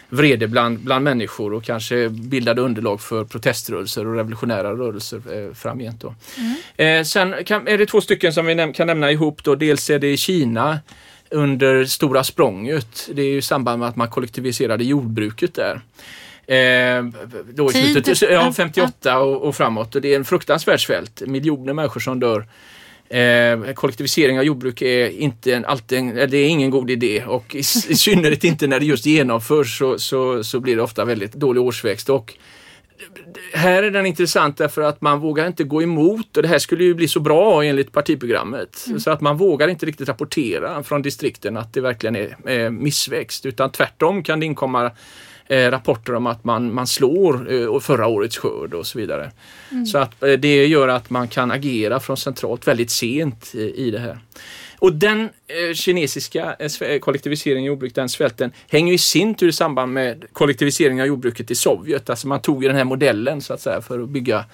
vrede 0.09 0.47
bland, 0.47 0.79
bland 0.79 1.03
människor 1.03 1.53
och 1.53 1.63
kanske 1.63 2.09
bildade 2.09 2.61
underlag 2.61 3.01
för 3.01 3.25
proteströrelser 3.25 4.07
och 4.07 4.15
revolutionära 4.15 4.71
rörelser 4.71 5.21
eh, 5.33 5.53
framgent. 5.53 6.01
Då. 6.01 6.15
Mm. 6.37 6.99
Eh, 6.99 7.03
sen 7.03 7.35
kan, 7.45 7.67
är 7.67 7.77
det 7.77 7.85
två 7.85 8.01
stycken 8.01 8.33
som 8.33 8.45
vi 8.45 8.55
näm 8.55 8.73
kan 8.73 8.87
nämna 8.87 9.11
ihop. 9.11 9.43
Då. 9.43 9.55
Dels 9.55 9.89
är 9.89 9.99
det 9.99 10.17
Kina 10.17 10.79
under 11.31 11.85
Stora 11.85 12.23
språnget. 12.23 13.09
Det 13.13 13.21
är 13.21 13.25
ju 13.25 13.37
i 13.37 13.41
samband 13.41 13.79
med 13.79 13.89
att 13.89 13.95
man 13.95 14.09
kollektiviserade 14.09 14.83
jordbruket 14.83 15.53
där. 15.55 15.81
Eh, 16.47 17.03
då 17.53 17.71
i 17.71 17.73
slutet, 17.73 18.21
ja, 18.21 18.53
58 18.53 19.19
och, 19.19 19.41
och, 19.47 19.55
framåt 19.55 19.95
och 19.95 20.01
det 20.01 20.13
är 20.13 20.15
en 20.15 20.25
fruktansvärd 20.25 20.85
svält. 20.85 21.21
Miljoner 21.21 21.73
människor 21.73 21.99
som 21.99 22.19
dör 22.19 22.45
Eh, 23.11 23.73
kollektivisering 23.73 24.39
av 24.39 24.45
jordbruk 24.45 24.81
är 24.81 25.09
inte 25.09 25.55
en, 25.55 25.65
alltid 25.65 25.99
en, 25.99 26.15
det 26.15 26.37
är 26.37 26.47
ingen 26.47 26.69
god 26.69 26.89
idé 26.89 27.23
och 27.25 27.55
i, 27.55 27.59
i 27.59 27.63
synnerhet 27.95 28.43
inte 28.43 28.67
när 28.67 28.79
det 28.79 28.85
just 28.85 29.05
genomförs 29.05 29.77
så, 29.77 29.99
så, 29.99 30.43
så 30.43 30.59
blir 30.59 30.75
det 30.75 30.81
ofta 30.81 31.05
väldigt 31.05 31.33
dålig 31.33 31.61
årsväxt. 31.63 32.09
Och 32.09 32.33
här 33.53 33.83
är 33.83 33.91
den 33.91 34.05
intressant 34.05 34.57
därför 34.57 34.81
att 34.81 35.01
man 35.01 35.19
vågar 35.19 35.47
inte 35.47 35.63
gå 35.63 35.81
emot 35.81 36.37
och 36.37 36.43
det 36.43 36.49
här 36.49 36.59
skulle 36.59 36.83
ju 36.83 36.93
bli 36.93 37.07
så 37.07 37.19
bra 37.19 37.63
enligt 37.63 37.91
partiprogrammet. 37.91 38.85
Mm. 38.87 38.99
Så 38.99 39.11
att 39.11 39.21
man 39.21 39.37
vågar 39.37 39.67
inte 39.67 39.85
riktigt 39.85 40.09
rapportera 40.09 40.83
från 40.83 41.01
distrikten 41.01 41.57
att 41.57 41.73
det 41.73 41.81
verkligen 41.81 42.15
är, 42.15 42.69
missväxt 42.69 43.45
utan 43.45 43.71
tvärtom 43.71 44.23
kan 44.23 44.39
det 44.39 44.45
inkomma 44.45 44.91
eh, 45.47 45.71
rapporter 45.71 46.15
om 46.15 46.27
att 46.27 46.43
man, 46.43 46.73
man 46.73 46.87
slår 46.87 47.53
eh, 47.53 47.79
förra 47.79 48.07
årets 48.07 48.37
skörd 48.37 48.73
och 48.73 48.87
så 48.87 48.99
vidare. 48.99 49.31
Mm. 49.71 49.85
Så 49.85 49.97
att 49.97 50.23
eh, 50.23 50.31
det 50.31 50.65
gör 50.65 50.87
att 50.87 51.09
man 51.09 51.27
kan 51.27 51.51
agera 51.51 51.99
från 51.99 52.17
centralt 52.17 52.67
väldigt 52.67 52.91
sent 52.91 53.55
i 53.55 53.91
det 53.91 53.99
här. 53.99 54.19
Och 54.81 54.93
den 54.93 55.29
eh, 55.47 55.73
kinesiska 55.73 56.55
eh, 56.59 56.89
eh 56.89 56.99
kollektiviseringen 56.99 57.63
av 57.63 57.67
jordbruket, 57.67 57.95
den 57.95 58.09
svälten, 58.09 58.51
hänger 58.69 58.93
i 58.93 58.97
sin 58.97 59.35
tur 59.35 59.47
i 59.47 59.53
samband 59.53 59.93
med 59.93 60.25
kollektiviseringen 60.33 61.01
av 61.01 61.07
jordbruket 61.07 61.51
i 61.51 61.55
Sovjet. 61.55 62.09
Alltså 62.09 62.27
man 62.27 62.41
tog 62.41 62.63
ju 62.63 62.67
den 62.67 62.77
här 62.77 62.83
modellen 62.83 63.41
så 63.41 63.53
att 63.53 63.61
säga 63.61 63.81
för 63.81 63.99
att 63.99 64.09
bygga 64.09 64.45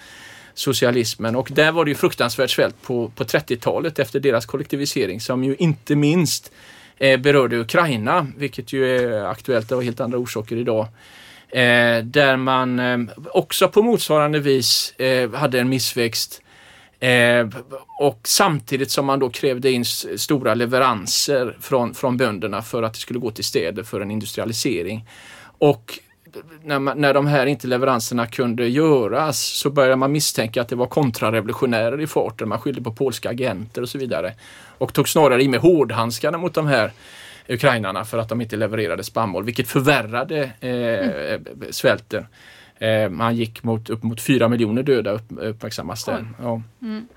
socialismen 0.54 1.36
och 1.36 1.50
där 1.54 1.72
var 1.72 1.86
det 1.86 1.92
ju 1.92 1.96
fruktansvärt 1.96 2.50
svält 2.50 2.82
på, 2.82 3.12
på 3.16 3.24
30-talet 3.24 4.00
efter 4.00 4.20
deras 4.20 4.46
kollektivisering 4.46 5.22
som 5.22 5.44
ju 5.44 5.56
inte 5.60 5.96
minst 5.96 6.52
eh, 6.98 7.20
berörde 7.20 7.60
Ukraina, 7.60 8.28
vilket 8.38 8.74
ju 8.74 8.98
är 8.98 9.26
aktuellt 9.26 9.72
av 9.72 9.84
helt 9.84 10.00
andra 10.00 10.18
orsaker 10.18 10.56
idag. 10.56 10.88
Eh, 11.50 12.04
där 12.04 12.38
man 12.38 12.80
eh, 12.80 12.98
också 13.26 13.68
på 13.68 13.82
motsvarande 13.82 14.40
vis 14.40 14.94
eh, 15.00 15.32
hade 15.32 15.60
en 15.60 15.70
missväxt 15.70 16.42
Eh, 17.00 17.48
och 18.00 18.20
samtidigt 18.24 18.92
som 18.92 19.06
man 19.06 19.20
då 19.20 19.30
krävde 19.30 19.72
in 19.72 19.86
stora 19.86 20.54
leveranser 20.54 21.58
från, 21.62 21.94
från 21.94 22.18
bönderna 22.18 22.62
för 22.62 22.84
att 22.84 22.94
det 22.94 23.00
skulle 23.00 23.20
gå 23.20 23.32
till 23.32 23.44
städer 23.44 23.84
för 23.84 24.02
en 24.02 24.12
industrialisering. 24.12 25.06
Och 25.58 26.00
när, 26.64 26.80
man, 26.80 27.02
när 27.02 27.14
de 27.14 27.28
här 27.28 27.46
inte 27.46 27.68
leveranserna 27.68 28.28
kunde 28.28 28.68
göras 28.68 29.40
så 29.40 29.70
började 29.70 29.96
man 29.96 30.12
misstänka 30.12 30.62
att 30.62 30.70
det 30.70 30.76
var 30.76 30.88
kontrarevolutionärer 30.88 32.02
i 32.02 32.08
farten. 32.08 32.50
Man 32.50 32.60
skyllde 32.60 32.82
på 32.82 32.92
polska 32.92 33.30
agenter 33.30 33.82
och 33.82 33.90
så 33.90 33.98
vidare. 33.98 34.34
Och 34.78 34.94
tog 34.94 35.10
snarare 35.10 35.44
i 35.44 35.48
med 35.48 35.60
hårdhandskarna 35.60 36.38
mot 36.38 36.54
de 36.54 36.68
här 36.68 36.92
ukrainarna 37.50 38.06
för 38.06 38.18
att 38.18 38.30
de 38.30 38.42
inte 38.42 38.56
levererade 38.56 39.04
spannmål, 39.04 39.44
vilket 39.44 39.68
förvärrade 39.68 40.52
eh, 40.60 41.34
mm. 41.34 41.44
svälten. 41.70 42.26
Eh, 42.80 43.10
man 43.10 43.36
gick 43.36 43.64
mot 43.64 43.90
upp 43.90 44.04
mot 44.04 44.22
4 44.22 44.48
miljoner 44.48 44.84
döda 44.84 45.12
upp, 45.12 45.26
uppmärksammas 45.38 46.06
det. 46.06 46.26
Ja. 46.40 46.62
Mm. 46.82 47.08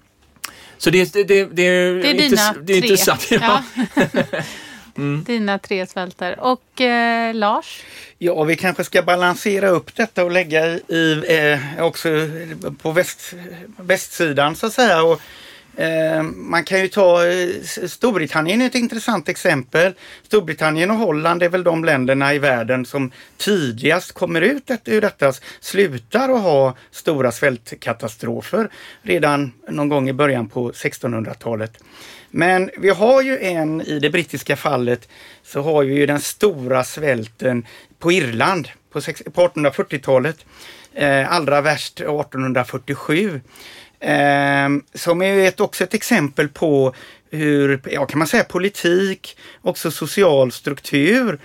Så 0.78 0.90
det, 0.90 1.12
det, 1.12 1.24
det, 1.24 1.44
det, 1.44 1.62
är, 1.62 1.94
det 1.94 2.10
är 2.10 2.14
dina 2.14 2.54
tre. 2.66 2.76
intressant. 2.76 3.30
Ja. 3.30 3.62
mm. 4.96 5.24
Dina 5.24 5.58
tre 5.58 5.86
svälter. 5.86 6.40
Och 6.40 6.80
eh, 6.80 7.34
Lars? 7.34 7.82
Ja, 8.18 8.44
vi 8.44 8.56
kanske 8.56 8.84
ska 8.84 9.02
balansera 9.02 9.68
upp 9.68 9.96
detta 9.96 10.24
och 10.24 10.30
lägga 10.30 10.66
i, 10.66 11.22
eh, 11.28 11.84
också 11.84 12.08
på 12.82 12.92
väst, 12.92 13.34
västsidan 13.76 14.56
så 14.56 14.66
att 14.66 14.72
säga. 14.72 15.02
Och 15.02 15.12
Eh, 15.12 15.20
Eh, 15.76 16.22
man 16.22 16.64
kan 16.64 16.80
ju 16.80 16.88
ta 16.88 17.26
eh, 17.26 17.48
Storbritannien 17.86 18.62
är 18.62 18.66
ett 18.66 18.74
intressant 18.74 19.28
exempel. 19.28 19.92
Storbritannien 20.22 20.90
och 20.90 20.96
Holland 20.96 21.42
är 21.42 21.48
väl 21.48 21.62
de 21.62 21.84
länderna 21.84 22.34
i 22.34 22.38
världen 22.38 22.86
som 22.86 23.10
tidigast 23.36 24.12
kommer 24.12 24.40
ut 24.40 24.70
ur 24.84 25.00
detta, 25.00 25.32
slutar 25.60 26.28
att 26.28 26.42
ha 26.42 26.76
stora 26.90 27.32
svältkatastrofer 27.32 28.68
redan 29.02 29.52
någon 29.68 29.88
gång 29.88 30.08
i 30.08 30.12
början 30.12 30.48
på 30.48 30.70
1600-talet. 30.70 31.78
Men 32.30 32.70
vi 32.78 32.88
har 32.88 33.22
ju 33.22 33.38
en, 33.38 33.80
i 33.80 33.98
det 33.98 34.10
brittiska 34.10 34.56
fallet, 34.56 35.08
så 35.42 35.62
har 35.62 35.84
vi 35.84 35.94
ju 35.94 36.06
den 36.06 36.20
stora 36.20 36.84
svälten 36.84 37.66
på 37.98 38.12
Irland 38.12 38.68
på, 38.92 39.00
1840-talet. 39.00 40.44
Eh, 40.94 41.32
allra 41.32 41.60
värst 41.60 42.00
1847. 42.00 43.40
Eh, 44.00 44.68
som 44.94 45.22
är 45.22 45.48
ett, 45.48 45.60
också 45.60 45.84
ett 45.84 45.94
exempel 45.94 46.48
på 46.48 46.94
hur, 47.30 47.80
ja 47.90 48.06
kan 48.06 48.18
man 48.18 48.28
säga 48.28 48.44
politik, 48.44 49.36
också 49.62 49.90
social 49.90 50.52
struktur 50.52 51.38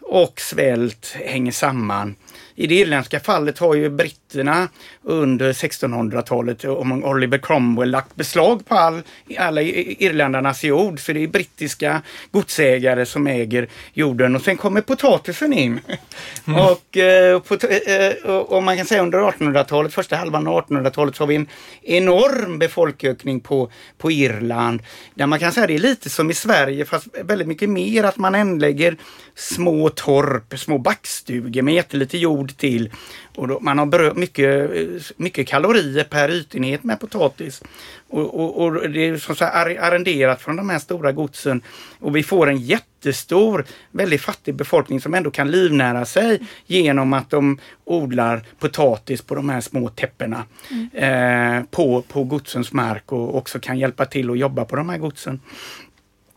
och 0.00 0.40
svält 0.40 1.16
hänger 1.24 1.52
samman. 1.52 2.14
I 2.54 2.66
det 2.66 2.74
irländska 2.74 3.20
fallet 3.20 3.58
har 3.58 3.74
ju 3.74 3.88
britterna 3.88 4.68
under 5.02 5.52
1600-talet 5.52 6.64
om 6.64 7.04
Oliver 7.04 7.38
Cromwell 7.38 7.90
lagt 7.90 8.16
beslag 8.16 8.66
på 8.68 8.74
all, 8.74 9.02
alla 9.38 9.62
irländarnas 9.62 10.64
jord. 10.64 11.00
Så 11.00 11.12
det 11.12 11.22
är 11.22 11.28
brittiska 11.28 12.02
godsägare 12.30 13.06
som 13.06 13.26
äger 13.26 13.68
jorden 13.92 14.36
och 14.36 14.42
sen 14.42 14.56
kommer 14.56 14.80
potatisen 14.80 15.52
in. 15.52 15.80
Mm. 16.46 16.60
Och, 16.60 16.96
eh, 16.96 17.40
eh, 17.86 18.30
och, 18.30 18.52
och, 18.52 18.62
man 18.62 18.76
kan 18.76 18.86
säga 18.86 19.02
under 19.02 19.18
1800-talet, 19.18 19.94
första 19.94 20.16
halvan 20.16 20.46
av 20.46 20.66
1800-talet 20.68 21.16
så 21.16 21.22
har 21.22 21.28
vi 21.28 21.36
en 21.36 21.48
enorm 21.82 22.58
befolkökning 22.58 23.40
på, 23.40 23.70
på 23.98 24.10
Irland. 24.10 24.82
Där 25.14 25.26
man 25.26 25.38
kan 25.38 25.52
säga 25.52 25.66
det 25.66 25.74
är 25.74 25.78
lite 25.78 26.10
som 26.10 26.30
i 26.30 26.34
Sverige 26.34 26.84
fast 26.84 27.06
väldigt 27.24 27.48
mycket 27.48 27.68
mer 27.68 28.04
att 28.04 28.16
man 28.16 28.34
anlägger 28.34 28.96
små 29.34 29.88
torp, 29.88 30.58
små 30.58 30.78
backstugor 30.78 31.62
med 31.62 31.74
jättelite 31.74 32.18
jord 32.18 32.41
till. 32.50 32.90
Och 33.36 33.48
då, 33.48 33.60
man 33.60 33.78
har 33.78 34.14
mycket, 34.14 34.70
mycket 35.18 35.48
kalorier 35.48 36.04
per 36.04 36.30
ytenhet 36.30 36.84
med 36.84 37.00
potatis. 37.00 37.62
Och, 38.08 38.40
och, 38.40 38.62
och 38.62 38.90
det 38.90 39.08
är 39.08 39.16
som 39.16 39.36
sagt 39.36 39.54
arrenderat 39.54 40.42
från 40.42 40.56
de 40.56 40.70
här 40.70 40.78
stora 40.78 41.12
godsen. 41.12 41.62
Och 41.98 42.16
vi 42.16 42.22
får 42.22 42.48
en 42.48 42.58
jättestor, 42.58 43.64
väldigt 43.90 44.20
fattig 44.20 44.54
befolkning 44.54 45.00
som 45.00 45.14
ändå 45.14 45.30
kan 45.30 45.50
livnära 45.50 46.04
sig 46.04 46.40
genom 46.66 47.12
att 47.12 47.30
de 47.30 47.58
odlar 47.84 48.42
potatis 48.58 49.22
på 49.22 49.34
de 49.34 49.48
här 49.48 49.60
små 49.60 49.88
täppena 49.88 50.44
mm. 50.70 51.58
eh, 51.58 51.64
på, 51.70 52.02
på 52.02 52.24
godsens 52.24 52.72
mark 52.72 53.12
och 53.12 53.36
också 53.36 53.60
kan 53.60 53.78
hjälpa 53.78 54.06
till 54.06 54.30
att 54.30 54.38
jobba 54.38 54.64
på 54.64 54.76
de 54.76 54.88
här 54.88 54.98
godsen. 54.98 55.40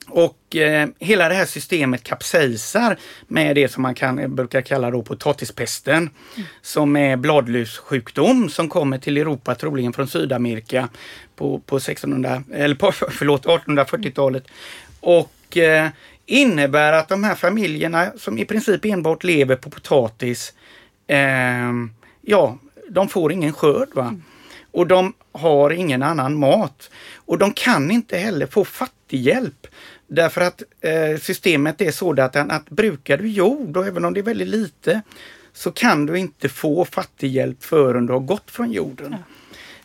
Och 0.08 0.56
eh, 0.56 0.88
hela 1.00 1.30
det 1.30 1.36
här 1.36 1.46
systemet 1.46 2.04
kapsejsar 2.04 2.98
med 3.28 3.56
det 3.56 3.72
som 3.72 3.82
man 3.84 3.96
kan, 3.96 4.20
eh, 4.20 4.28
brukar 4.28 4.62
kalla 4.62 4.92
då 4.92 5.02
potatispesten. 5.02 5.98
Mm. 5.98 6.48
Som 6.62 6.96
är 6.96 7.18
bladlussjukdom 7.18 8.50
som 8.50 8.70
kommer 8.70 8.98
till 8.98 9.18
Europa 9.18 9.56
troligen 9.56 9.94
från 9.94 10.08
Sydamerika 10.08 10.90
på, 11.36 11.60
på, 11.60 11.78
1600, 11.78 12.44
eller 12.54 12.76
på 12.76 12.92
förlåt, 13.12 13.46
1840-talet. 13.46 14.48
Och 15.00 15.58
eh, 15.58 15.90
innebär 16.26 16.94
att 16.94 17.10
de 17.10 17.24
här 17.24 17.36
familjerna 17.36 18.12
som 18.18 18.38
i 18.38 18.46
princip 18.46 18.86
enbart 18.86 19.24
lever 19.24 19.56
på 19.56 19.70
potatis, 19.70 20.54
eh, 21.08 21.72
ja, 22.22 22.58
de 22.90 23.10
får 23.10 23.32
ingen 23.32 23.54
skörd. 23.54 23.90
Va? 23.94 24.08
Mm. 24.08 24.24
Och 24.72 24.88
de 24.88 25.14
har 25.32 25.70
ingen 25.70 26.04
annan 26.04 26.40
mat. 26.40 26.90
Och 27.16 27.38
de 27.38 27.54
kan 27.54 27.92
inte 27.92 28.18
heller 28.18 28.48
få 28.48 28.66
fattighjälp. 28.66 29.68
Därför 30.08 30.42
att 30.42 30.64
eh, 30.82 31.18
systemet 31.22 31.82
är 31.82 31.92
sådant 31.92 32.36
att, 32.36 32.52
att 32.52 32.70
brukar 32.70 33.18
du 33.18 33.28
jord, 33.28 33.78
och 33.78 33.88
även 33.88 34.06
om 34.06 34.14
det 34.14 34.20
är 34.20 34.24
väldigt 34.24 34.48
lite, 34.48 35.02
så 35.54 35.72
kan 35.72 36.06
du 36.06 36.20
inte 36.20 36.50
få 36.50 36.86
fattighjälp 36.86 37.64
förrän 37.64 38.06
du 38.06 38.14
har 38.14 38.20
gått 38.20 38.52
från 38.52 38.72
jorden. 38.72 39.16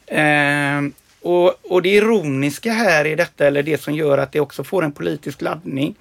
Ja. 0.06 0.14
Eh, 0.14 0.82
och, 1.20 1.72
och 1.72 1.82
det 1.82 1.88
ironiska 1.88 2.72
här 2.72 3.04
i 3.04 3.14
detta, 3.14 3.46
eller 3.46 3.62
det 3.62 3.80
som 3.80 3.94
gör 3.94 4.18
att 4.18 4.32
det 4.32 4.40
också 4.40 4.64
får 4.64 4.84
en 4.84 4.92
politisk 4.92 5.42
laddning, 5.42 5.94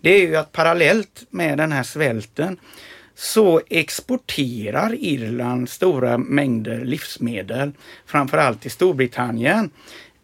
det 0.00 0.10
är 0.10 0.20
ju 0.20 0.36
att 0.36 0.52
parallellt 0.52 1.24
med 1.30 1.58
den 1.58 1.72
här 1.72 1.82
svälten 1.82 2.56
så 3.14 3.60
exporterar 3.68 4.94
Irland 4.94 5.68
stora 5.68 6.18
mängder 6.18 6.84
livsmedel, 6.84 7.72
framförallt 8.06 8.60
till 8.60 8.70
Storbritannien. 8.70 9.70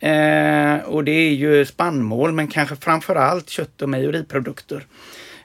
Eh, 0.00 0.78
och 0.86 1.04
det 1.04 1.12
är 1.12 1.32
ju 1.32 1.64
spannmål 1.64 2.32
men 2.32 2.46
kanske 2.46 2.76
framförallt 2.76 3.50
kött 3.50 3.82
och 3.82 3.88
mejeriprodukter. 3.88 4.86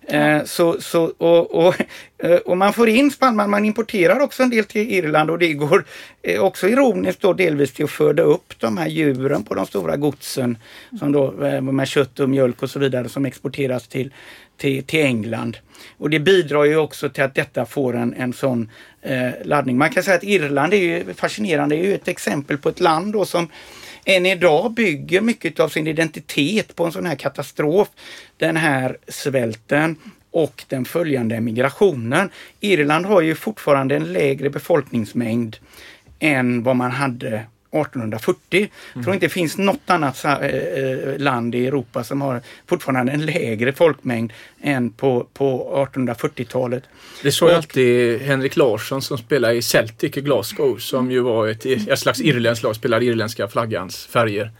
Eh, 0.07 0.43
så, 0.43 0.81
så, 0.81 1.03
och, 1.17 1.67
och, 1.67 1.75
eh, 2.17 2.35
och, 2.35 2.57
man 2.57 2.73
får 2.73 2.89
in 2.89 3.11
spannmål, 3.11 3.47
man 3.47 3.65
importerar 3.65 4.19
också 4.19 4.43
en 4.43 4.49
del 4.49 4.65
till 4.65 4.93
Irland 4.93 5.29
och 5.29 5.39
det 5.39 5.53
går 5.53 5.85
eh, 6.21 6.41
också 6.41 6.67
ironiskt 6.67 7.21
då 7.21 7.33
delvis 7.33 7.73
till 7.73 7.85
att 7.85 7.91
föda 7.91 8.23
upp 8.23 8.59
de 8.59 8.77
här 8.77 8.87
djuren 8.87 9.43
på 9.43 9.53
de 9.53 9.65
stora 9.65 9.97
godsen 9.97 10.57
som 10.99 11.11
då 11.11 11.45
eh, 11.45 11.61
med 11.61 11.87
kött 11.87 12.19
och 12.19 12.29
mjölk 12.29 12.63
och 12.63 12.69
så 12.69 12.79
vidare 12.79 13.09
som 13.09 13.25
exporteras 13.25 13.87
till, 13.87 14.13
till, 14.57 14.83
till 14.83 15.05
England. 15.05 15.57
Och 15.97 16.09
det 16.09 16.19
bidrar 16.19 16.63
ju 16.63 16.77
också 16.77 17.09
till 17.09 17.23
att 17.23 17.35
detta 17.35 17.65
får 17.65 17.95
en, 17.95 18.13
en 18.13 18.33
sån 18.33 18.69
eh, 19.01 19.29
laddning. 19.43 19.77
Man 19.77 19.89
kan 19.89 20.03
säga 20.03 20.17
att 20.17 20.23
Irland 20.23 20.73
är 20.73 20.77
ju 20.77 21.13
fascinerande, 21.13 21.75
det 21.75 21.81
är 21.81 21.85
ju 21.85 21.95
ett 21.95 22.07
exempel 22.07 22.57
på 22.57 22.69
ett 22.69 22.79
land 22.79 23.13
då 23.13 23.25
som 23.25 23.47
än 24.05 24.25
idag 24.25 24.73
bygger 24.73 25.21
mycket 25.21 25.59
av 25.59 25.69
sin 25.69 25.87
identitet 25.87 26.75
på 26.75 26.85
en 26.85 26.91
sån 26.91 27.05
här 27.05 27.15
katastrof. 27.15 27.87
Den 28.37 28.57
här 28.57 28.97
svälten 29.07 29.95
och 30.31 30.63
den 30.67 30.85
följande 30.85 31.41
migrationen. 31.41 32.29
Irland 32.59 33.05
har 33.05 33.21
ju 33.21 33.35
fortfarande 33.35 33.95
en 33.95 34.13
lägre 34.13 34.49
befolkningsmängd 34.49 35.57
än 36.19 36.63
vad 36.63 36.75
man 36.75 36.91
hade 36.91 37.45
1840. 37.81 38.69
Jag 38.93 39.03
tror 39.03 39.13
inte 39.13 39.25
det 39.25 39.29
finns 39.29 39.57
något 39.57 39.89
annat 39.89 40.25
eh, 40.25 41.17
land 41.17 41.55
i 41.55 41.67
Europa 41.67 42.03
som 42.03 42.21
har 42.21 42.41
fortfarande 42.67 43.11
en 43.11 43.25
lägre 43.25 43.73
folkmängd 43.73 44.33
än 44.61 44.89
på, 44.89 45.27
på 45.33 45.77
1840-talet. 45.93 46.83
Det 47.23 47.31
sa 47.31 47.49
ju 47.49 47.55
alltid 47.55 48.21
Henrik 48.21 48.55
Larsson 48.55 49.01
som 49.01 49.17
spelade 49.17 49.53
i 49.53 49.61
Celtic 49.61 50.17
i 50.17 50.21
Glasgow 50.21 50.77
som 50.77 51.11
ju 51.11 51.19
var 51.19 51.47
ett, 51.47 51.65
ett 51.65 51.99
slags 51.99 52.21
irländskt 52.21 52.63
lag, 52.63 52.75
spelade 52.75 53.05
irländska 53.05 53.47
flaggans 53.47 54.05
färger. 54.05 54.51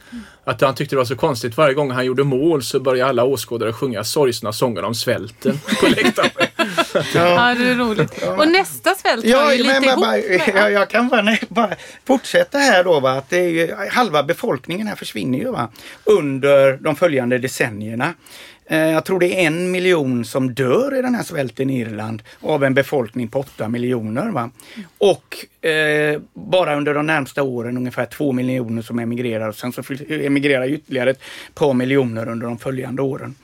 Att 0.44 0.62
han 0.62 0.76
tyckte 0.76 0.96
det 0.96 0.98
var 0.98 1.06
så 1.06 1.16
konstigt 1.16 1.58
varje 1.58 1.74
gång 1.74 1.92
han 1.92 2.06
gjorde 2.06 2.24
mål 2.24 2.64
så 2.64 2.80
började 2.80 3.10
alla 3.10 3.24
åskådare 3.24 3.74
sjunga 3.74 4.04
sorgsna 4.04 4.54
sånger 4.54 4.84
om 4.84 4.96
svälten 4.96 5.60
på 5.82 5.88
läktaren. 5.88 6.45
Ja. 7.14 7.56
det 7.58 7.70
är 7.70 7.76
roligt. 7.76 8.24
Och 8.24 8.48
nästa 8.48 8.96
svält 8.96 9.26
ja, 9.26 9.54
ju 9.54 9.64
lite 9.64 9.86
ihop 9.86 10.00
bara, 10.00 10.18
ja, 10.56 10.70
Jag 10.70 10.90
kan 10.90 11.10
bara, 11.10 11.38
bara 11.50 11.76
fortsätta 12.06 12.58
här 12.58 12.84
då. 12.84 13.00
Va, 13.00 13.12
att 13.12 13.30
det 13.30 13.38
är 13.38 13.50
ju, 13.50 13.76
halva 13.92 14.24
befolkningen 14.24 14.88
här 14.88 14.96
försvinner 14.96 15.40
ju 15.40 15.52
va, 15.52 15.70
under 16.04 16.78
de 16.82 16.96
följande 16.96 17.38
decennierna. 17.38 18.14
Eh, 18.68 18.78
jag 18.78 19.06
tror 19.06 19.20
det 19.20 19.28
är 19.28 19.48
en 19.48 19.72
miljon 19.72 20.26
som 20.26 20.54
dör 20.54 21.00
i 21.00 21.02
den 21.02 21.16
här 21.16 21.24
svälten 21.24 21.70
i 21.70 21.80
Irland 21.80 22.24
av 22.42 22.64
en 22.64 22.74
befolkning 22.74 23.28
på 23.28 23.40
8 23.40 23.70
miljoner. 23.70 24.30
Va? 24.30 24.50
Och 24.98 25.66
eh, 25.70 26.22
bara 26.34 26.76
under 26.76 26.94
de 26.94 27.06
närmsta 27.06 27.44
åren 27.44 27.78
ungefär 27.78 28.06
2 28.06 28.32
miljoner 28.32 28.82
som 28.82 29.00
emigrerar 29.00 29.50
och 29.50 29.56
sen 29.56 29.74
så 29.74 29.84
emigrerar 30.10 30.70
ytterligare 30.70 31.10
ett 31.10 31.22
par 31.54 31.74
miljoner 31.74 32.30
under 32.30 32.48
de 32.48 32.58
följande 32.58 33.02
åren. 33.02 33.36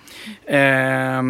Eh, 0.45 1.21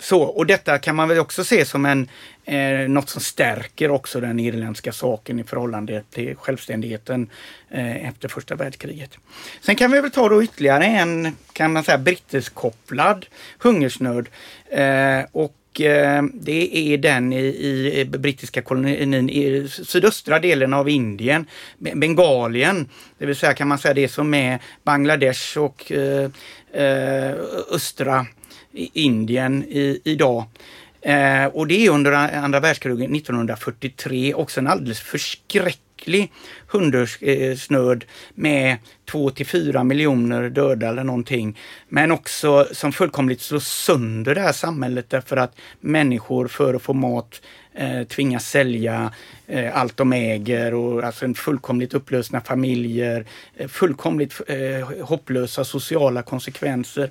så, 0.00 0.22
och 0.22 0.46
detta 0.46 0.78
kan 0.78 0.96
man 0.96 1.08
väl 1.08 1.18
också 1.18 1.44
se 1.44 1.64
som 1.64 1.86
en, 1.86 2.08
eh, 2.44 2.88
något 2.88 3.08
som 3.08 3.20
stärker 3.20 3.90
också 3.90 4.20
den 4.20 4.40
irländska 4.40 4.92
saken 4.92 5.40
i 5.40 5.44
förhållande 5.44 6.02
till 6.10 6.36
självständigheten 6.36 7.30
eh, 7.70 8.08
efter 8.08 8.28
första 8.28 8.54
världskriget. 8.54 9.18
Sen 9.60 9.76
kan 9.76 9.92
vi 9.92 10.00
väl 10.00 10.10
ta 10.10 10.28
då 10.28 10.42
ytterligare 10.42 10.84
en, 10.84 11.36
kan 11.52 11.72
man 11.72 11.84
säga, 11.84 11.98
brittiskopplad 11.98 13.26
hungersnöd. 13.58 14.28
Eh, 14.70 15.24
och 15.32 15.54
Eh, 15.78 16.22
det 16.34 16.92
är 16.92 16.98
den 16.98 17.32
i, 17.32 17.38
i 18.00 18.04
brittiska 18.04 18.62
kolonin 18.62 19.30
i 19.30 19.68
sydöstra 19.68 20.38
delen 20.38 20.72
av 20.72 20.88
Indien, 20.88 21.46
Bengalien. 21.78 22.88
Det 23.18 23.26
vill 23.26 23.36
säga 23.36 23.54
kan 23.54 23.68
man 23.68 23.78
säga 23.78 23.94
det 23.94 24.08
som 24.08 24.34
är 24.34 24.58
Bangladesh 24.84 25.58
och 25.58 25.92
eh, 25.92 26.30
eh 26.72 27.34
östra 27.72 28.26
Indien 28.72 29.64
i, 29.64 30.00
idag. 30.04 30.44
Eh, 31.02 31.44
och 31.44 31.66
det 31.66 31.86
är 31.86 31.90
under 31.90 32.12
andra 32.12 32.60
världskriget 32.60 33.10
1943 33.10 34.34
också 34.34 34.60
en 34.60 34.66
alldeles 34.66 35.00
förskräcklig 35.00 35.89
hungersnöd 36.66 38.04
eh, 38.04 38.08
med 38.34 38.76
2 39.10 39.30
till 39.30 39.46
4 39.46 39.84
miljoner 39.84 40.50
döda 40.50 40.88
eller 40.88 41.04
någonting. 41.04 41.58
Men 41.88 42.10
också 42.12 42.68
som 42.72 42.92
fullkomligt 42.92 43.40
slår 43.40 43.60
sönder 43.60 44.34
det 44.34 44.40
här 44.40 44.52
samhället 44.52 45.10
därför 45.10 45.36
att 45.36 45.56
människor 45.80 46.48
för 46.48 46.74
att 46.74 46.82
få 46.82 46.92
mat 46.92 47.42
eh, 47.74 48.02
tvingas 48.02 48.50
sälja 48.50 49.12
eh, 49.46 49.76
allt 49.76 49.96
de 49.96 50.12
äger 50.12 50.74
och 50.74 51.04
alltså 51.04 51.24
en 51.24 51.34
fullkomligt 51.34 51.94
upplösna 51.94 52.40
familjer, 52.40 53.26
eh, 53.56 53.68
fullkomligt 53.68 54.40
eh, 54.46 55.04
hopplösa 55.06 55.64
sociala 55.64 56.22
konsekvenser. 56.22 57.10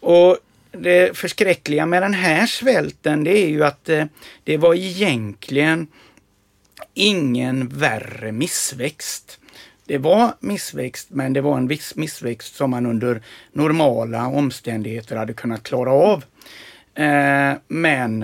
Och 0.00 0.38
det 0.72 1.16
förskräckliga 1.16 1.86
med 1.86 2.02
den 2.02 2.14
här 2.14 2.46
svälten 2.46 3.24
det 3.24 3.38
är 3.38 3.48
ju 3.48 3.64
att 3.64 3.88
eh, 3.88 4.04
det 4.44 4.56
var 4.56 4.74
egentligen 4.74 5.86
ingen 6.94 7.68
värre 7.68 8.32
missväxt. 8.32 9.38
Det 9.86 9.98
var 9.98 10.34
missväxt 10.40 11.08
men 11.10 11.32
det 11.32 11.40
var 11.40 11.56
en 11.56 11.68
viss 11.68 11.96
missväxt 11.96 12.54
som 12.54 12.70
man 12.70 12.86
under 12.86 13.22
normala 13.52 14.26
omständigheter 14.26 15.16
hade 15.16 15.32
kunnat 15.32 15.62
klara 15.62 15.92
av. 15.92 16.24
Eh, 16.94 17.54
men 17.68 18.22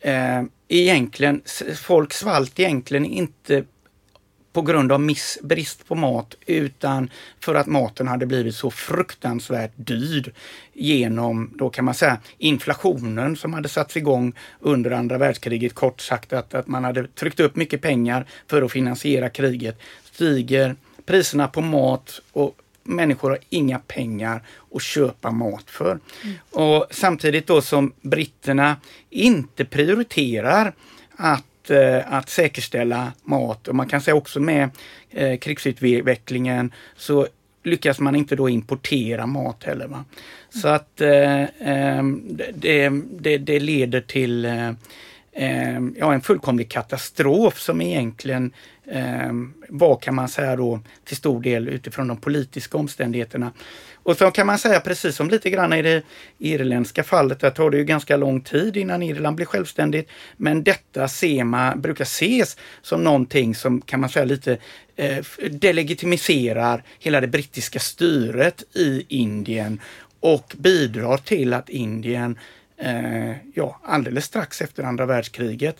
eh, 0.00 0.42
egentligen, 0.68 1.42
folk 1.82 2.12
svalt 2.12 2.60
egentligen 2.60 3.04
inte 3.04 3.64
på 4.54 4.62
grund 4.62 4.92
av 4.92 5.00
miss, 5.00 5.38
brist 5.42 5.88
på 5.88 5.94
mat 5.94 6.34
utan 6.46 7.10
för 7.40 7.54
att 7.54 7.66
maten 7.66 8.08
hade 8.08 8.26
blivit 8.26 8.54
så 8.54 8.70
fruktansvärt 8.70 9.72
dyr 9.76 10.32
genom, 10.72 11.50
då 11.54 11.70
kan 11.70 11.84
man 11.84 11.94
säga, 11.94 12.18
inflationen 12.38 13.36
som 13.36 13.54
hade 13.54 13.68
satts 13.68 13.96
igång 13.96 14.32
under 14.60 14.90
andra 14.90 15.18
världskriget. 15.18 15.74
Kort 15.74 16.00
sagt 16.00 16.32
att, 16.32 16.54
att 16.54 16.66
man 16.66 16.84
hade 16.84 17.06
tryckt 17.06 17.40
upp 17.40 17.56
mycket 17.56 17.80
pengar 17.80 18.26
för 18.46 18.62
att 18.62 18.72
finansiera 18.72 19.30
kriget. 19.30 19.78
Stiger 20.04 20.76
priserna 21.06 21.48
på 21.48 21.60
mat 21.60 22.20
och 22.32 22.56
människor 22.82 23.30
har 23.30 23.38
inga 23.48 23.78
pengar 23.78 24.42
att 24.74 24.82
köpa 24.82 25.30
mat 25.30 25.70
för. 25.70 25.90
Mm. 26.22 26.36
Och 26.50 26.86
samtidigt 26.90 27.46
då 27.46 27.60
som 27.60 27.92
britterna 28.00 28.76
inte 29.10 29.64
prioriterar 29.64 30.72
att 31.16 31.44
Eh, 31.70 32.12
att, 32.12 32.28
säkerställa 32.28 33.12
mat 33.22 33.68
och 33.68 33.74
man 33.74 33.88
kan 33.88 34.00
säga 34.00 34.14
också 34.14 34.40
med 34.40 34.70
eh, 35.10 35.38
krigsutvecklingen 35.38 36.72
så 36.96 37.26
lyckas 37.62 38.00
man 38.00 38.16
inte 38.16 38.36
då 38.36 38.48
importera 38.48 39.26
mat 39.26 39.64
heller. 39.64 39.86
Va? 39.86 40.04
Så 40.48 40.68
att 40.68 41.00
eh, 41.00 41.44
ehm, 41.60 42.38
det, 42.54 42.88
det, 43.18 43.38
det, 43.38 43.60
leder 43.60 44.00
till 44.00 44.44
ehm, 45.32 45.94
ja, 45.98 46.14
en 46.14 46.20
fullkomlig 46.20 46.70
katastrof 46.70 47.58
som 47.58 47.80
egentligen 47.80 48.52
eh, 48.86 49.32
var 49.68 49.96
kan 49.96 50.14
man 50.14 50.28
säga 50.28 50.56
då 50.56 50.80
till 51.04 51.16
stor 51.16 51.40
del 51.40 51.68
utifrån 51.68 52.08
de 52.08 52.16
politiska 52.16 52.78
omständigheterna 52.78 53.52
och 54.04 54.16
så 54.16 54.30
kan 54.30 54.46
man 54.46 54.58
säga 54.58 54.80
precis 54.80 55.16
som 55.16 55.30
lite 55.30 55.50
grann 55.50 55.72
i 55.72 55.82
det 55.82 56.02
irländska 56.38 57.04
fallet, 57.04 57.40
där 57.40 57.50
tar 57.50 57.70
det 57.70 57.76
ju 57.76 57.84
ganska 57.84 58.16
lång 58.16 58.40
tid 58.40 58.76
innan 58.76 59.02
Irland 59.02 59.36
blir 59.36 59.46
självständigt. 59.46 60.10
Men 60.36 60.64
detta 60.64 61.08
SEMA 61.08 61.76
brukar 61.76 62.04
ses 62.04 62.56
som 62.82 63.04
någonting 63.04 63.54
som 63.54 63.80
kan 63.80 64.00
man 64.00 64.10
säga 64.10 64.24
lite 64.24 64.58
eh, 64.96 65.24
delegitimiserar 65.50 66.82
hela 66.98 67.20
det 67.20 67.26
brittiska 67.26 67.80
styret 67.80 68.62
i 68.72 69.04
Indien 69.08 69.80
och 70.20 70.54
bidrar 70.58 71.16
till 71.16 71.54
att 71.54 71.68
Indien, 71.68 72.38
eh, 72.76 73.30
ja 73.54 73.80
alldeles 73.84 74.24
strax 74.24 74.62
efter 74.62 74.82
andra 74.82 75.06
världskriget, 75.06 75.76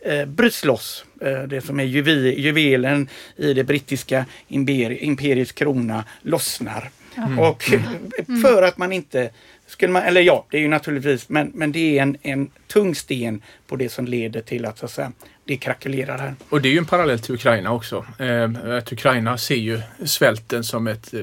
eh, 0.00 0.24
bryts 0.24 0.64
loss. 0.64 1.04
Eh, 1.20 1.42
det 1.42 1.60
som 1.60 1.80
är 1.80 1.84
juvelen 1.84 3.08
i 3.36 3.54
det 3.54 3.64
brittiska 3.64 4.26
imperiets 4.48 5.52
krona 5.52 6.04
lossnar. 6.22 6.90
Mm. 7.16 7.38
Och 7.38 7.72
mm. 7.72 8.42
för 8.42 8.62
att 8.62 8.78
man 8.78 8.92
inte 8.92 9.30
skulle 9.66 9.92
man, 9.92 10.02
eller 10.02 10.20
ja, 10.20 10.46
det 10.50 10.56
är 10.56 10.60
ju 10.60 10.68
naturligtvis, 10.68 11.28
men, 11.28 11.50
men 11.54 11.72
det 11.72 11.98
är 11.98 12.02
en, 12.02 12.16
en 12.22 12.50
tung 12.66 12.94
sten 12.94 13.42
på 13.66 13.76
det 13.76 13.88
som 13.88 14.06
leder 14.06 14.40
till 14.40 14.64
att, 14.64 14.78
så 14.78 14.84
att 14.84 14.90
säga, 14.90 15.12
det 15.44 15.56
krackelerar 15.56 16.18
här. 16.18 16.34
Och 16.48 16.60
det 16.60 16.68
är 16.68 16.72
ju 16.72 16.78
en 16.78 16.86
parallell 16.86 17.18
till 17.18 17.34
Ukraina 17.34 17.72
också. 17.72 18.06
Eh, 18.18 18.76
att 18.78 18.92
Ukraina 18.92 19.38
ser 19.38 19.54
ju 19.54 19.80
svälten 20.04 20.64
som 20.64 20.86
ett 20.86 21.14
eh, 21.14 21.20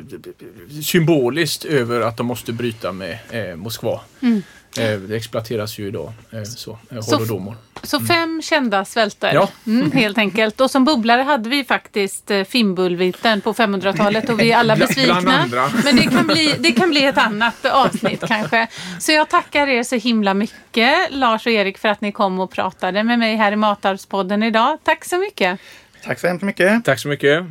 symboliskt 0.83 1.65
över 1.65 2.01
att 2.01 2.17
de 2.17 2.25
måste 2.25 2.53
bryta 2.53 2.91
med 2.91 3.17
eh, 3.31 3.55
Moskva. 3.55 4.01
Mm. 4.21 4.41
Eh, 4.78 4.99
det 4.99 5.15
exploateras 5.15 5.80
ju 5.80 5.88
idag, 5.88 6.13
eh, 6.32 6.43
så, 6.43 6.78
eh, 6.91 7.05
holodomor. 7.05 7.57
Så 7.84 7.99
fem 7.99 8.24
mm. 8.24 8.41
kända 8.41 8.86
svälter 8.86 9.34
ja. 9.34 9.49
mm, 9.67 9.91
helt 9.91 10.17
enkelt. 10.17 10.61
Och 10.61 10.71
som 10.71 10.86
bubblare 10.86 11.21
hade 11.21 11.49
vi 11.49 11.63
faktiskt 11.63 12.32
Finnbullvintern 12.47 13.41
på 13.41 13.53
500-talet 13.53 14.30
och 14.30 14.39
vi 14.39 14.51
är 14.51 14.57
alla 14.57 14.76
besvikna. 14.76 15.45
Men 15.84 15.95
det 15.95 16.03
kan, 16.03 16.28
bli, 16.28 16.55
det 16.59 16.71
kan 16.71 16.89
bli 16.89 17.05
ett 17.05 17.17
annat 17.17 17.65
avsnitt 17.65 18.24
kanske. 18.28 18.67
Så 18.99 19.11
jag 19.11 19.30
tackar 19.30 19.67
er 19.67 19.84
så 19.84 19.95
himla 19.95 20.34
mycket, 20.34 20.97
Lars 21.09 21.45
och 21.45 21.51
Erik, 21.51 21.78
för 21.78 21.89
att 21.89 22.01
ni 22.01 22.11
kom 22.11 22.39
och 22.39 22.51
pratade 22.51 23.03
med 23.03 23.19
mig 23.19 23.36
här 23.36 23.51
i 23.51 23.55
Matarvspodden 23.55 24.43
idag. 24.43 24.78
Tack 24.84 25.05
så 25.05 25.17
mycket! 25.17 25.59
Tack 26.03 26.19
så 26.19 26.28
hemskt 26.28 26.43
mycket! 26.43 26.86
Tack 26.86 26.99
så 26.99 27.07
mycket! 27.07 27.43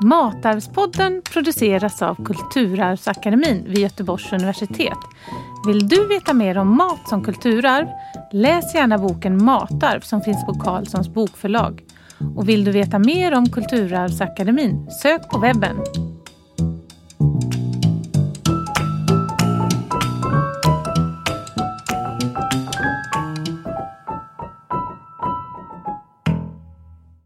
Matarvspodden 0.00 1.22
produceras 1.32 2.02
av 2.02 2.24
Kulturarvsakademin 2.24 3.64
vid 3.66 3.78
Göteborgs 3.78 4.32
universitet. 4.32 4.98
Vill 5.66 5.88
du 5.88 6.06
veta 6.06 6.32
mer 6.32 6.58
om 6.58 6.76
mat 6.76 7.08
som 7.08 7.24
kulturarv? 7.24 7.86
Läs 8.32 8.74
gärna 8.74 8.98
boken 8.98 9.44
Matarv 9.44 10.00
som 10.00 10.20
finns 10.20 10.46
på 10.46 10.54
Carlssons 10.54 11.08
bokförlag. 11.08 11.82
Och 12.36 12.48
vill 12.48 12.64
du 12.64 12.70
veta 12.70 12.98
mer 12.98 13.34
om 13.34 13.50
Kulturarvsakademin? 13.50 14.90
Sök 14.90 15.30
på 15.30 15.38
webben. 15.38 15.76